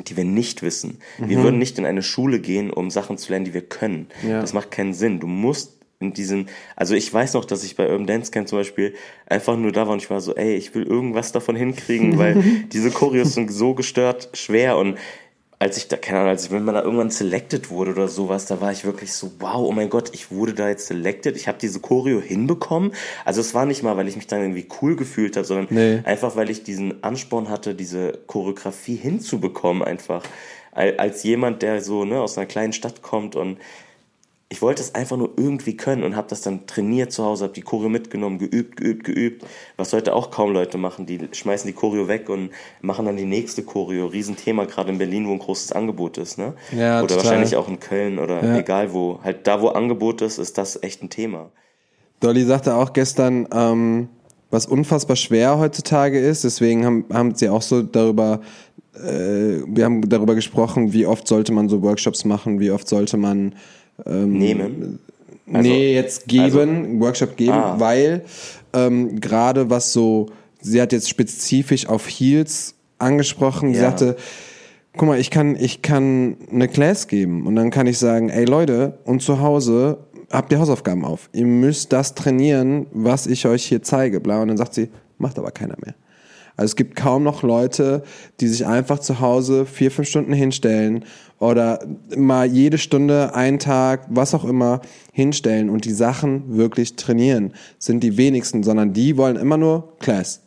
[0.00, 0.98] die wir nicht wissen.
[1.18, 1.28] Mhm.
[1.28, 4.08] Wir würden nicht in eine Schule gehen, um Sachen zu lernen, die wir können.
[4.26, 4.40] Ja.
[4.40, 5.20] Das macht keinen Sinn.
[5.20, 8.58] Du musst in diesem, also ich weiß noch, dass ich bei Urban Dance Camp zum
[8.58, 8.94] Beispiel
[9.26, 12.42] einfach nur da war und ich war so, ey, ich will irgendwas davon hinkriegen, weil
[12.72, 14.98] diese Choreos sind so gestört schwer und
[15.58, 18.46] als ich da, keine Ahnung, als ich, wenn man da irgendwann selected wurde oder sowas,
[18.46, 21.48] da war ich wirklich so, wow, oh mein Gott, ich wurde da jetzt selected, ich
[21.48, 22.92] habe diese Choreo hinbekommen.
[23.24, 26.00] Also es war nicht mal, weil ich mich dann irgendwie cool gefühlt habe, sondern nee.
[26.04, 30.22] einfach, weil ich diesen Ansporn hatte, diese Choreografie hinzubekommen, einfach.
[30.72, 33.58] Als jemand, der so ne, aus einer kleinen Stadt kommt und
[34.54, 37.54] ich wollte es einfach nur irgendwie können und habe das dann trainiert zu Hause, habe
[37.54, 39.44] die Choreo mitgenommen, geübt, geübt, geübt.
[39.76, 42.50] Was heute auch kaum Leute machen, die schmeißen die Choreo weg und
[42.80, 44.06] machen dann die nächste Choreo.
[44.06, 46.54] Riesenthema gerade in Berlin, wo ein großes Angebot ist, ne?
[46.70, 47.24] Ja, oder total.
[47.24, 48.58] wahrscheinlich auch in Köln oder ja.
[48.58, 49.18] egal wo.
[49.24, 51.50] Halt da, wo Angebot ist, ist das echt ein Thema.
[52.20, 54.08] Dolly sagte auch gestern, ähm,
[54.52, 56.44] was unfassbar schwer heutzutage ist.
[56.44, 58.40] Deswegen haben, haben sie auch so darüber
[58.94, 63.16] äh, wir haben darüber gesprochen, wie oft sollte man so Workshops machen, wie oft sollte
[63.16, 63.56] man
[64.06, 64.98] ähm, nehmen?
[65.52, 67.76] Also, nee, jetzt geben, also, Workshop geben, ah.
[67.78, 68.24] weil
[68.72, 70.26] ähm, gerade was so,
[70.60, 73.74] sie hat jetzt spezifisch auf Heels angesprochen, ja.
[73.74, 74.16] sie sagte,
[74.96, 78.44] guck mal, ich kann, ich kann eine Class geben und dann kann ich sagen, ey
[78.44, 79.98] Leute, und zu Hause
[80.30, 81.28] habt ihr Hausaufgaben auf.
[81.32, 84.42] Ihr müsst das trainieren, was ich euch hier zeige, bla.
[84.42, 84.88] Und dann sagt sie,
[85.18, 85.94] macht aber keiner mehr.
[86.56, 88.04] Also es gibt kaum noch Leute,
[88.40, 91.04] die sich einfach zu Hause vier, fünf Stunden hinstellen
[91.38, 91.80] oder
[92.16, 94.80] mal jede Stunde, einen Tag, was auch immer
[95.12, 97.52] hinstellen und die Sachen wirklich trainieren.
[97.78, 100.40] Sind die wenigsten, sondern die wollen immer nur Class.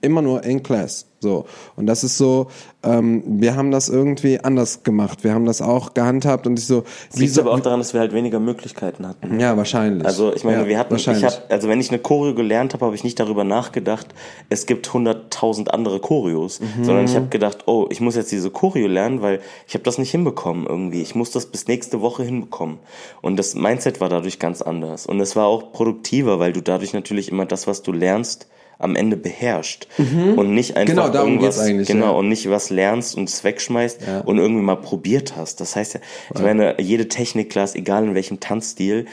[0.00, 1.07] immer nur in Class.
[1.20, 1.46] So.
[1.74, 2.46] Und das ist so,
[2.84, 5.24] ähm, wir haben das irgendwie anders gemacht.
[5.24, 6.84] Wir haben das auch gehandhabt und ich so.
[7.14, 9.40] Liegt aber auch daran, dass wir halt weniger Möglichkeiten hatten.
[9.40, 10.06] Ja, wahrscheinlich.
[10.06, 12.86] Also ich meine, ja, wir hatten, ich hab, also wenn ich eine Choreo gelernt habe,
[12.86, 14.06] habe ich nicht darüber nachgedacht,
[14.48, 16.84] es gibt hunderttausend andere Choreos, mhm.
[16.84, 19.98] sondern ich habe gedacht, oh, ich muss jetzt diese Choreo lernen, weil ich habe das
[19.98, 21.02] nicht hinbekommen irgendwie.
[21.02, 22.78] Ich muss das bis nächste Woche hinbekommen.
[23.22, 25.06] Und das Mindset war dadurch ganz anders.
[25.06, 28.46] Und es war auch produktiver, weil du dadurch natürlich immer das, was du lernst,
[28.78, 30.38] am Ende beherrscht mhm.
[30.38, 32.12] und nicht einfach genau, darum irgendwas, eigentlich, genau ja.
[32.12, 34.20] und nicht was lernst und es wegschmeißt Ja.
[34.20, 35.60] und irgendwie mal probiert hast.
[35.60, 36.00] Das heißt ja,
[36.34, 39.06] ich meine, jede Technikklasse, egal in welchem Tanzstil,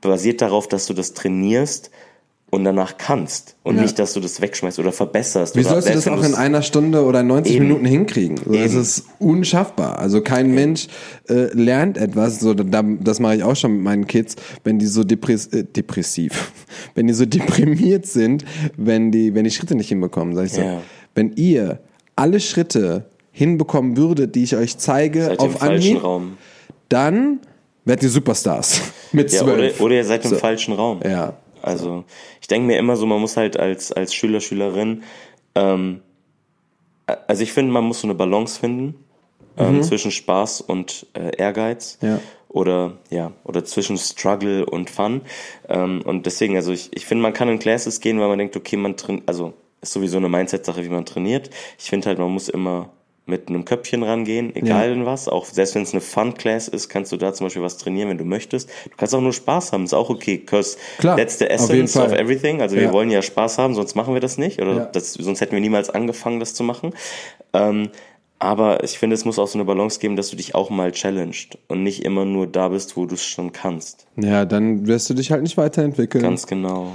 [0.00, 1.90] basiert darauf, dass du das trainierst
[2.50, 3.82] und danach kannst und Ja.
[3.82, 5.56] nicht, dass du das wegschmeißt oder verbesserst.
[5.56, 7.66] Wie oder sollst du das auch in einer Stunde oder 90 Eben.
[7.66, 8.36] Minuten hinkriegen?
[8.36, 8.80] So, das Eben.
[8.80, 9.98] ist unschaffbar.
[9.98, 10.86] Also kein Mensch
[11.28, 12.38] äh, lernt etwas.
[12.40, 15.64] So, da, das mache ich auch schon mit meinen Kids, wenn die so depress äh,
[15.64, 16.52] depressiv,
[16.94, 18.44] wenn die so deprimiert sind,
[18.76, 20.60] wenn die, wenn die Schritte nicht hinbekommen, sag ich so.
[20.62, 20.82] Ja.
[21.16, 21.80] Wenn ihr
[22.14, 26.00] alle Schritte hinbekommen würdet, die ich euch zeige, Seid auf Anhieb,
[26.88, 27.40] dann
[27.84, 28.80] werdet ihr Superstars
[29.12, 29.76] mit Ja, zwölf.
[29.80, 30.36] oder, oder ihr seid im So.
[30.36, 31.00] falschen Raum.
[31.04, 31.34] Ja.
[31.66, 32.04] Also
[32.40, 35.02] ich denke mir immer so, man muss halt als, als Schüler, Schülerin,
[35.54, 36.00] ähm,
[37.06, 39.04] also ich finde, man muss so eine Balance finden
[39.56, 41.98] ähm, zwischen Spaß und äh, Ehrgeiz.
[42.00, 42.08] Mhm.
[42.08, 42.20] Ja.
[42.48, 45.20] Oder ja, oder zwischen Struggle und Fun.
[45.68, 48.56] Ähm, und deswegen, also ich, ich finde, man kann in Classes gehen, weil man denkt,
[48.56, 49.52] okay, man trainiert, also
[49.82, 51.50] ist sowieso eine Mindset-Sache, wie man trainiert.
[51.78, 52.90] Ich finde halt, man muss immer
[53.26, 54.92] mit einem Köpfchen rangehen, egal Ja.
[54.94, 55.28] in was.
[55.28, 58.18] Auch selbst wenn es eine Fun-Class ist, kannst du da zum Beispiel was trainieren, wenn
[58.18, 58.68] du möchtest.
[58.84, 60.38] Du kannst auch nur Spaß haben, ist auch okay.
[60.38, 62.62] Cause Klar, that's the essence of everything.
[62.62, 62.82] Also Ja.
[62.82, 64.62] wir wollen ja Spaß haben, sonst machen wir das nicht.
[64.62, 64.84] Oder Ja.
[64.86, 66.94] das, sonst hätten wir niemals angefangen, das zu machen.
[67.52, 67.88] Ähm,
[68.38, 70.92] aber ich finde, es muss auch so eine Balance geben, dass du dich auch mal
[70.92, 74.06] challenged und nicht immer nur da bist, wo du es schon kannst.
[74.16, 76.22] Ja, dann wirst du dich halt nicht weiterentwickeln.
[76.22, 76.92] Ganz genau.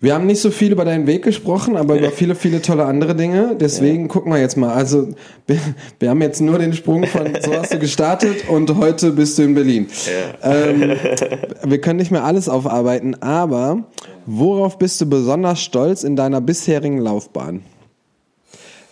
[0.00, 3.14] Wir haben nicht so viel über deinen Weg gesprochen, aber über viele, viele tolle andere
[3.14, 3.56] Dinge.
[3.58, 4.74] Deswegen gucken wir jetzt mal.
[4.74, 5.08] Also,
[5.46, 5.58] wir,
[5.98, 9.42] wir haben jetzt nur den Sprung von so hast du gestartet und heute bist du
[9.42, 9.86] in Berlin.
[10.42, 10.96] Ähm,
[11.64, 13.84] wir können nicht mehr alles aufarbeiten, aber
[14.26, 17.62] worauf bist du besonders stolz in deiner bisherigen Laufbahn?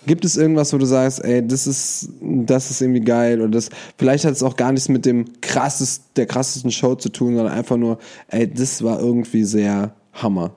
[0.05, 3.71] Gibt es irgendwas, wo du sagst, ey, das ist, das ist irgendwie geil oder das,
[3.99, 7.53] vielleicht hat es auch gar nichts mit dem krassest, der krassesten Show zu tun, sondern
[7.53, 7.99] einfach nur,
[8.29, 10.51] ey, das war irgendwie sehr Hammer.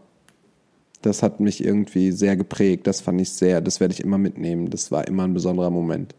[1.06, 2.88] Das hat mich irgendwie sehr geprägt.
[2.88, 4.70] Das fand ich sehr, das werde ich immer mitnehmen.
[4.70, 6.16] Das war immer ein besonderer Moment.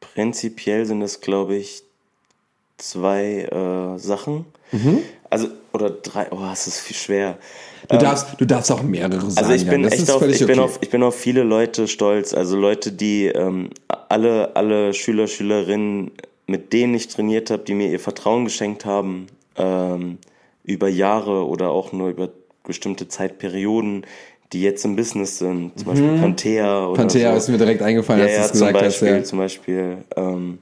[0.00, 1.82] Prinzipiell sind es, glaube ich,
[2.76, 4.44] zwei äh, Sachen.
[4.72, 4.98] Mhm.
[5.28, 7.38] Also, oder drei, oh, es ist viel schwer.
[7.88, 9.38] Du darfst, du darfst auch mehrere sagen.
[9.38, 10.60] Also ich bin echt auf, ich bin okay.
[10.60, 12.34] auf, ich bin auf viele Leute stolz.
[12.34, 13.70] Also Leute, die ähm,
[14.08, 16.10] alle, alle Schüler, Schülerinnen,
[16.46, 20.18] mit denen ich trainiert habe, die mir ihr Vertrauen geschenkt haben, ähm,
[20.64, 22.28] über Jahre oder auch nur über
[22.70, 24.06] bestimmte Zeitperioden,
[24.52, 26.96] die jetzt im Business sind, zum Beispiel Panthea oder Mhm.
[27.08, 27.36] Panthea so.
[27.38, 29.18] ist mir direkt eingefallen, ja, als du ja, es zum gesagt Beispiel, hast.
[29.18, 29.24] Ja.
[29.24, 30.58] zum Beispiel ähm,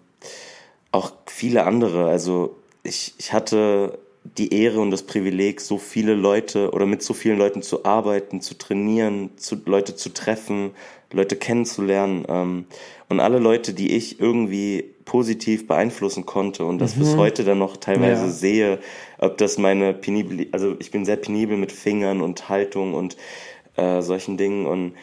[0.92, 2.06] auch viele andere.
[2.08, 3.98] Also ich, ich hatte
[4.36, 8.40] die Ehre und das Privileg, so viele Leute oder mit so vielen Leuten zu arbeiten,
[8.42, 10.72] zu trainieren, zu, Leute zu treffen,
[11.10, 12.64] Leute kennenzulernen ähm,
[13.08, 17.78] und alle Leute, die ich irgendwie positiv beeinflussen konnte und das bis heute dann noch
[17.78, 18.30] teilweise Ja.
[18.30, 18.78] sehe,
[19.18, 23.16] ob das meine penibel, also ich bin sehr penibel mit Fingern und Haltung und
[23.76, 24.94] äh, solchen Dingen und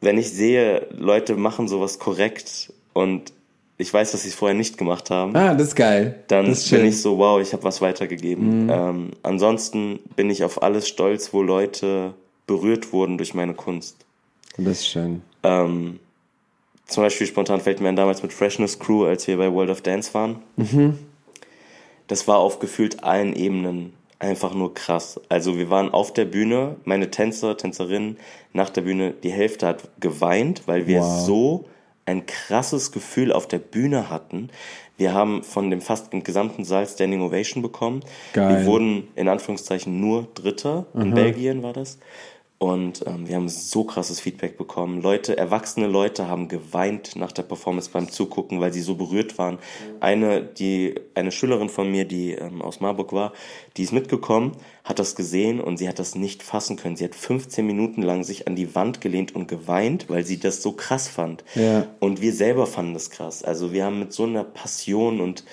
[0.00, 3.32] wenn ich sehe, Leute machen sowas korrekt und
[3.80, 6.22] ich weiß, dass sie es vorher nicht gemacht haben, Ah, das ist geil.
[6.28, 6.82] dann ist bin.
[6.82, 6.88] Mhm.
[6.88, 8.68] ich so, wow, ich habe was weitergegeben.
[8.70, 12.14] Ähm, ansonsten bin ich auf alles stolz, wo Leute
[12.48, 13.96] berührt wurden durch meine Kunst.
[14.56, 15.22] Das ist schön.
[15.44, 16.00] Ähm,
[16.86, 19.80] zum Beispiel spontan fällt mir ein damals mit Freshness Crew, als wir bei World of
[19.82, 20.36] Dance waren.
[22.08, 25.20] Das war auf gefühlt allen Ebenen einfach nur krass.
[25.28, 28.16] Also wir waren auf der Bühne, meine Tänzer, Tänzerinnen
[28.52, 31.26] nach der Bühne, die Hälfte hat geweint, weil wir Wow.
[31.26, 31.64] so
[32.06, 34.48] ein krasses Gefühl auf der Bühne hatten.
[34.96, 38.00] Wir haben von dem fast gesamten Saal Standing Ovation bekommen.
[38.32, 38.48] Geil.
[38.48, 40.86] Wir wurden in Anführungszeichen nur Dritter.
[40.94, 41.98] In Belgien war das.
[42.58, 45.00] Und ähm, wir haben so krasses Feedback bekommen.
[45.00, 49.58] Leute, erwachsene Leute haben geweint nach der Performance beim Zugucken, weil sie so berührt waren.
[50.00, 53.32] Eine, die, eine Schülerin von mir, die ähm, aus Marburg war,
[53.76, 56.96] die ist mitgekommen, hat das gesehen und sie hat das nicht fassen können.
[56.96, 60.60] Sie hat 15 Minuten lang sich an die Wand gelehnt und geweint, weil sie das
[60.60, 61.44] so krass fand.
[61.54, 61.86] Ja.
[62.00, 63.44] Und wir selber fanden das krass.
[63.44, 65.44] Also wir haben mit so einer Passion und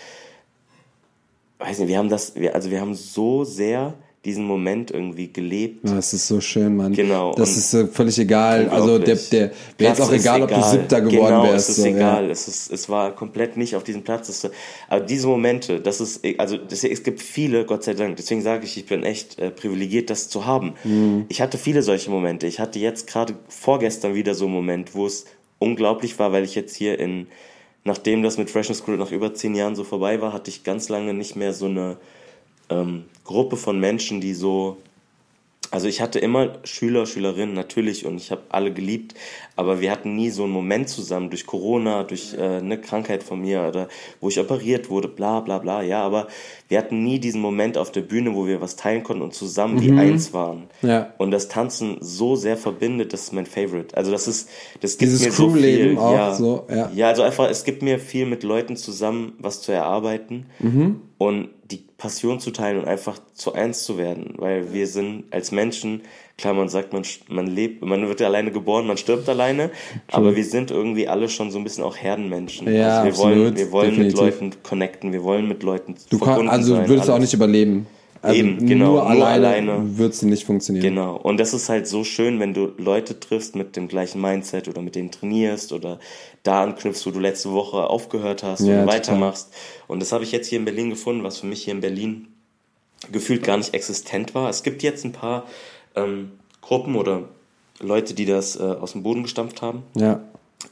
[1.60, 3.94] weiß nicht, wir haben das, wir, also wir haben so sehr
[4.26, 5.82] diesen Moment irgendwie gelebt.
[5.84, 6.94] Das ist so schön, Mann.
[6.94, 7.34] Genau.
[7.36, 8.68] Das ist äh, völlig egal.
[8.70, 10.62] Also der, der wäre jetzt auch egal, ob du.
[10.64, 11.70] Siebter geworden genau, wärst.
[11.70, 12.26] es ist so, egal.
[12.26, 12.32] Ja.
[12.32, 14.28] Es, ist, es war komplett nicht auf diesem Platz.
[14.30, 14.50] Es,
[14.90, 18.18] aber diese Momente, das ist, also das, es gibt viele, Gott sei Dank.
[18.18, 20.74] Deswegen sage ich, ich bin echt äh, privilegiert, das zu haben.
[20.84, 21.26] Mhm.
[21.30, 22.48] Ich hatte viele solche Momente.
[22.48, 25.26] Ich hatte jetzt gerade vorgestern wieder so einen Moment, wo es
[25.60, 27.28] unglaublich war, weil ich jetzt hier in,
[27.84, 30.64] nachdem das mit Fresh and School nach über zehn Jahren so vorbei war, hatte ich
[30.64, 31.98] ganz lange nicht mehr so eine
[32.70, 34.78] ähm, Gruppe von Menschen, die so
[35.72, 39.14] also ich hatte immer Schüler, Schülerinnen natürlich und ich habe alle geliebt,
[39.58, 43.42] aber wir hatten nie so einen Moment zusammen durch Corona, durch äh, eine Krankheit von
[43.42, 43.90] mir oder
[44.22, 45.82] wo ich operiert wurde, bla bla bla.
[45.82, 46.28] Ja, aber
[46.70, 49.82] wir hatten nie diesen Moment auf der Bühne, wo wir was teilen konnten und zusammen
[49.82, 50.68] wie eins waren.
[50.82, 51.14] Ja.
[51.18, 53.98] Und das Tanzen so sehr verbindet, das ist mein Favorite.
[53.98, 54.50] Also das ist,
[54.82, 55.98] das gibt Dieses mir so Crewleben viel.
[55.98, 56.34] auch ja.
[56.36, 56.92] so, ja.
[56.94, 61.02] ja, also einfach, es gibt mir viel mit Leuten zusammen was zu erarbeiten Mhm.
[61.18, 65.52] und die Passion zu teilen und einfach zu eins zu werden, weil wir sind als
[65.52, 66.02] Menschen,
[66.38, 69.72] klar, man sagt, man, man lebt, man wird ja alleine geboren, man stirbt alleine,
[70.12, 72.72] aber wir sind irgendwie alle schon so ein bisschen auch Herdenmenschen.
[72.72, 74.20] Ja, also wir wollen, absolut, wir wollen mit definitiv.
[74.20, 77.88] Leuten connecten, wir wollen mit Leuten Du kann, also sein, würdest du auch nicht überleben.
[78.26, 79.98] Also Eben, genau, Nur alleine, alleine.
[79.98, 80.84] wird es nicht funktionieren.
[80.84, 81.16] Genau.
[81.16, 84.82] Und das ist halt so schön, wenn du Leute triffst mit dem gleichen Mindset oder
[84.82, 86.00] mit denen trainierst oder
[86.44, 88.88] da anknüpfst, wo du letzte Woche aufgehört hast Ja, und total.
[88.96, 89.54] weitermachst.
[89.88, 92.28] Und das habe ich jetzt hier in Berlin gefunden, was für mich hier in Berlin
[93.12, 94.50] gefühlt gar nicht existent war.
[94.50, 95.46] Es gibt jetzt ein paar
[95.96, 97.24] ähm, Gruppen oder
[97.80, 99.84] Leute, die das äh, aus dem Boden gestampft haben.
[99.96, 100.22] Ja.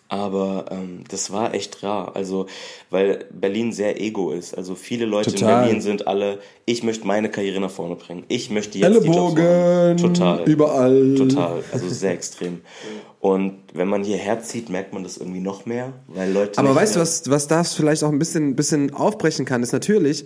[0.10, 2.16] Aber ähm, das war echt rar.
[2.16, 2.46] Also,
[2.90, 4.56] weil Berlin sehr ego ist.
[4.58, 5.50] Also viele Leute Total.
[5.54, 8.24] in Berlin sind alle, ich möchte meine Karriere nach vorne bringen.
[8.28, 9.98] Ich möchte jetzt die Jobs Ellenbogen.
[9.98, 10.44] Total.
[10.50, 11.16] überall.
[11.18, 11.64] Total.
[11.72, 12.62] Also sehr extrem.
[13.20, 16.60] Und wenn man hierher zieht, merkt man das irgendwie noch mehr, weil Leute.
[16.60, 20.26] Aber weißt du, was, was das vielleicht auch ein bisschen, bisschen aufbrechen kann, ist natürlich,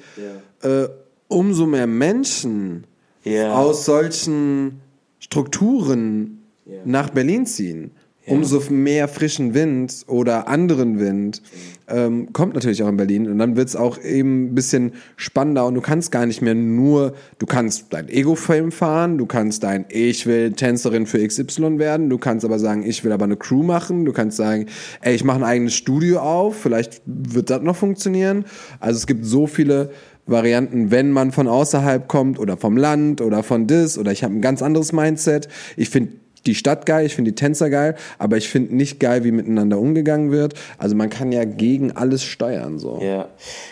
[0.63, 0.87] äh,
[1.27, 2.85] umso mehr Menschen
[3.23, 3.53] Ja.
[3.55, 4.81] aus solchen
[5.19, 6.77] Strukturen Ja.
[6.85, 7.91] nach Berlin ziehen,
[8.27, 11.41] umso mehr frischen Wind oder anderen Wind
[11.87, 15.65] ähm, kommt natürlich auch in Berlin und dann wird es auch eben ein bisschen spannender
[15.65, 19.85] und du kannst gar nicht mehr nur, du kannst dein Ego-Fame fahren, du kannst dein
[19.89, 23.63] Ich will Tänzerin für XY werden, du kannst aber sagen, ich will aber eine Crew
[23.63, 24.65] machen, du kannst sagen,
[25.01, 28.45] ey, ich mache ein eigenes Studio auf, vielleicht wird das noch funktionieren.
[28.79, 29.91] Also es gibt so viele
[30.25, 34.35] Varianten, wenn man von außerhalb kommt oder vom Land oder von dis oder ich habe
[34.35, 35.47] ein ganz anderes Mindset.
[35.77, 36.11] Ich finde
[36.47, 39.77] die Stadt geil, ich finde die Tänzer geil, aber ich finde nicht geil, wie miteinander
[39.79, 40.53] umgegangen wird.
[40.77, 42.99] Also man kann ja gegen alles steuern so.
[43.01, 43.27] Ja.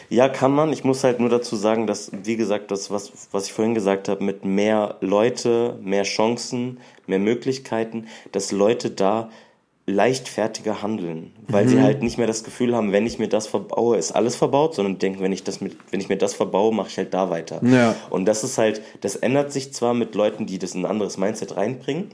[0.10, 0.72] ja, kann man.
[0.74, 4.10] Ich muss halt nur dazu sagen, dass, wie gesagt, das, was, was ich vorhin gesagt
[4.10, 9.30] habe, mit mehr Leute, mehr Chancen, mehr Möglichkeiten, dass Leute da
[9.88, 11.70] leichtfertiger handeln, weil Mhm.
[11.70, 14.74] sie halt nicht mehr das Gefühl haben, wenn ich mir das verbaue, ist alles verbaut,
[14.74, 17.30] sondern denken, wenn ich das mit, wenn ich mir das verbaue, mache ich halt da
[17.30, 17.62] weiter.
[17.64, 17.96] Ja.
[18.10, 21.18] Und das ist halt, das ändert sich zwar mit Leuten, die das in ein anderes
[21.18, 22.10] Mindset reinbringen,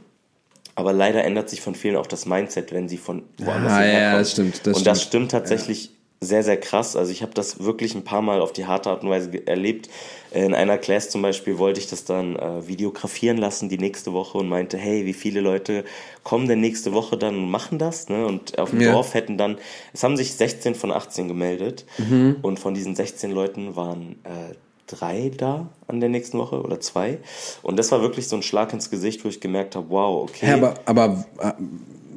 [0.76, 3.92] aber leider ändert sich von vielen auch das Mindset, wenn sie von woanders Ah, ja,
[3.92, 4.20] herkommen.
[4.20, 5.10] das stimmt, das Und das stimmt.
[5.10, 5.92] stimmt tatsächlich
[6.24, 6.96] sehr, sehr krass.
[6.96, 9.90] Also ich habe das wirklich ein paar Mal auf die harte Art und Weise erlebt.
[10.30, 14.38] In einer Class zum Beispiel wollte ich das dann äh, videografieren lassen die nächste Woche
[14.38, 15.84] und meinte, hey, wie viele Leute
[16.24, 18.08] kommen denn nächste Woche dann und machen das?
[18.08, 18.24] Ne?
[18.28, 18.92] Und auf dem Ja.
[18.92, 19.58] Dorf hätten dann,
[19.94, 22.36] es haben sich 16 von 18 gemeldet Mhm.
[22.44, 24.54] und von diesen 16 Leuten waren äh,
[24.92, 27.20] drei da an der nächsten Woche oder zwei.
[27.64, 30.48] Und das war wirklich so ein Schlag ins Gesicht, wo ich gemerkt habe, wow, okay.
[30.50, 31.54] Ja, aber, aber äh,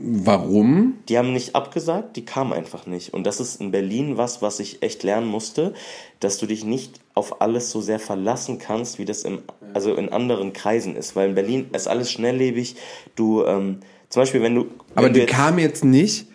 [0.00, 0.94] warum?
[1.08, 3.14] Die haben nicht abgesagt, die kamen einfach nicht.
[3.14, 5.74] Und das ist in Berlin was, was ich echt lernen musste,
[6.20, 9.40] dass du dich nicht auf alles so sehr verlassen kannst, wie das im,
[9.72, 11.16] also in anderen Kreisen ist.
[11.16, 12.76] Weil in Berlin ist alles schnelllebig.
[13.14, 14.66] Du, ähm, zum Beispiel, wenn du.
[14.94, 16.26] Aber wenn die du jetzt- kamen jetzt nicht,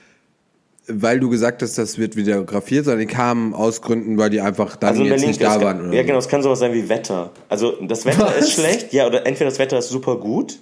[0.91, 4.75] weil du gesagt hast, das wird videografiert, sondern die kamen aus Gründen, weil die einfach
[4.75, 5.81] dann Also jetzt nicht da kann, waren.
[5.81, 6.07] Oder ja so.
[6.07, 7.31] genau, es kann sowas sein wie Wetter.
[7.47, 8.37] Also das Wetter Was?
[8.39, 10.59] ist schlecht, ja, oder entweder das Wetter ist super gut,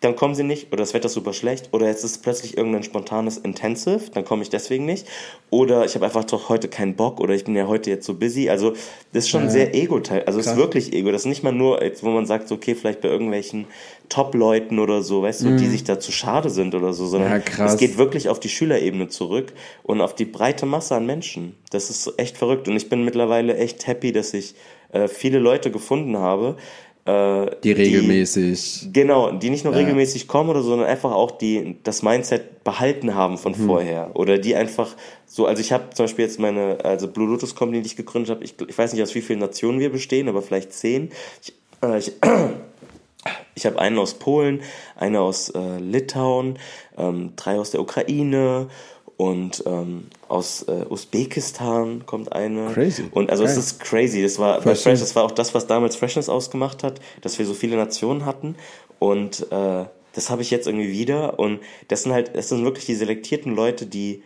[0.00, 2.84] dann kommen sie nicht, oder das Wetter ist super schlecht, oder jetzt ist plötzlich irgendein
[2.84, 5.06] spontanes Intensive, dann komme ich deswegen nicht,
[5.50, 8.14] oder ich habe einfach doch heute keinen Bock, oder ich bin ja heute jetzt so
[8.14, 8.48] busy.
[8.48, 8.74] Also
[9.12, 11.10] das ist schon sehr Ego-Teil, also es ist wirklich Ego.
[11.10, 13.66] Das ist nicht mal nur, jetzt, wo man sagt, so, okay, vielleicht bei irgendwelchen
[14.08, 17.42] Top-Leuten oder so, weißt du, die sich da zu schade sind oder so, sondern Mhm.
[17.58, 21.56] Ja, es geht wirklich auf die Schülerebene zurück und auf die breite Masse an Menschen.
[21.70, 24.54] Das ist echt verrückt und ich bin mittlerweile echt happy, dass ich
[24.92, 26.56] äh, viele Leute gefunden habe,
[27.08, 28.88] äh, Die regelmäßig.
[28.92, 33.14] Genau, die nicht nur regelmäßig kommen oder so, sondern einfach auch die das Mindset behalten
[33.14, 33.66] haben von Mhm.
[33.66, 34.94] vorher oder die einfach
[35.26, 38.30] so, also ich habe zum Beispiel jetzt meine, also Blue Lotus Company, die ich gegründet
[38.30, 41.10] habe, ich, ich weiß nicht aus wie vielen Nationen wir bestehen, aber vielleicht zehn.
[41.42, 42.12] Ich, äh, ich,
[43.54, 44.60] ich habe einen aus Polen,
[44.96, 46.58] eine aus äh, Litauen,
[46.96, 48.68] ähm, drei aus der Ukraine
[49.18, 52.70] und ähm, aus äh, Usbekistan kommt eine.
[52.72, 53.04] Crazy.
[53.10, 53.52] Und also Geil.
[53.52, 54.22] es ist crazy.
[54.22, 54.92] Das war bei Verstehe.
[54.92, 58.24] Fresh, das war auch das, was damals Freshness ausgemacht hat, dass wir so viele Nationen
[58.24, 58.54] hatten.
[59.00, 61.38] Und äh, das habe ich jetzt irgendwie wieder.
[61.38, 61.58] Und
[61.88, 64.22] das sind halt, das sind wirklich die selektierten Leute, die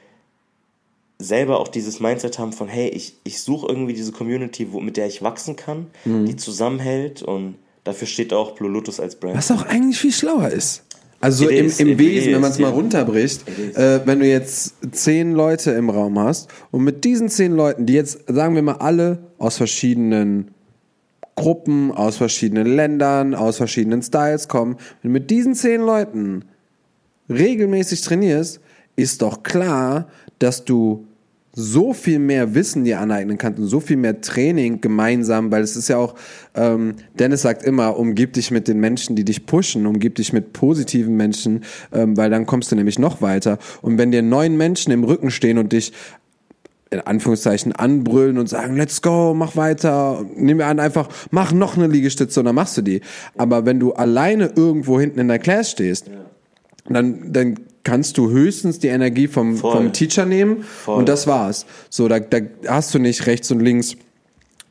[1.19, 4.97] selber auch dieses Mindset haben von, hey, ich, ich suche irgendwie diese Community, wo, mit
[4.97, 6.27] der ich wachsen kann, Mhm.
[6.27, 9.37] die zusammenhält und dafür steht auch Blue Lotus als Brand.
[9.37, 10.85] Was auch eigentlich viel schlauer ist.
[11.23, 14.27] Also It im, is, im Wesen, is, wenn man es mal runterbricht, äh, wenn du
[14.27, 18.63] jetzt zehn Leute im Raum hast und mit diesen zehn Leuten, die jetzt, sagen wir
[18.63, 20.51] mal, alle aus verschiedenen
[21.37, 26.45] Gruppen, aus verschiedenen Ländern, aus verschiedenen Styles kommen, wenn du mit diesen zehn Leuten
[27.29, 28.61] regelmäßig trainierst,
[28.97, 30.09] ist doch klar,
[30.41, 31.07] dass du
[31.55, 35.77] so viel mehr Wissen dir aneignen kannst und so viel mehr Training gemeinsam, weil es
[35.77, 36.15] ist ja auch,
[36.55, 40.55] ähm, Dennis sagt immer, umgib dich mit den Menschen, die dich pushen, umgib dich mit
[40.55, 43.59] positiven Menschen, ähm, weil dann kommst du nämlich noch weiter.
[43.83, 45.93] Und wenn dir neun Menschen im Rücken stehen und dich
[46.91, 51.77] in Anführungszeichen anbrüllen und sagen, let's go, mach weiter, nimm mir an, einfach, mach noch
[51.77, 53.01] eine Liegestütze und dann machst du die.
[53.37, 56.11] Aber wenn du alleine irgendwo hinten in der Class stehst,
[56.89, 59.73] dann, dann kannst du höchstens die Energie vom, Voll.
[59.77, 60.99] vom Teacher nehmen Voll.
[60.99, 61.67] und das war's.
[61.91, 63.97] So, da, da hast du nicht rechts und links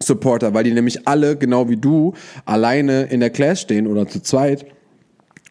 [0.01, 2.13] Supporter, weil die nämlich alle, genau wie du,
[2.45, 4.65] alleine in der Class stehen oder zu zweit.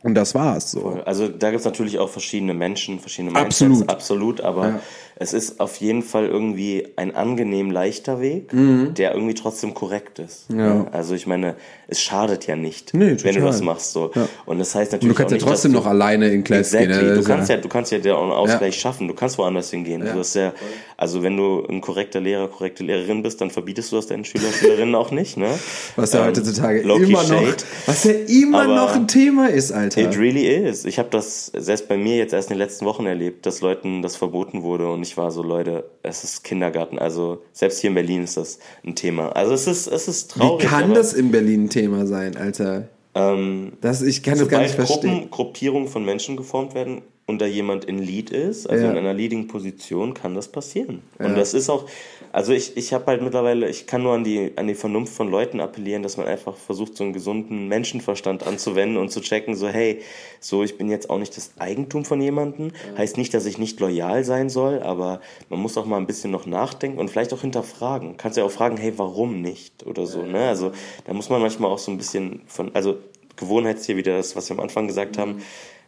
[0.03, 0.71] Und das war's.
[0.71, 1.01] So.
[1.05, 3.91] Also da gibt's natürlich auch verschiedene Menschen, verschiedene Mindsets, Absolut.
[3.91, 4.81] absolut, aber Ja.
[5.23, 10.49] Es ist auf jeden Fall irgendwie ein angenehm leichter Weg, der irgendwie trotzdem korrekt ist.
[10.51, 10.59] Mhm.
[10.59, 10.87] Ja.
[10.93, 11.57] Also ich meine,
[11.89, 14.11] es schadet ja nicht, Nee, wenn du das machst so.
[14.47, 16.43] Und das heißt Und natürlich du kannst auch ja nicht, trotzdem noch du, alleine in
[16.43, 16.87] Class Exactly.
[16.89, 17.01] gehen.
[17.01, 18.81] Du Das ist kannst ja, du kannst ja einen Ausgleich Ja.
[18.81, 19.09] schaffen.
[19.09, 20.01] Du kannst woanders hingehen.
[20.01, 20.55] Du hast ja,
[20.97, 24.51] also wenn du ein korrekter Lehrer, korrekte Lehrerin bist, dann verbietest du das deinen Schüler,
[24.53, 25.49] Schülerinnen auch nicht, ne?
[25.97, 27.57] Was ja Ähm, heutzutage immer noch, shade.
[27.85, 30.01] was ja immer Aber noch ein Thema ist, Alter.
[30.01, 30.87] It really is.
[30.87, 34.01] Ich habe das selbst bei mir jetzt erst in den letzten Wochen erlebt, dass Leuten
[34.01, 36.99] das verboten wurde und ich war so, Leute, es ist Kindergarten.
[36.99, 39.31] Also selbst hier in Berlin ist das ein Thema.
[39.31, 40.67] Also es ist, es ist Wie traurig.
[40.69, 42.89] kann aber, das in Berlin ein Thema sein, Alter?
[43.15, 45.11] Ähm, Das, ich kann das gar nicht verstehen.
[45.15, 48.91] Gruppen, Gruppierungen von Menschen geformt werden und da jemand in Lead ist, also Ja.
[48.93, 51.03] in einer leading Position, kann das passieren.
[51.19, 51.87] Und das ist auch,
[52.33, 55.31] also ich, ich habe halt mittlerweile, ich kann nur an die, an die Vernunft von
[55.31, 59.69] Leuten appellieren, dass man einfach versucht, so einen gesunden Menschenverstand anzuwenden und zu checken, so
[59.69, 60.01] hey,
[60.39, 63.81] so ich bin jetzt auch nicht das Eigentum von jemandem, heißt nicht, dass ich nicht
[63.81, 67.41] loyal sein soll, aber man muss auch mal ein bisschen noch nachdenken und vielleicht auch
[67.41, 68.17] hinterfragen.
[68.17, 70.49] Kannst ja auch fragen, hey, warum nicht oder so, ne?
[70.49, 70.73] Also
[71.07, 72.99] da muss man manchmal auch so ein bisschen von, also
[73.41, 75.43] Gewohnheitstier wieder das, was wir am Anfang gesagt haben.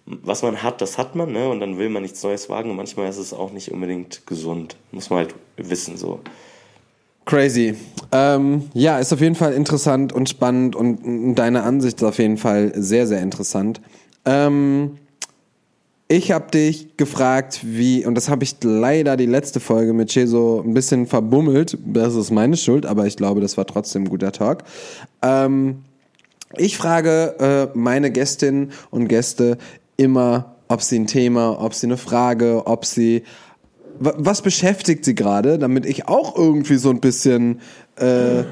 [0.04, 1.48] Was man hat, das hat man, ne?
[1.48, 2.70] Und dann will man nichts Neues wagen.
[2.70, 4.76] Und manchmal ist es auch nicht unbedingt gesund.
[4.90, 6.20] Muss man halt wissen, so.
[7.24, 7.76] Crazy.
[8.10, 12.36] Ähm, ja, ist auf jeden Fall interessant und spannend und deine Ansicht ist auf jeden
[12.36, 13.80] Fall sehr, sehr interessant.
[14.24, 14.98] Ähm,
[16.08, 20.60] ich habe dich gefragt, wie, und das habe ich leider die letzte Folge mit Cheso
[20.60, 21.78] ein bisschen verbummelt.
[21.86, 24.64] Das ist meine Schuld, aber ich glaube, das war trotzdem ein guter Talk.
[25.22, 25.84] Ähm,
[26.58, 29.56] ich frage äh, meine Gästinnen und Gäste
[30.02, 33.22] immer, ob sie ein Thema, ob sie eine Frage, ob sie
[33.98, 37.60] wa- was beschäftigt sie gerade, damit ich auch irgendwie so ein bisschen
[37.96, 38.44] äh,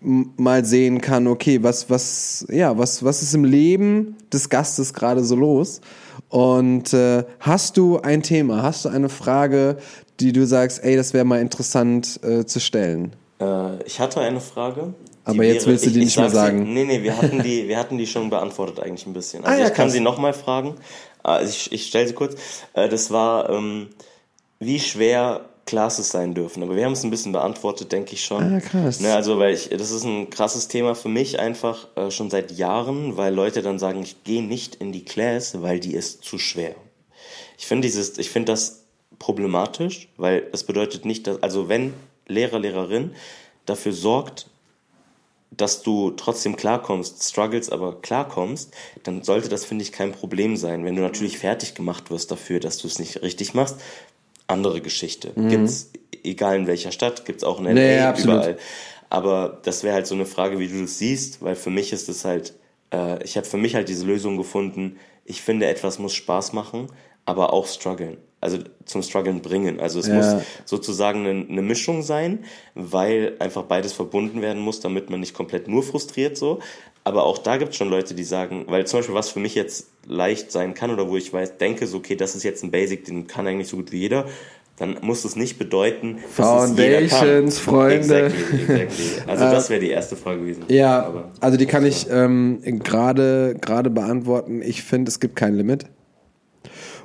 [0.00, 5.24] mal sehen kann, okay, was was ja, was was ist im Leben des Gastes gerade
[5.24, 5.80] so los?
[6.28, 9.78] Und äh, hast du ein Thema, hast du eine Frage,
[10.20, 13.12] die du sagst, ey, das wäre mal interessant äh, zu stellen?
[13.40, 14.94] Äh, ich hatte eine Frage.
[15.28, 16.72] Aber jetzt willst du die nicht mehr sag's dir- sagen.
[16.74, 19.44] Nee, nee, wir hatten die, wir hatten die schon beantwortet eigentlich ein bisschen.
[19.44, 19.92] Ah, Also ja, ich kann krass.
[19.92, 20.74] sie nochmal fragen.
[21.22, 22.36] Ah, Ich, ich stelle sie kurz.
[22.74, 23.88] Äh, Das war, ähm,
[24.58, 26.62] wie schwer Classes sein dürfen.
[26.62, 28.42] Aber wir haben es ein bisschen beantwortet, denke ich schon.
[28.42, 29.00] Ah, krass.
[29.00, 32.52] Ne, also, weil ich, das ist ein krasses Thema für mich einfach äh, schon seit
[32.52, 36.38] Jahren, weil Leute dann sagen, ich gehe nicht in die Class, weil die ist zu
[36.38, 36.74] schwer.
[37.58, 38.84] Ich finde dieses, ich finde das
[39.18, 41.92] problematisch, weil das bedeutet nicht, dass, also wenn
[42.26, 43.12] Lehrer, Lehrerin
[43.66, 44.46] dafür sorgt,
[45.50, 48.72] dass du trotzdem klarkommst, struggles, aber klarkommst,
[49.02, 50.84] dann sollte das, finde ich, kein Problem sein.
[50.84, 53.76] Wenn du natürlich fertig gemacht wirst dafür, dass du es nicht richtig machst,
[54.46, 55.32] andere Geschichte.
[55.48, 55.90] Gibt's,
[56.24, 57.76] egal in welcher Stadt, gibt's auch in LA, Mhm.
[57.76, 58.36] Nee, absolut.
[58.36, 58.58] überall.
[59.10, 62.08] Aber das wäre halt so eine Frage, wie du das siehst, weil für mich ist
[62.08, 62.54] es halt,
[62.92, 66.88] äh, ich habe für mich halt diese Lösung gefunden, ich finde, etwas muss Spaß machen,
[67.24, 68.18] aber auch strugglen.
[68.40, 69.80] Also zum Struggeln bringen.
[69.80, 70.14] Also es Ja.
[70.14, 70.26] muss
[70.64, 75.66] sozusagen eine, eine Mischung sein, weil einfach beides verbunden werden muss, damit man nicht komplett
[75.66, 76.60] nur frustriert so.
[77.02, 79.54] Aber auch da gibt es schon Leute, die sagen, weil zum Beispiel was für mich
[79.56, 82.70] jetzt leicht sein kann oder wo ich weiß, denke, so okay, das ist jetzt ein
[82.70, 84.26] Basic, den kann eigentlich so gut wie jeder,
[84.78, 86.68] dann muss es nicht bedeuten, dass es.
[86.70, 88.26] Foundations, Freunde.
[88.26, 89.22] Exactly, exactly.
[89.26, 90.62] Also das wäre die erste Frage gewesen.
[90.68, 94.62] Ja, Aber- also die kann ich ähm, gerade gerade beantworten.
[94.62, 95.86] Ich finde, es gibt kein Limit.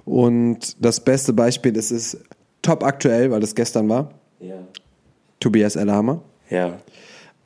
[0.05, 2.17] Und das beste Beispiel ist es,
[2.61, 4.09] top aktuell, weil das gestern war.
[4.39, 4.55] Ja.
[5.39, 6.21] Tobias Ellerhammer.
[6.49, 6.79] Ja.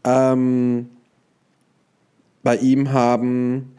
[0.04, 0.90] Ähm,
[2.44, 3.76] bei ihm haben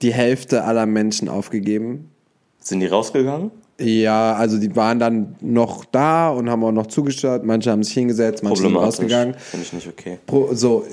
[0.00, 2.10] die Hälfte aller Menschen aufgegeben.
[2.58, 3.52] Sind die rausgegangen?
[3.80, 7.44] Ja, also die waren dann noch da und haben auch noch zugeschaut.
[7.44, 9.34] Manche haben sich hingesetzt, manche sind rausgegangen.
[9.34, 10.18] Finde ich nicht okay.
[10.26, 10.84] Pro, so,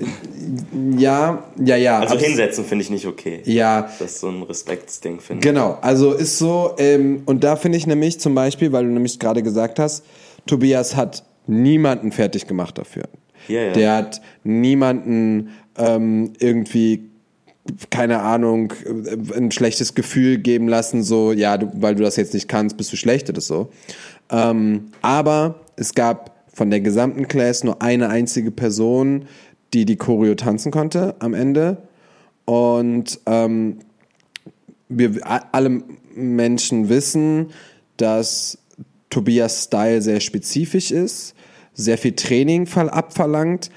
[0.98, 2.00] ja, ja, ja.
[2.00, 3.42] Also hinsetzen finde ich nicht okay.
[3.46, 5.44] Ja, Das ist so ein Respektsding, finde ich.
[5.46, 9.20] Genau, also ist so, ähm, und da finde ich nämlich zum Beispiel, weil du nämlich
[9.20, 10.06] gerade gesagt hast,
[10.48, 13.04] Tobias hat niemanden fertig gemacht dafür.
[13.48, 13.72] Ja, ja.
[13.74, 17.09] Der hat niemanden ähm, irgendwie,
[17.90, 18.74] keine Ahnung,
[19.36, 22.92] ein schlechtes Gefühl geben lassen, so, ja, du, weil du das jetzt nicht kannst, bist
[22.92, 23.70] du schlecht oder so.
[24.32, 29.26] Ähm, aber es gab von der gesamten Class nur eine einzige Person,
[29.74, 31.78] die die Choreo tanzen konnte am Ende.
[32.46, 33.80] Und ähm,
[34.90, 35.20] wir
[35.52, 35.84] alle
[36.16, 37.52] Menschen wissen,
[37.98, 38.58] dass
[39.10, 41.36] Tobias Style sehr spezifisch ist,
[41.74, 43.70] sehr viel Training abverlangt,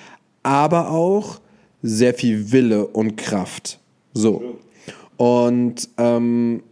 [0.42, 1.40] aber auch
[1.82, 3.78] sehr viel Wille und Kraft.
[4.12, 4.58] So.
[5.16, 6.62] Und ähm,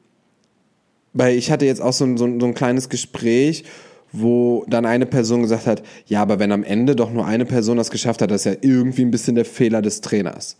[1.12, 3.64] weil ich hatte jetzt auch so, ein- so, ein- so ein kleines Gespräch,
[4.12, 7.76] wo dann eine Person gesagt hat, ja, aber wenn am Ende doch nur eine Person
[7.76, 10.57] das geschafft hat, das ist ja irgendwie ein bisschen der Fehler des Trainers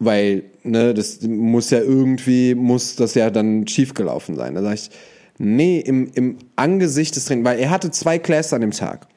[0.00, 4.54] weil ne, das muss ja irgendwie, muss das ja dann schiefgelaufen sein.
[4.54, 4.90] Da sage ich,
[5.38, 9.08] nee, im, im Angesicht des Trainings, weil er hatte zwei Classes an dem Tag.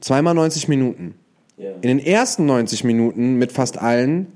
[0.00, 1.16] Zweimal 90 Minuten.
[1.56, 1.70] Ja.
[1.80, 4.28] In den ersten 90 Minuten mit fast allen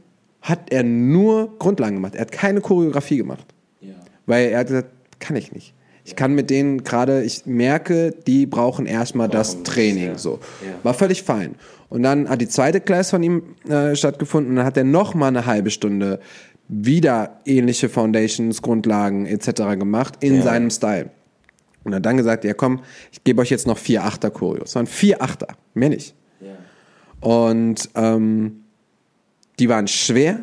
[0.42, 2.14] hat er nur Grundlagen gemacht.
[2.14, 3.46] Er hat keine Choreografie gemacht.
[3.80, 3.94] Ja.
[4.26, 4.88] Weil er hat gesagt,
[5.18, 5.74] kann ich nicht.
[6.04, 10.04] Ich kann mit denen gerade, ich merke, die brauchen erstmal das Brauchen das, Training.
[10.06, 10.18] ja.
[10.18, 10.40] So.
[10.64, 10.72] Ja.
[10.82, 11.54] War völlig fein.
[11.88, 15.14] Und dann hat die zweite Class von ihm äh, stattgefunden und dann hat er noch
[15.14, 16.20] mal eine halbe Stunde
[16.68, 19.76] wieder ähnliche Foundations, Grundlagen etc.
[19.78, 20.42] gemacht in Ja.
[20.42, 21.10] seinem Style.
[21.82, 22.80] Und hat dann gesagt, ja komm,
[23.12, 24.70] ich gebe euch jetzt noch vier Achter Choreos.
[24.70, 26.14] Es waren vier Achter, mehr nicht.
[26.40, 27.26] Ja.
[27.28, 28.59] Und ähm,
[29.60, 30.40] die waren schwer,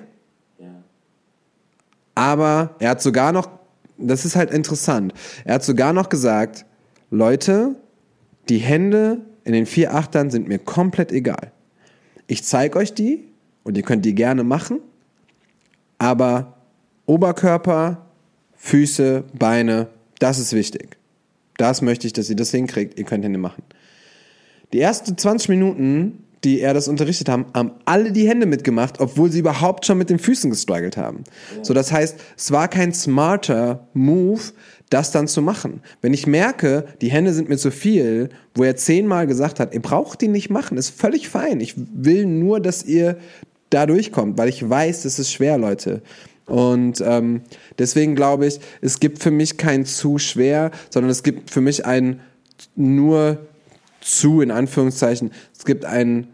[2.15, 3.49] aber er hat sogar noch,
[3.97, 5.13] das ist halt interessant,
[5.43, 6.65] er hat sogar noch gesagt,
[7.09, 7.75] Leute,
[8.47, 11.51] die Hände in den vier Achtern sind mir komplett egal.
[12.27, 13.25] Ich zeige euch die
[13.63, 14.79] und ihr könnt die gerne machen,
[15.97, 16.57] aber
[17.05, 18.05] Oberkörper,
[18.55, 19.87] Füße, Beine,
[20.19, 20.97] das ist wichtig.
[21.57, 22.99] Das möchte ich, dass ihr das hinkriegt.
[22.99, 23.63] Ihr könnt Hände machen.
[24.73, 29.31] Die ersten 20 Minuten, die er das unterrichtet haben, haben alle die Hände mitgemacht, obwohl
[29.31, 31.23] sie überhaupt schon mit den Füßen gestruggelt haben.
[31.63, 34.41] So, das heißt, es war kein smarter Move,
[34.89, 35.81] das dann zu machen.
[36.01, 39.81] Wenn ich merke, die Hände sind mir zu viel, wo er zehnmal gesagt hat, ihr
[39.81, 41.59] braucht die nicht machen, ist völlig fein.
[41.59, 43.17] Ich will nur, dass ihr
[43.69, 46.01] da durchkommt, weil ich weiß, das ist schwer, Leute.
[46.45, 47.41] Und ähm,
[47.77, 51.85] deswegen glaube ich, es gibt für mich kein zu schwer, sondern es gibt für mich
[51.85, 52.21] ein
[52.75, 53.39] nur
[54.07, 56.27] zu, in Anführungszeichen, es gibt ein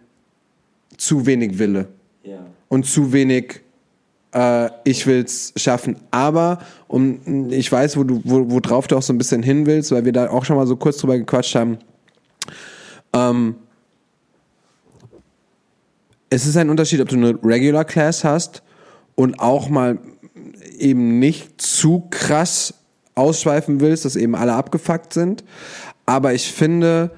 [0.98, 1.88] zu wenig Wille
[2.24, 2.40] Ja.
[2.70, 3.62] und zu wenig
[4.34, 5.98] äh, ich will's schaffen.
[6.12, 9.66] Aber um, ich weiß, wo du, wo, wo drauf du auch so ein bisschen hin
[9.66, 11.78] willst, weil wir da auch schon mal so kurz drüber gequatscht haben.
[13.14, 13.56] Ähm,
[16.30, 18.64] es ist ein Unterschied, ob du eine Regular Class hast
[19.16, 20.00] und auch mal
[20.80, 22.74] eben nicht zu krass
[23.16, 25.44] ausschweifen willst, dass eben alle abgefuckt sind.
[26.08, 27.12] Aber ich finde,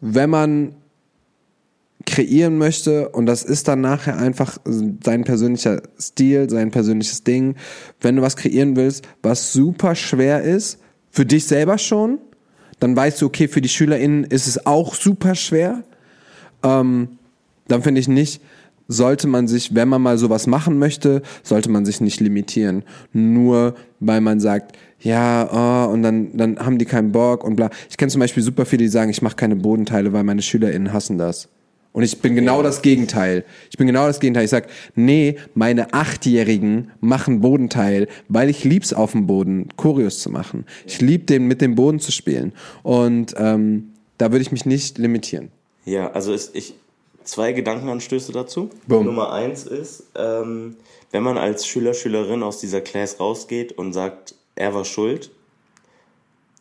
[0.00, 0.74] wenn man
[2.06, 7.56] kreieren möchte und das ist dann nachher einfach sein persönlicher Stil, sein persönliches Ding.
[8.00, 10.78] Wenn du was kreieren willst, was super schwer ist,
[11.10, 12.18] für dich selber schon,
[12.80, 15.82] dann weißt du, okay, für die SchülerInnen ist es auch super schwer.
[16.62, 17.18] Ähm,
[17.66, 18.40] dann finde ich nicht,
[18.86, 22.84] sollte man sich, wenn man mal sowas machen möchte, sollte man sich nicht limitieren.
[23.12, 25.48] Nur weil man sagt, ja,
[25.88, 27.70] oh, und dann, dann haben die keinen Bock und bla.
[27.88, 30.92] Ich kenne zum Beispiel super viele, die sagen, ich mache keine Bodenteile, weil meine SchülerInnen
[30.92, 31.48] hassen das.
[31.92, 33.44] Und ich bin genau das Gegenteil.
[33.70, 34.44] Ich bin genau das Gegenteil.
[34.44, 40.30] Ich sag, nee, meine Achtjährigen machen Bodenteil, weil ich lieb's auf dem Boden, Choreos zu
[40.30, 40.66] machen.
[40.86, 42.52] Ich lieb den mit dem Boden zu spielen.
[42.82, 45.50] Und ähm, da würde ich mich nicht limitieren.
[45.86, 46.74] Ja, also ist, ich
[47.24, 48.70] zwei Gedankenanstöße dazu.
[48.86, 49.06] Boom.
[49.06, 50.76] Nummer eins ist, ähm,
[51.10, 55.30] wenn man als Schüler, Schülerin aus dieser Class rausgeht und sagt, er war schuld,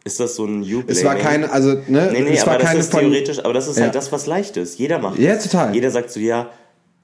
[0.03, 2.59] ist das so ein you Es war keine, also, ne, Nee, nee, es war aber
[2.61, 3.83] das keine ist theoretisch, aber das ist Ja.
[3.83, 4.79] halt das, was leicht ist.
[4.79, 5.43] Jeder macht Ja, das.
[5.43, 5.73] total.
[5.75, 6.49] Jeder sagt so, ja,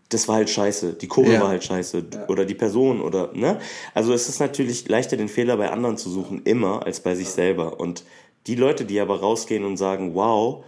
[0.10, 1.42] das war halt scheiße, die Choreo Ja.
[1.42, 3.58] war halt scheiße oder die Person oder, ne?
[3.94, 7.30] Also es ist natürlich leichter, den Fehler bei anderen zu suchen, immer, als bei sich
[7.30, 7.80] selber.
[7.80, 8.04] Und
[8.48, 10.64] die Leute, die aber rausgehen und sagen, wow,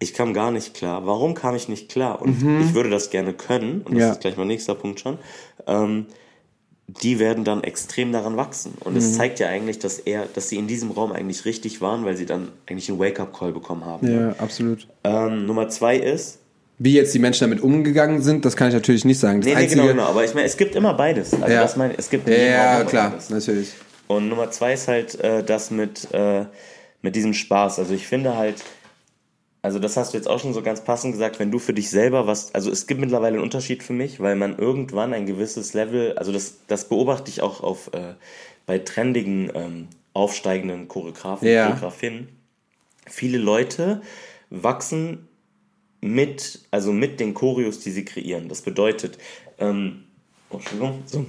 [0.00, 2.20] ich kam gar nicht klar, warum kam ich nicht klar?
[2.20, 3.98] Und ich würde das gerne können, und das Mhm.
[4.00, 4.10] Ja.
[4.12, 5.18] ist gleich mein nächster Punkt schon,
[5.66, 6.06] ähm,
[6.86, 8.74] die werden dann extrem daran wachsen.
[8.80, 12.04] Und es zeigt ja eigentlich, dass er, dass sie in diesem Raum eigentlich richtig waren,
[12.04, 14.06] weil sie dann eigentlich einen Wake-up-Call bekommen haben.
[14.12, 14.86] Ja, absolut.
[15.02, 16.38] Ähm, Nummer zwei ist,
[16.78, 19.40] Wie jetzt die Menschen damit umgegangen sind, das kann ich natürlich nicht sagen.
[19.40, 21.32] Das nee, nee, Einzige, genau, genau, aber ich meine, es gibt immer beides.
[21.32, 21.62] Also Ja.
[21.62, 23.30] das meine, es gibt Ja, ja klar, beides.
[23.30, 23.72] natürlich.
[24.08, 26.44] Und Nummer zwei ist halt äh, das mit, äh,
[27.00, 27.78] mit diesem Spaß.
[27.78, 28.56] Also ich finde halt,
[29.64, 31.88] also das hast du jetzt auch schon so ganz passend gesagt, wenn du für dich
[31.88, 35.72] selber was, also es gibt mittlerweile einen Unterschied für mich, weil man irgendwann ein gewisses
[35.72, 38.12] Level, also das, das beobachte ich auch auf, äh,
[38.66, 41.68] bei trendigen, ähm, aufsteigenden Choreografen, Ja.
[41.68, 42.28] Choreografinnen.
[43.06, 44.02] Viele Leute
[44.50, 45.28] wachsen
[46.02, 48.50] mit, also mit den Choreos, die sie kreieren.
[48.50, 49.16] Das bedeutet,
[49.58, 50.04] ähm,
[50.50, 51.24] oh, Entschuldigung, so.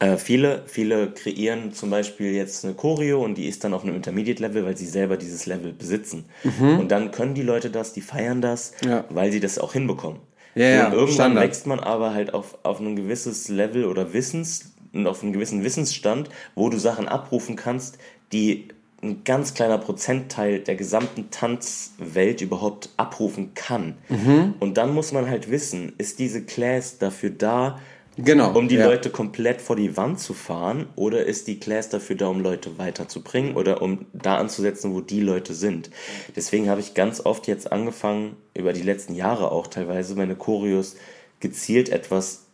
[0.00, 3.94] Äh, viele, viele kreieren zum Beispiel jetzt eine Choreo und die ist dann auf einem
[3.96, 6.24] Intermediate-Level, weil sie selber dieses Level besitzen.
[6.58, 8.90] Und dann können die Leute das, die feiern das, Mhm.
[8.90, 9.04] Ja.
[9.10, 10.20] weil sie das auch hinbekommen.
[10.54, 11.44] Ja, ja, und irgendwann Standard.
[11.44, 15.62] wächst man aber halt auf, auf ein gewisses Level oder Wissens und auf einen gewissen
[15.64, 17.98] Wissensstand, wo du Sachen abrufen kannst,
[18.32, 18.68] die
[19.02, 23.96] ein ganz kleiner Prozentteil der gesamten Tanzwelt überhaupt abrufen kann.
[24.08, 24.54] Mhm.
[24.60, 27.78] Und dann muss man halt wissen, ist diese Class dafür da,
[28.16, 28.86] Genau, um die ja.
[28.86, 32.76] Leute komplett vor die Wand zu fahren oder ist die Class dafür da, um Leute
[32.78, 35.90] weiterzubringen oder um da anzusetzen, wo die Leute sind?
[36.36, 40.96] Deswegen habe ich ganz oft jetzt angefangen, über die letzten Jahre auch teilweise meine Choreos
[41.38, 42.46] gezielt etwas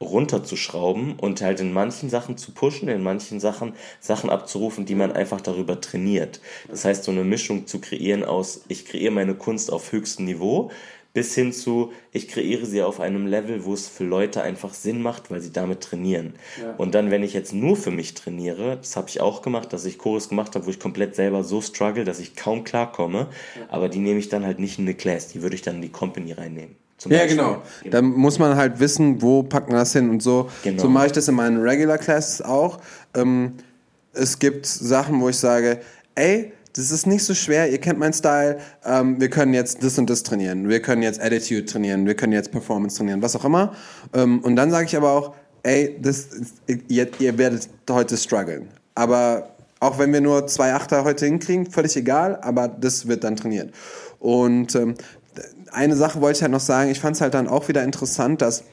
[0.00, 5.12] runterzuschrauben und halt in manchen Sachen zu pushen, in manchen Sachen Sachen abzurufen, die man
[5.12, 6.40] einfach darüber trainiert.
[6.68, 10.70] Das heißt, so eine Mischung zu kreieren aus, ich kreiere meine Kunst auf höchstem Niveau,
[11.16, 15.00] bis hin zu, ich kreiere sie auf einem Level, wo es für Leute einfach Sinn
[15.00, 16.34] macht, weil sie damit trainieren.
[16.76, 19.86] Und dann, wenn ich jetzt nur für mich trainiere, das habe ich auch gemacht, dass
[19.86, 23.28] ich Chorus gemacht habe, wo ich komplett selber so struggle, dass ich kaum klarkomme,
[23.70, 25.82] aber die nehme ich dann halt nicht in eine Class, die würde ich dann in
[25.82, 26.76] die Company reinnehmen.
[27.04, 27.36] Ja, Beispiel.
[27.36, 27.62] genau.
[27.90, 30.50] Da muss man halt wissen, wo packt man das hin und so.
[30.64, 30.82] Genau.
[30.82, 32.78] So mache ich das in meinen Regular Classes auch.
[33.14, 33.54] Ähm,
[34.12, 35.80] es gibt Sachen, wo ich sage,
[36.14, 39.98] ey, das ist nicht so schwer, ihr kennt meinen Style, ähm, wir können jetzt das
[39.98, 43.44] und das trainieren, wir können jetzt Attitude trainieren, wir können jetzt Performance trainieren, was auch
[43.46, 43.72] immer.
[44.12, 46.28] Ähm, und dann sage ich aber auch, ey, das
[46.66, 48.68] ihr, ihr werdet heute strugglen.
[48.94, 53.36] Aber auch wenn wir nur zwei Achter heute hinkriegen, völlig egal, aber das wird dann
[53.36, 53.72] trainiert.
[54.18, 54.94] Und ähm,
[55.72, 58.42] eine Sache wollte ich halt noch sagen, ich fand es halt dann auch wieder interessant,
[58.42, 58.64] dass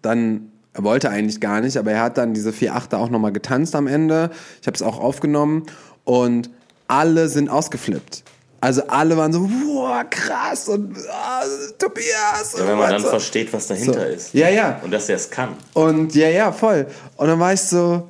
[0.00, 3.32] dann, er wollte eigentlich gar nicht, aber er hat dann diese vier Achter auch nochmal
[3.32, 4.30] getanzt am Ende.
[4.62, 5.64] Ich habe es auch aufgenommen
[6.04, 6.50] und
[6.92, 8.22] alle sind ausgeflippt.
[8.60, 11.42] Also alle waren so, wow, krass und ah,
[11.78, 12.54] Tobias.
[12.56, 13.08] Ja, wenn man dann so.
[13.08, 14.00] versteht, was dahinter So.
[14.00, 14.34] ist.
[14.34, 14.80] Ja, ja.
[14.84, 15.56] Und dass er es kann.
[15.72, 16.86] Und ja, ja, voll.
[17.16, 18.08] Und dann war ich so,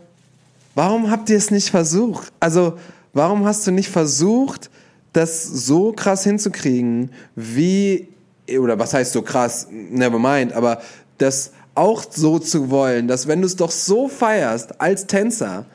[0.74, 2.32] warum habt ihr es nicht versucht?
[2.40, 2.76] Also,
[3.14, 4.68] warum hast du nicht versucht,
[5.12, 8.08] das so krass hinzukriegen, wie,
[8.58, 10.82] oder was heißt so krass, never mind, aber
[11.18, 15.66] das auch so zu wollen, dass wenn du es doch so feierst als Tänzer,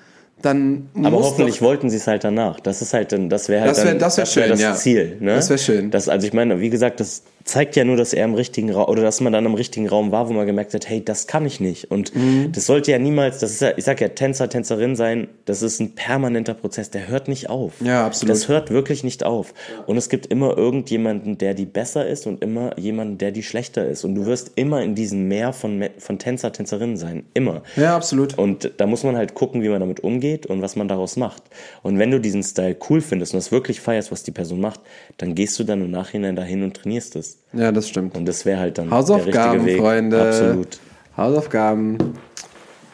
[0.41, 2.59] dann Aber hoffentlich wollten sie es halt danach.
[2.59, 4.61] Das ist halt dann, das wäre halt Das wär- dann, das wär wär schön, das
[4.61, 4.75] ja.
[4.75, 5.17] Ziel.
[5.19, 5.35] Ne?
[5.35, 5.89] Das wär schön.
[5.91, 8.89] Das, also ich meine, wie gesagt, das zeigt ja nur, dass er im richtigen Raum
[8.89, 11.45] oder dass man dann im richtigen Raum war, wo man gemerkt hat, hey, das kann
[11.45, 11.89] ich nicht.
[11.89, 12.51] Und Mhm.
[12.51, 15.79] das sollte ja niemals, das ist ja, ich sag ja, Tänzer, Tänzerin sein, das ist
[15.79, 17.73] ein permanenter Prozess, der hört nicht auf.
[17.81, 18.35] Ja, absolut.
[18.35, 19.53] Das hört wirklich nicht auf.
[19.85, 23.87] Und es gibt immer irgendjemanden, der die besser ist und immer jemanden, der die schlechter
[23.87, 24.03] ist.
[24.03, 27.23] Und du wirst immer in diesem Meer von, von Tänzer, Tänzerinnen sein.
[27.33, 27.63] Immer.
[27.77, 28.37] Ja, absolut.
[28.37, 31.43] Und da muss man halt gucken, wie man damit umgeht und was man daraus macht.
[31.81, 34.81] Und wenn du diesen Style cool findest und das wirklich feierst, was die Person macht,
[35.17, 37.36] dann gehst du dann im Nachhinein dahin und trainierst es.
[37.53, 38.17] Ja, das stimmt.
[38.17, 39.79] Und das wäre halt dann Hausaufgaben, der richtige Weg.
[39.79, 40.27] Freunde.
[40.27, 40.79] Absolut.
[41.15, 41.97] Hausaufgaben.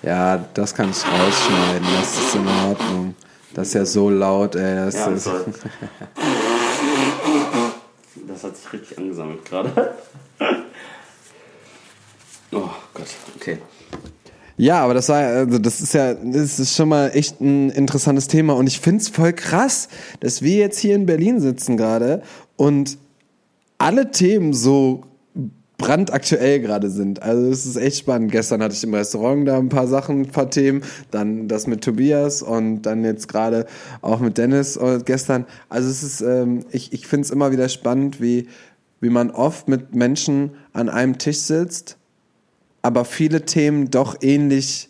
[0.01, 1.87] Ja, das kann ich rausschneiden.
[1.99, 3.15] Das ist in Ordnung.
[3.53, 4.75] Das ist ja so laut, ey.
[4.75, 5.29] Das ist,
[8.27, 9.93] Das hat sich richtig angesammelt gerade.
[12.51, 13.59] Oh Gott, okay.
[14.57, 18.27] Ja, aber das war, also das ist ja, das ist schon mal echt ein interessantes
[18.27, 19.87] Thema und ich find's voll krass,
[20.19, 22.21] dass wir jetzt hier in Berlin sitzen gerade
[22.55, 22.97] und
[23.83, 25.03] alle Themen so
[25.77, 27.21] brandaktuell gerade sind.
[27.21, 28.31] Also es ist echt spannend.
[28.31, 31.83] Gestern hatte ich im Restaurant da ein paar Sachen, ein paar Themen, dann das mit
[31.83, 33.65] Tobias und dann jetzt gerade
[34.01, 35.45] auch mit Dennis äh, gestern.
[35.67, 38.47] Also es ist, ähm, ich, ich finde es immer wieder spannend, wie,
[39.01, 41.97] wie man oft mit Menschen an einem Tisch sitzt
[42.83, 44.89] aber viele Themen doch ähnlich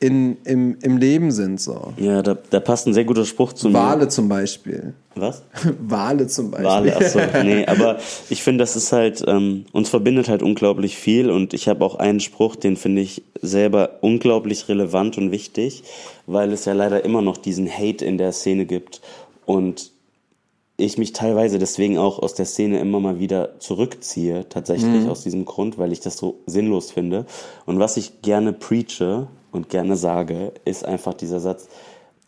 [0.00, 1.60] in, im, im Leben sind.
[1.60, 1.92] So.
[1.98, 3.74] Ja, da, da passt ein sehr guter Spruch zu mir.
[3.74, 4.94] Wale zum Beispiel.
[5.14, 5.42] Was?
[5.80, 6.66] Wale zum Beispiel.
[6.66, 7.98] Wale, achso, nee, aber
[8.30, 11.96] ich finde, das ist halt, ähm, uns verbindet halt unglaublich viel und ich habe auch
[11.96, 15.82] einen Spruch, den finde ich selber unglaublich relevant und wichtig,
[16.26, 19.02] weil es ja leider immer noch diesen Hate in der Szene gibt
[19.44, 19.90] und
[20.78, 25.44] ich mich teilweise deswegen auch aus der Szene immer mal wieder zurückziehe, tatsächlich aus diesem
[25.44, 27.26] Grund, weil ich das so sinnlos finde.
[27.66, 31.68] Und was ich gerne preache und gerne sage, ist einfach dieser Satz,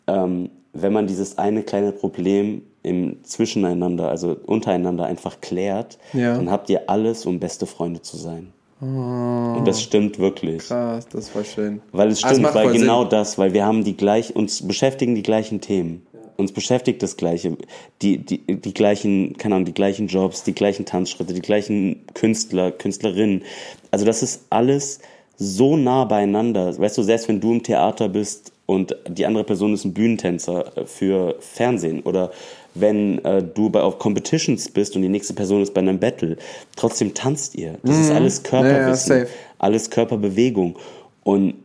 [0.07, 6.35] ähm, wenn man dieses eine kleine Problem im Zwischeneinander, also untereinander einfach klärt, Ja.
[6.35, 8.51] dann habt ihr alles, um beste Freunde zu sein.
[8.81, 10.67] Und das stimmt wirklich.
[10.67, 11.81] Krass, das war schön.
[11.93, 13.09] Weil es Ah, stimmt, macht weil genau Sinn.
[13.11, 16.05] das, weil wir haben die gleich, uns beschäftigen die gleichen Themen.
[16.35, 17.55] Uns beschäftigt das Gleiche.
[18.01, 22.71] Die, die, die gleichen, keine Ahnung, die gleichen Jobs, die gleichen Tanzschritte, die gleichen Künstler,
[22.71, 23.43] Künstlerinnen.
[23.91, 24.99] Also das ist alles
[25.37, 26.77] so nah beieinander.
[26.77, 30.77] Weißt du, selbst wenn du im Theater bist und die andere Person ist ein Bühnentänzer
[30.77, 32.31] äh, für Fernsehen oder
[32.75, 36.37] wenn äh, du bei auf Competitions bist und die nächste Person ist bei einem Battle,
[36.75, 37.75] trotzdem tanzt ihr.
[37.83, 38.45] Das ist alles Mhm.
[38.45, 39.27] Ja, Körperwissen safe.
[39.59, 40.75] alles Körperbewegung.
[41.23, 41.55] Und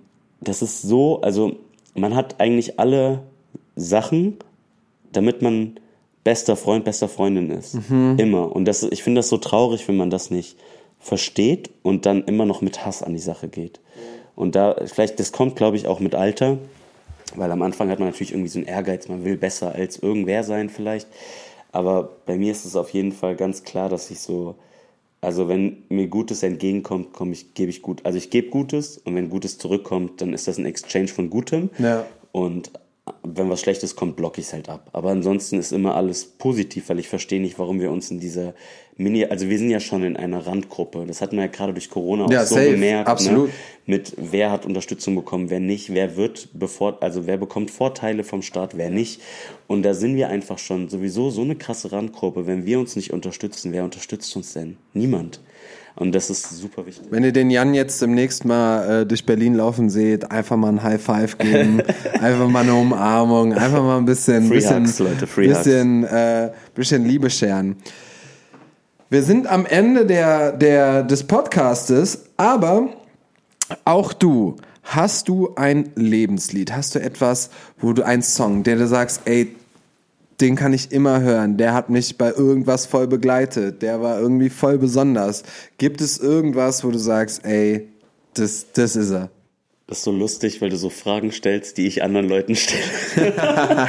[0.40, 1.56] das ist so, also
[1.94, 3.20] man hat eigentlich alle
[3.76, 4.36] Sachen,
[5.12, 5.78] damit man
[6.24, 7.74] bester Freund, bester Freundin ist.
[7.88, 8.16] Mhm.
[8.18, 8.54] Immer.
[8.54, 10.56] Und das, ich finde das so traurig, wenn man das nicht
[10.98, 13.80] versteht und dann immer noch mit Hass an die Sache geht.
[14.34, 16.58] Und da, vielleicht, das kommt, glaube ich, auch mit Alter,
[17.34, 20.44] weil am Anfang hat man natürlich irgendwie so einen Ehrgeiz, man will besser als irgendwer
[20.44, 21.08] sein vielleicht.
[21.72, 24.54] Aber bei mir ist es auf jeden Fall ganz klar, dass ich so,
[25.20, 28.00] also wenn mir Gutes entgegenkommt, komm ich, gebe ich gut.
[28.04, 31.70] Also ich gebe Gutes und wenn Gutes zurückkommt, dann ist das ein Exchange von Gutem.
[31.78, 32.06] Ja.
[32.32, 32.70] Und
[33.22, 34.88] wenn was Schlechtes kommt, blocke ich es halt ab.
[34.92, 38.54] Aber ansonsten ist immer alles positiv, weil ich verstehe nicht, warum wir uns in dieser
[39.00, 41.04] Mini, also wir sind ja schon in einer Randgruppe.
[41.06, 43.08] Das hatten wir ja gerade durch Corona auch Ja, so safe, gemerkt.
[43.08, 43.46] absolut.
[43.48, 43.54] Ne?
[43.86, 48.42] Mit wer hat Unterstützung bekommen, wer nicht, wer wird bevor, also wer bekommt Vorteile vom
[48.42, 49.22] Staat, wer nicht.
[49.68, 52.48] Und da sind wir einfach schon sowieso so eine krasse Randgruppe.
[52.48, 54.76] Wenn wir uns nicht unterstützen, wer unterstützt uns denn?
[54.94, 55.40] Niemand.
[55.94, 57.06] Und das ist super wichtig.
[57.10, 60.82] Wenn ihr den Jan jetzt demnächst mal äh, durch Berlin laufen seht, einfach mal ein
[60.82, 61.82] High Five geben,
[62.20, 66.50] einfach mal eine Umarmung, einfach mal ein bisschen, Free bisschen, Hugs, Leute, Free bisschen, äh,
[66.74, 67.76] bisschen Liebe scheren.
[69.10, 72.90] Wir sind am Ende der, der, des Podcastes, aber
[73.86, 76.72] auch du, hast du ein Lebenslied?
[76.72, 77.48] Hast du etwas,
[77.78, 79.56] wo du einen Song, der du sagst, ey,
[80.42, 81.56] den kann ich immer hören.
[81.56, 83.80] Der hat mich bei irgendwas voll begleitet.
[83.80, 85.42] Der war irgendwie voll besonders.
[85.78, 87.88] Gibt es irgendwas, wo du sagst, ey,
[88.34, 89.30] das, das ist er?
[89.86, 92.82] Das ist so lustig, weil du so Fragen stellst, die ich anderen Leuten stelle.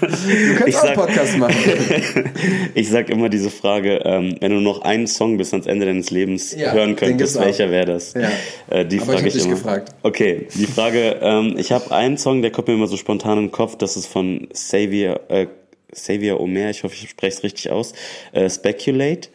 [0.12, 1.54] Du kannst Ich auch einen sag- Podcast machen.
[2.74, 6.10] Ich sag immer diese Frage, ähm, wenn du noch einen Song bis ans Ende deines
[6.10, 8.14] Lebens Ja, hören könntest, welcher wäre das?
[8.14, 8.30] Ja.
[8.70, 9.54] Äh, die Aber ich frage hab ich, dich immer.
[9.54, 9.94] gefragt.
[10.02, 13.50] Okay, die Frage, ähm, ich habe einen Song, der kommt mir immer so spontan im
[13.52, 15.46] Kopf, das ist von Xavier, äh,
[15.92, 17.92] Xavier Omer, ich hoffe, ich spreche es richtig aus,
[18.32, 19.28] äh, Speculate.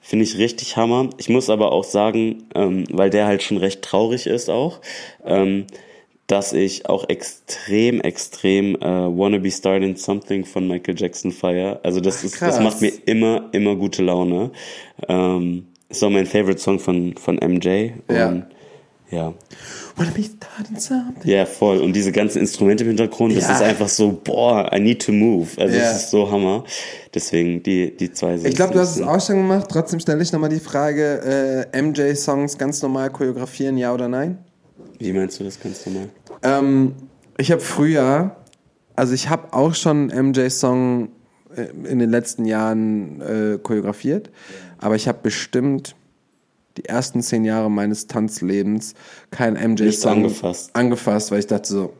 [0.00, 1.10] Finde ich richtig Hammer.
[1.18, 4.80] Ich muss aber auch sagen, ähm, weil der halt schon recht traurig ist auch,
[5.26, 5.66] ähm,
[6.28, 11.80] dass ich auch extrem, extrem äh, Wanna Be Starting Something von Michael Jackson feier.
[11.82, 14.50] Also das ist, das macht mir immer, immer gute Laune.
[15.08, 17.92] Ähm, ist auch mein Favorite Song von, von MJ.
[18.10, 18.28] Ja.
[18.28, 18.44] Und,
[19.10, 19.32] ja.
[19.96, 21.30] Wanna be starting something?
[21.32, 21.78] Ja, voll.
[21.78, 23.54] Und diese ganzen Instrumente im Hintergrund, das Ja.
[23.54, 25.48] ist einfach so, boah, I need to move.
[25.56, 25.82] Also Ja.
[25.90, 26.62] es ist so Hammer.
[27.14, 28.50] Deswegen die, die zwei sind.
[28.50, 29.66] Ich glaube, du hast es auch schon gemacht.
[29.70, 34.36] Trotzdem stelle ich nochmal die Frage, äh, MJ-Songs ganz normal choreografieren, ja oder nein?
[34.98, 36.08] Wie meinst du das ganz normal?
[36.42, 36.94] Ähm,
[37.36, 38.36] ich habe früher,
[38.96, 41.08] also ich habe auch schon einen MJ-Song
[41.54, 44.30] äh, in den letzten Jahren äh, choreografiert,
[44.78, 45.94] aber ich habe bestimmt
[46.76, 48.94] die ersten zehn Jahre meines Tanzlebens
[49.30, 50.70] keinen MJ-Song angefasst.
[50.74, 51.92] angefasst, weil ich dachte so,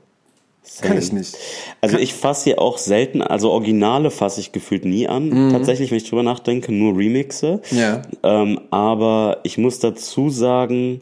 [0.80, 1.00] kann Same.
[1.00, 1.36] ich nicht.
[1.80, 5.50] Also ich fasse hier auch selten, also Originale fasse ich gefühlt nie an.
[5.50, 7.60] Tatsächlich, wenn ich drüber nachdenke, nur Remixe.
[7.70, 7.78] Mhm.
[7.78, 8.02] Ja.
[8.22, 11.00] Ähm, aber ich muss dazu sagen,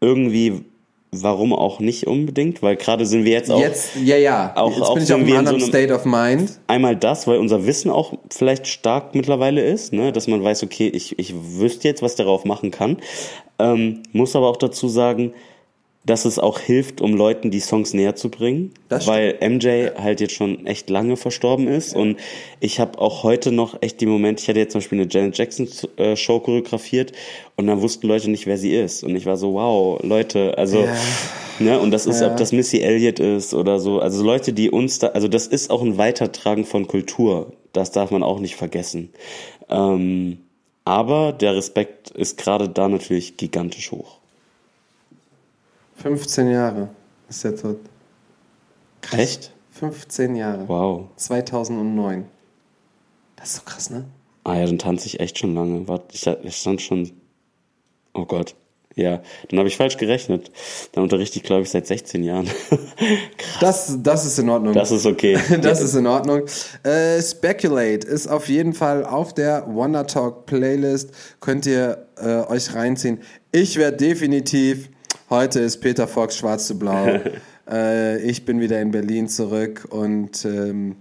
[0.00, 0.62] irgendwie,
[1.12, 4.52] warum auch nicht unbedingt, weil gerade sind wir jetzt auch Jetzt, ja, ja.
[4.56, 6.60] Auch- Jetzt auch bin ich auf einem in so anderen einem- State of Mind.
[6.66, 10.12] einmal das, weil unser Wissen auch vielleicht stark mittlerweile ist, ne?
[10.12, 12.98] dass man weiß, okay, ich, ich wüsste jetzt, was darauf machen kann.
[13.58, 15.32] Ähm, muss aber auch dazu sagen,
[16.06, 18.72] dass es auch hilft, um Leuten die Songs näher zu bringen,
[19.06, 22.16] weil MJ halt jetzt schon echt lange verstorben ist und
[22.60, 25.36] ich habe auch heute noch echt die Momente, ich hatte jetzt zum Beispiel eine Janet
[25.36, 27.12] Jackson äh, Show choreografiert
[27.56, 30.84] und dann wussten Leute nicht, wer sie ist und ich war so, wow, Leute, also
[30.84, 30.94] Ja.
[31.58, 32.30] Ne, und das ist, Ja.
[32.30, 33.98] ob das Missy Elliott ist oder so.
[33.98, 37.52] Also Leute, die uns da, also das ist auch ein Weitertragen von Kultur.
[37.72, 39.08] Das darf man auch nicht vergessen.
[39.70, 40.36] Ähm,
[40.84, 44.18] aber der Respekt ist gerade da natürlich gigantisch hoch.
[45.96, 46.88] 15 Jahre
[47.28, 47.78] ist er tot.
[49.12, 49.52] Echt?
[49.72, 50.68] 15 Jahre.
[50.68, 51.08] Wow.
[51.16, 52.24] 2009.
[53.36, 54.04] Das ist so krass, ne?
[54.44, 55.86] Ah ja, dann tanze ich echt schon lange.
[55.88, 57.10] Warte, ich, ich stand schon.
[58.14, 58.54] Oh Gott.
[58.94, 60.50] Ja, dann habe ich falsch gerechnet.
[60.92, 62.48] Dann unterrichte ich, glaube ich, seit 16 Jahren.
[63.60, 64.74] Das, das ist in Ordnung.
[64.74, 65.38] Das ist okay.
[65.62, 66.42] Das ist in Ordnung.
[66.82, 71.10] Äh, Speculate ist auf jeden Fall auf der Wonder Talk Playlist.
[71.40, 73.20] Könnt ihr äh, euch reinziehen.
[73.52, 74.90] Ich werde definitiv,
[75.30, 77.20] heute ist Peter Fox schwarz zu blau.
[77.70, 80.96] äh, ich bin wieder in Berlin zurück und ähm,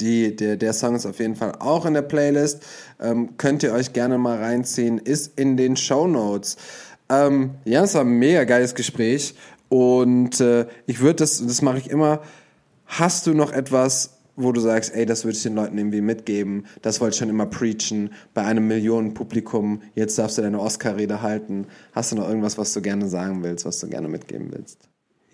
[0.00, 2.62] die, der, der Song ist auf jeden Fall auch in der Playlist.
[3.00, 4.98] Ähm, könnt ihr euch gerne mal reinziehen.
[4.98, 6.56] Ist in den Show Notes.
[7.08, 9.34] Ähm, ja, es war ein mega geiles Gespräch.
[9.68, 12.20] Und äh, ich würde das, das mache ich immer.
[12.86, 16.66] Hast du noch etwas, wo du sagst, ey, das würde ich den Leuten irgendwie mitgeben,
[16.80, 21.66] das wollte ich schon immer preachen, bei einem Millionenpublikum, jetzt darfst du deine Oscar-Rede halten.
[21.92, 24.88] Hast du noch irgendwas, was du gerne sagen willst, was du gerne mitgeben willst?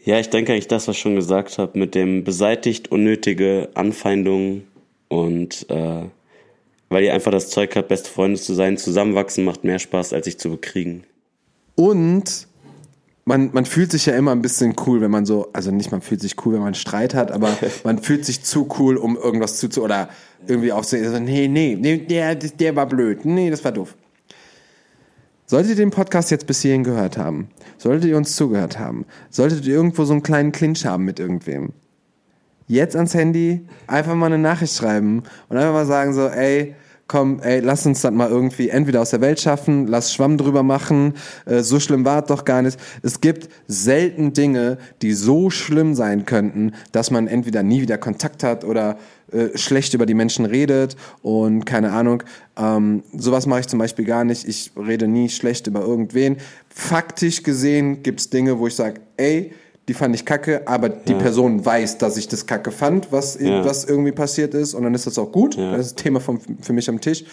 [0.04, 4.64] Ja, ich denke eigentlich das, was ich schon gesagt habe, mit dem beseitigt unnötige Anfeindungen
[5.08, 6.02] und äh,
[6.88, 10.26] weil ihr einfach das Zeug habt, beste Freunde zu sein, zusammenwachsen macht mehr Spaß, als
[10.26, 11.04] sich zu bekriegen.
[11.74, 12.46] Und
[13.24, 16.02] man, man fühlt sich ja immer ein bisschen cool, wenn man so, also nicht man
[16.02, 19.58] fühlt sich cool, wenn man Streit hat, aber man fühlt sich zu cool, um irgendwas
[19.58, 20.08] zu, oder
[20.46, 23.96] irgendwie aufzusehen, so, nee, nee, nee, der, der war blöd, nee, das war doof.
[25.46, 27.48] Solltet ihr den Podcast jetzt bis hierhin gehört haben,
[27.78, 31.72] solltet ihr uns zugehört haben, solltet ihr irgendwo so einen kleinen Clinch haben mit irgendwem,
[32.66, 36.74] jetzt ans Handy einfach mal eine Nachricht schreiben und einfach mal sagen so, ey,
[37.06, 40.62] komm, ey, lass uns das mal irgendwie entweder aus der Welt schaffen, lass Schwamm drüber
[40.62, 41.14] machen,
[41.46, 42.78] äh, so schlimm war es doch gar nicht.
[43.02, 48.42] Es gibt selten Dinge, die so schlimm sein könnten, dass man entweder nie wieder Kontakt
[48.42, 48.96] hat oder
[49.32, 52.22] äh, schlecht über die Menschen redet und keine Ahnung.
[52.56, 54.46] Ähm, sowas mache ich zum Beispiel gar nicht.
[54.48, 56.36] Ich rede nie schlecht über irgendwen.
[56.68, 59.52] Faktisch gesehen gibt's Dinge, wo ich sage, ey,
[59.88, 61.18] die fand ich kacke, aber die ja.
[61.18, 63.64] Person weiß, dass ich das kacke fand, was, ja.
[63.64, 65.56] was irgendwie passiert ist und dann ist das auch gut.
[65.56, 65.76] Ja.
[65.76, 67.24] Das ist Thema vom, für mich am Tisch.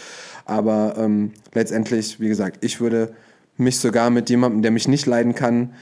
[0.45, 3.13] Aber ähm, letztendlich, wie gesagt, ich würde
[3.57, 5.73] mich sogar mit jemandem, der mich nicht leiden kann,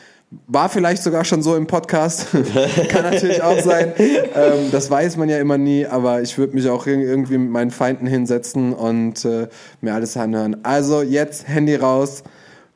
[0.47, 2.27] war vielleicht sogar schon so im Podcast,
[2.89, 3.93] kann natürlich auch sein.
[3.97, 7.71] Ähm, das weiß man ja immer nie, aber ich würde mich auch irgendwie mit meinen
[7.71, 9.47] Feinden hinsetzen und äh,
[9.81, 10.57] mir alles anhören.
[10.61, 12.23] Also jetzt Handy raus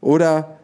[0.01, 0.57] oder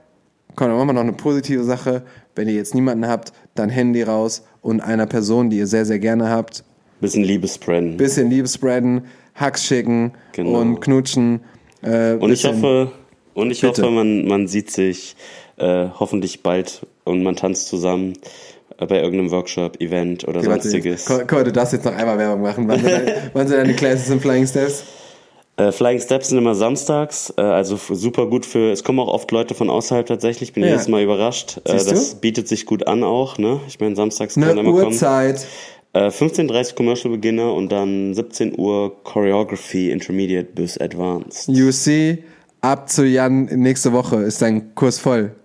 [0.56, 2.04] komm, dann machen wir noch eine positive Sache.
[2.40, 6.00] Wenn ihr jetzt niemanden habt, dann Handy raus und einer Person, die ihr sehr, sehr
[6.00, 6.64] gerne habt.
[7.02, 7.98] Bisschen Liebe spreaden.
[7.98, 9.02] Bisschen Liebe spreaden,
[9.36, 10.62] Hacks schicken genau.
[10.62, 11.42] und knutschen.
[11.82, 12.94] Äh, und ich hoffe,
[13.34, 15.18] und ich hoffe, man, man sieht sich
[15.58, 18.14] äh, hoffentlich bald und man tanzt zusammen
[18.78, 21.08] äh, bei irgendeinem Workshop, Event oder okay, sonstiges.
[21.28, 22.70] Komm, du darfst jetzt noch einmal Werbung machen.
[22.70, 24.86] Wann sind, deine, wann sind deine Classes in Flying Steps?
[25.60, 29.30] Äh, Flying Steps sind immer samstags, äh, also super gut für, es kommen auch oft
[29.32, 30.70] Leute von außerhalb tatsächlich, bin ja.
[30.70, 31.60] jedes Mal überrascht.
[31.66, 33.60] Äh, das bietet sich gut an auch, ne?
[33.68, 35.48] Ich meine, samstags kann immer Uhrzeit.
[35.94, 36.06] kommen.
[36.06, 41.50] Äh, 15.30 Commercial Beginner und dann 17 Uhr Choreography Intermediate bis Advanced.
[41.50, 42.20] UC,
[42.62, 45.36] ab zu Jan nächste Woche ist dein Kurs voll.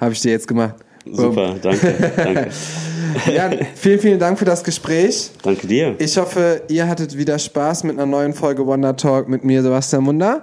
[0.00, 0.76] Habe ich dir jetzt gemacht.
[1.06, 2.50] Super, danke, danke.
[3.26, 5.30] Jan, vielen, vielen Dank für das Gespräch.
[5.42, 5.94] Danke dir.
[5.98, 10.06] Ich hoffe, ihr hattet wieder Spaß mit einer neuen Folge Wonder Talk mit mir, Sebastian
[10.06, 10.42] Wunder.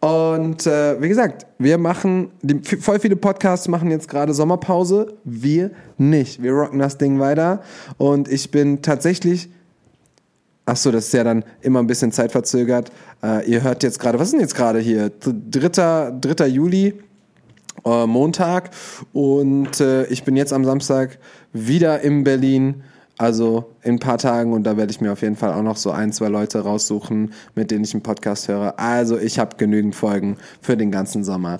[0.00, 5.14] Und äh, wie gesagt, wir machen, die, voll viele Podcasts machen jetzt gerade Sommerpause.
[5.24, 6.42] Wir nicht.
[6.42, 7.62] Wir rocken das Ding weiter.
[7.96, 9.48] Und ich bin tatsächlich,
[10.66, 12.92] ach so, das ist ja dann immer ein bisschen zeitverzögert.
[13.22, 15.10] Äh, ihr hört jetzt gerade, was ist denn jetzt gerade hier?
[15.10, 16.12] 3.
[16.20, 16.46] 3.
[16.46, 16.94] Juli
[17.84, 18.70] äh, Montag
[19.12, 21.18] und äh, ich bin jetzt am Samstag
[21.52, 22.82] wieder in Berlin.
[23.18, 25.76] Also in ein paar Tagen und da werde ich mir auf jeden Fall auch noch
[25.76, 28.78] so ein, zwei Leute raussuchen, mit denen ich einen Podcast höre.
[28.78, 31.58] Also ich habe genügend Folgen für den ganzen Sommer.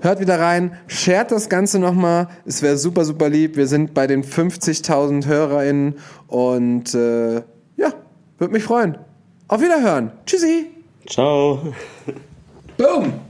[0.00, 2.28] Hört wieder rein, shared das Ganze nochmal.
[2.44, 3.56] Es wäre super, super lieb.
[3.56, 5.96] Wir sind bei den 50.000 HörerInnen
[6.28, 7.36] und äh,
[7.76, 7.92] ja,
[8.38, 8.96] würde mich freuen.
[9.48, 10.12] Auf Wiederhören.
[10.24, 10.66] Tschüssi.
[11.08, 11.74] Ciao.
[12.76, 13.25] Boom.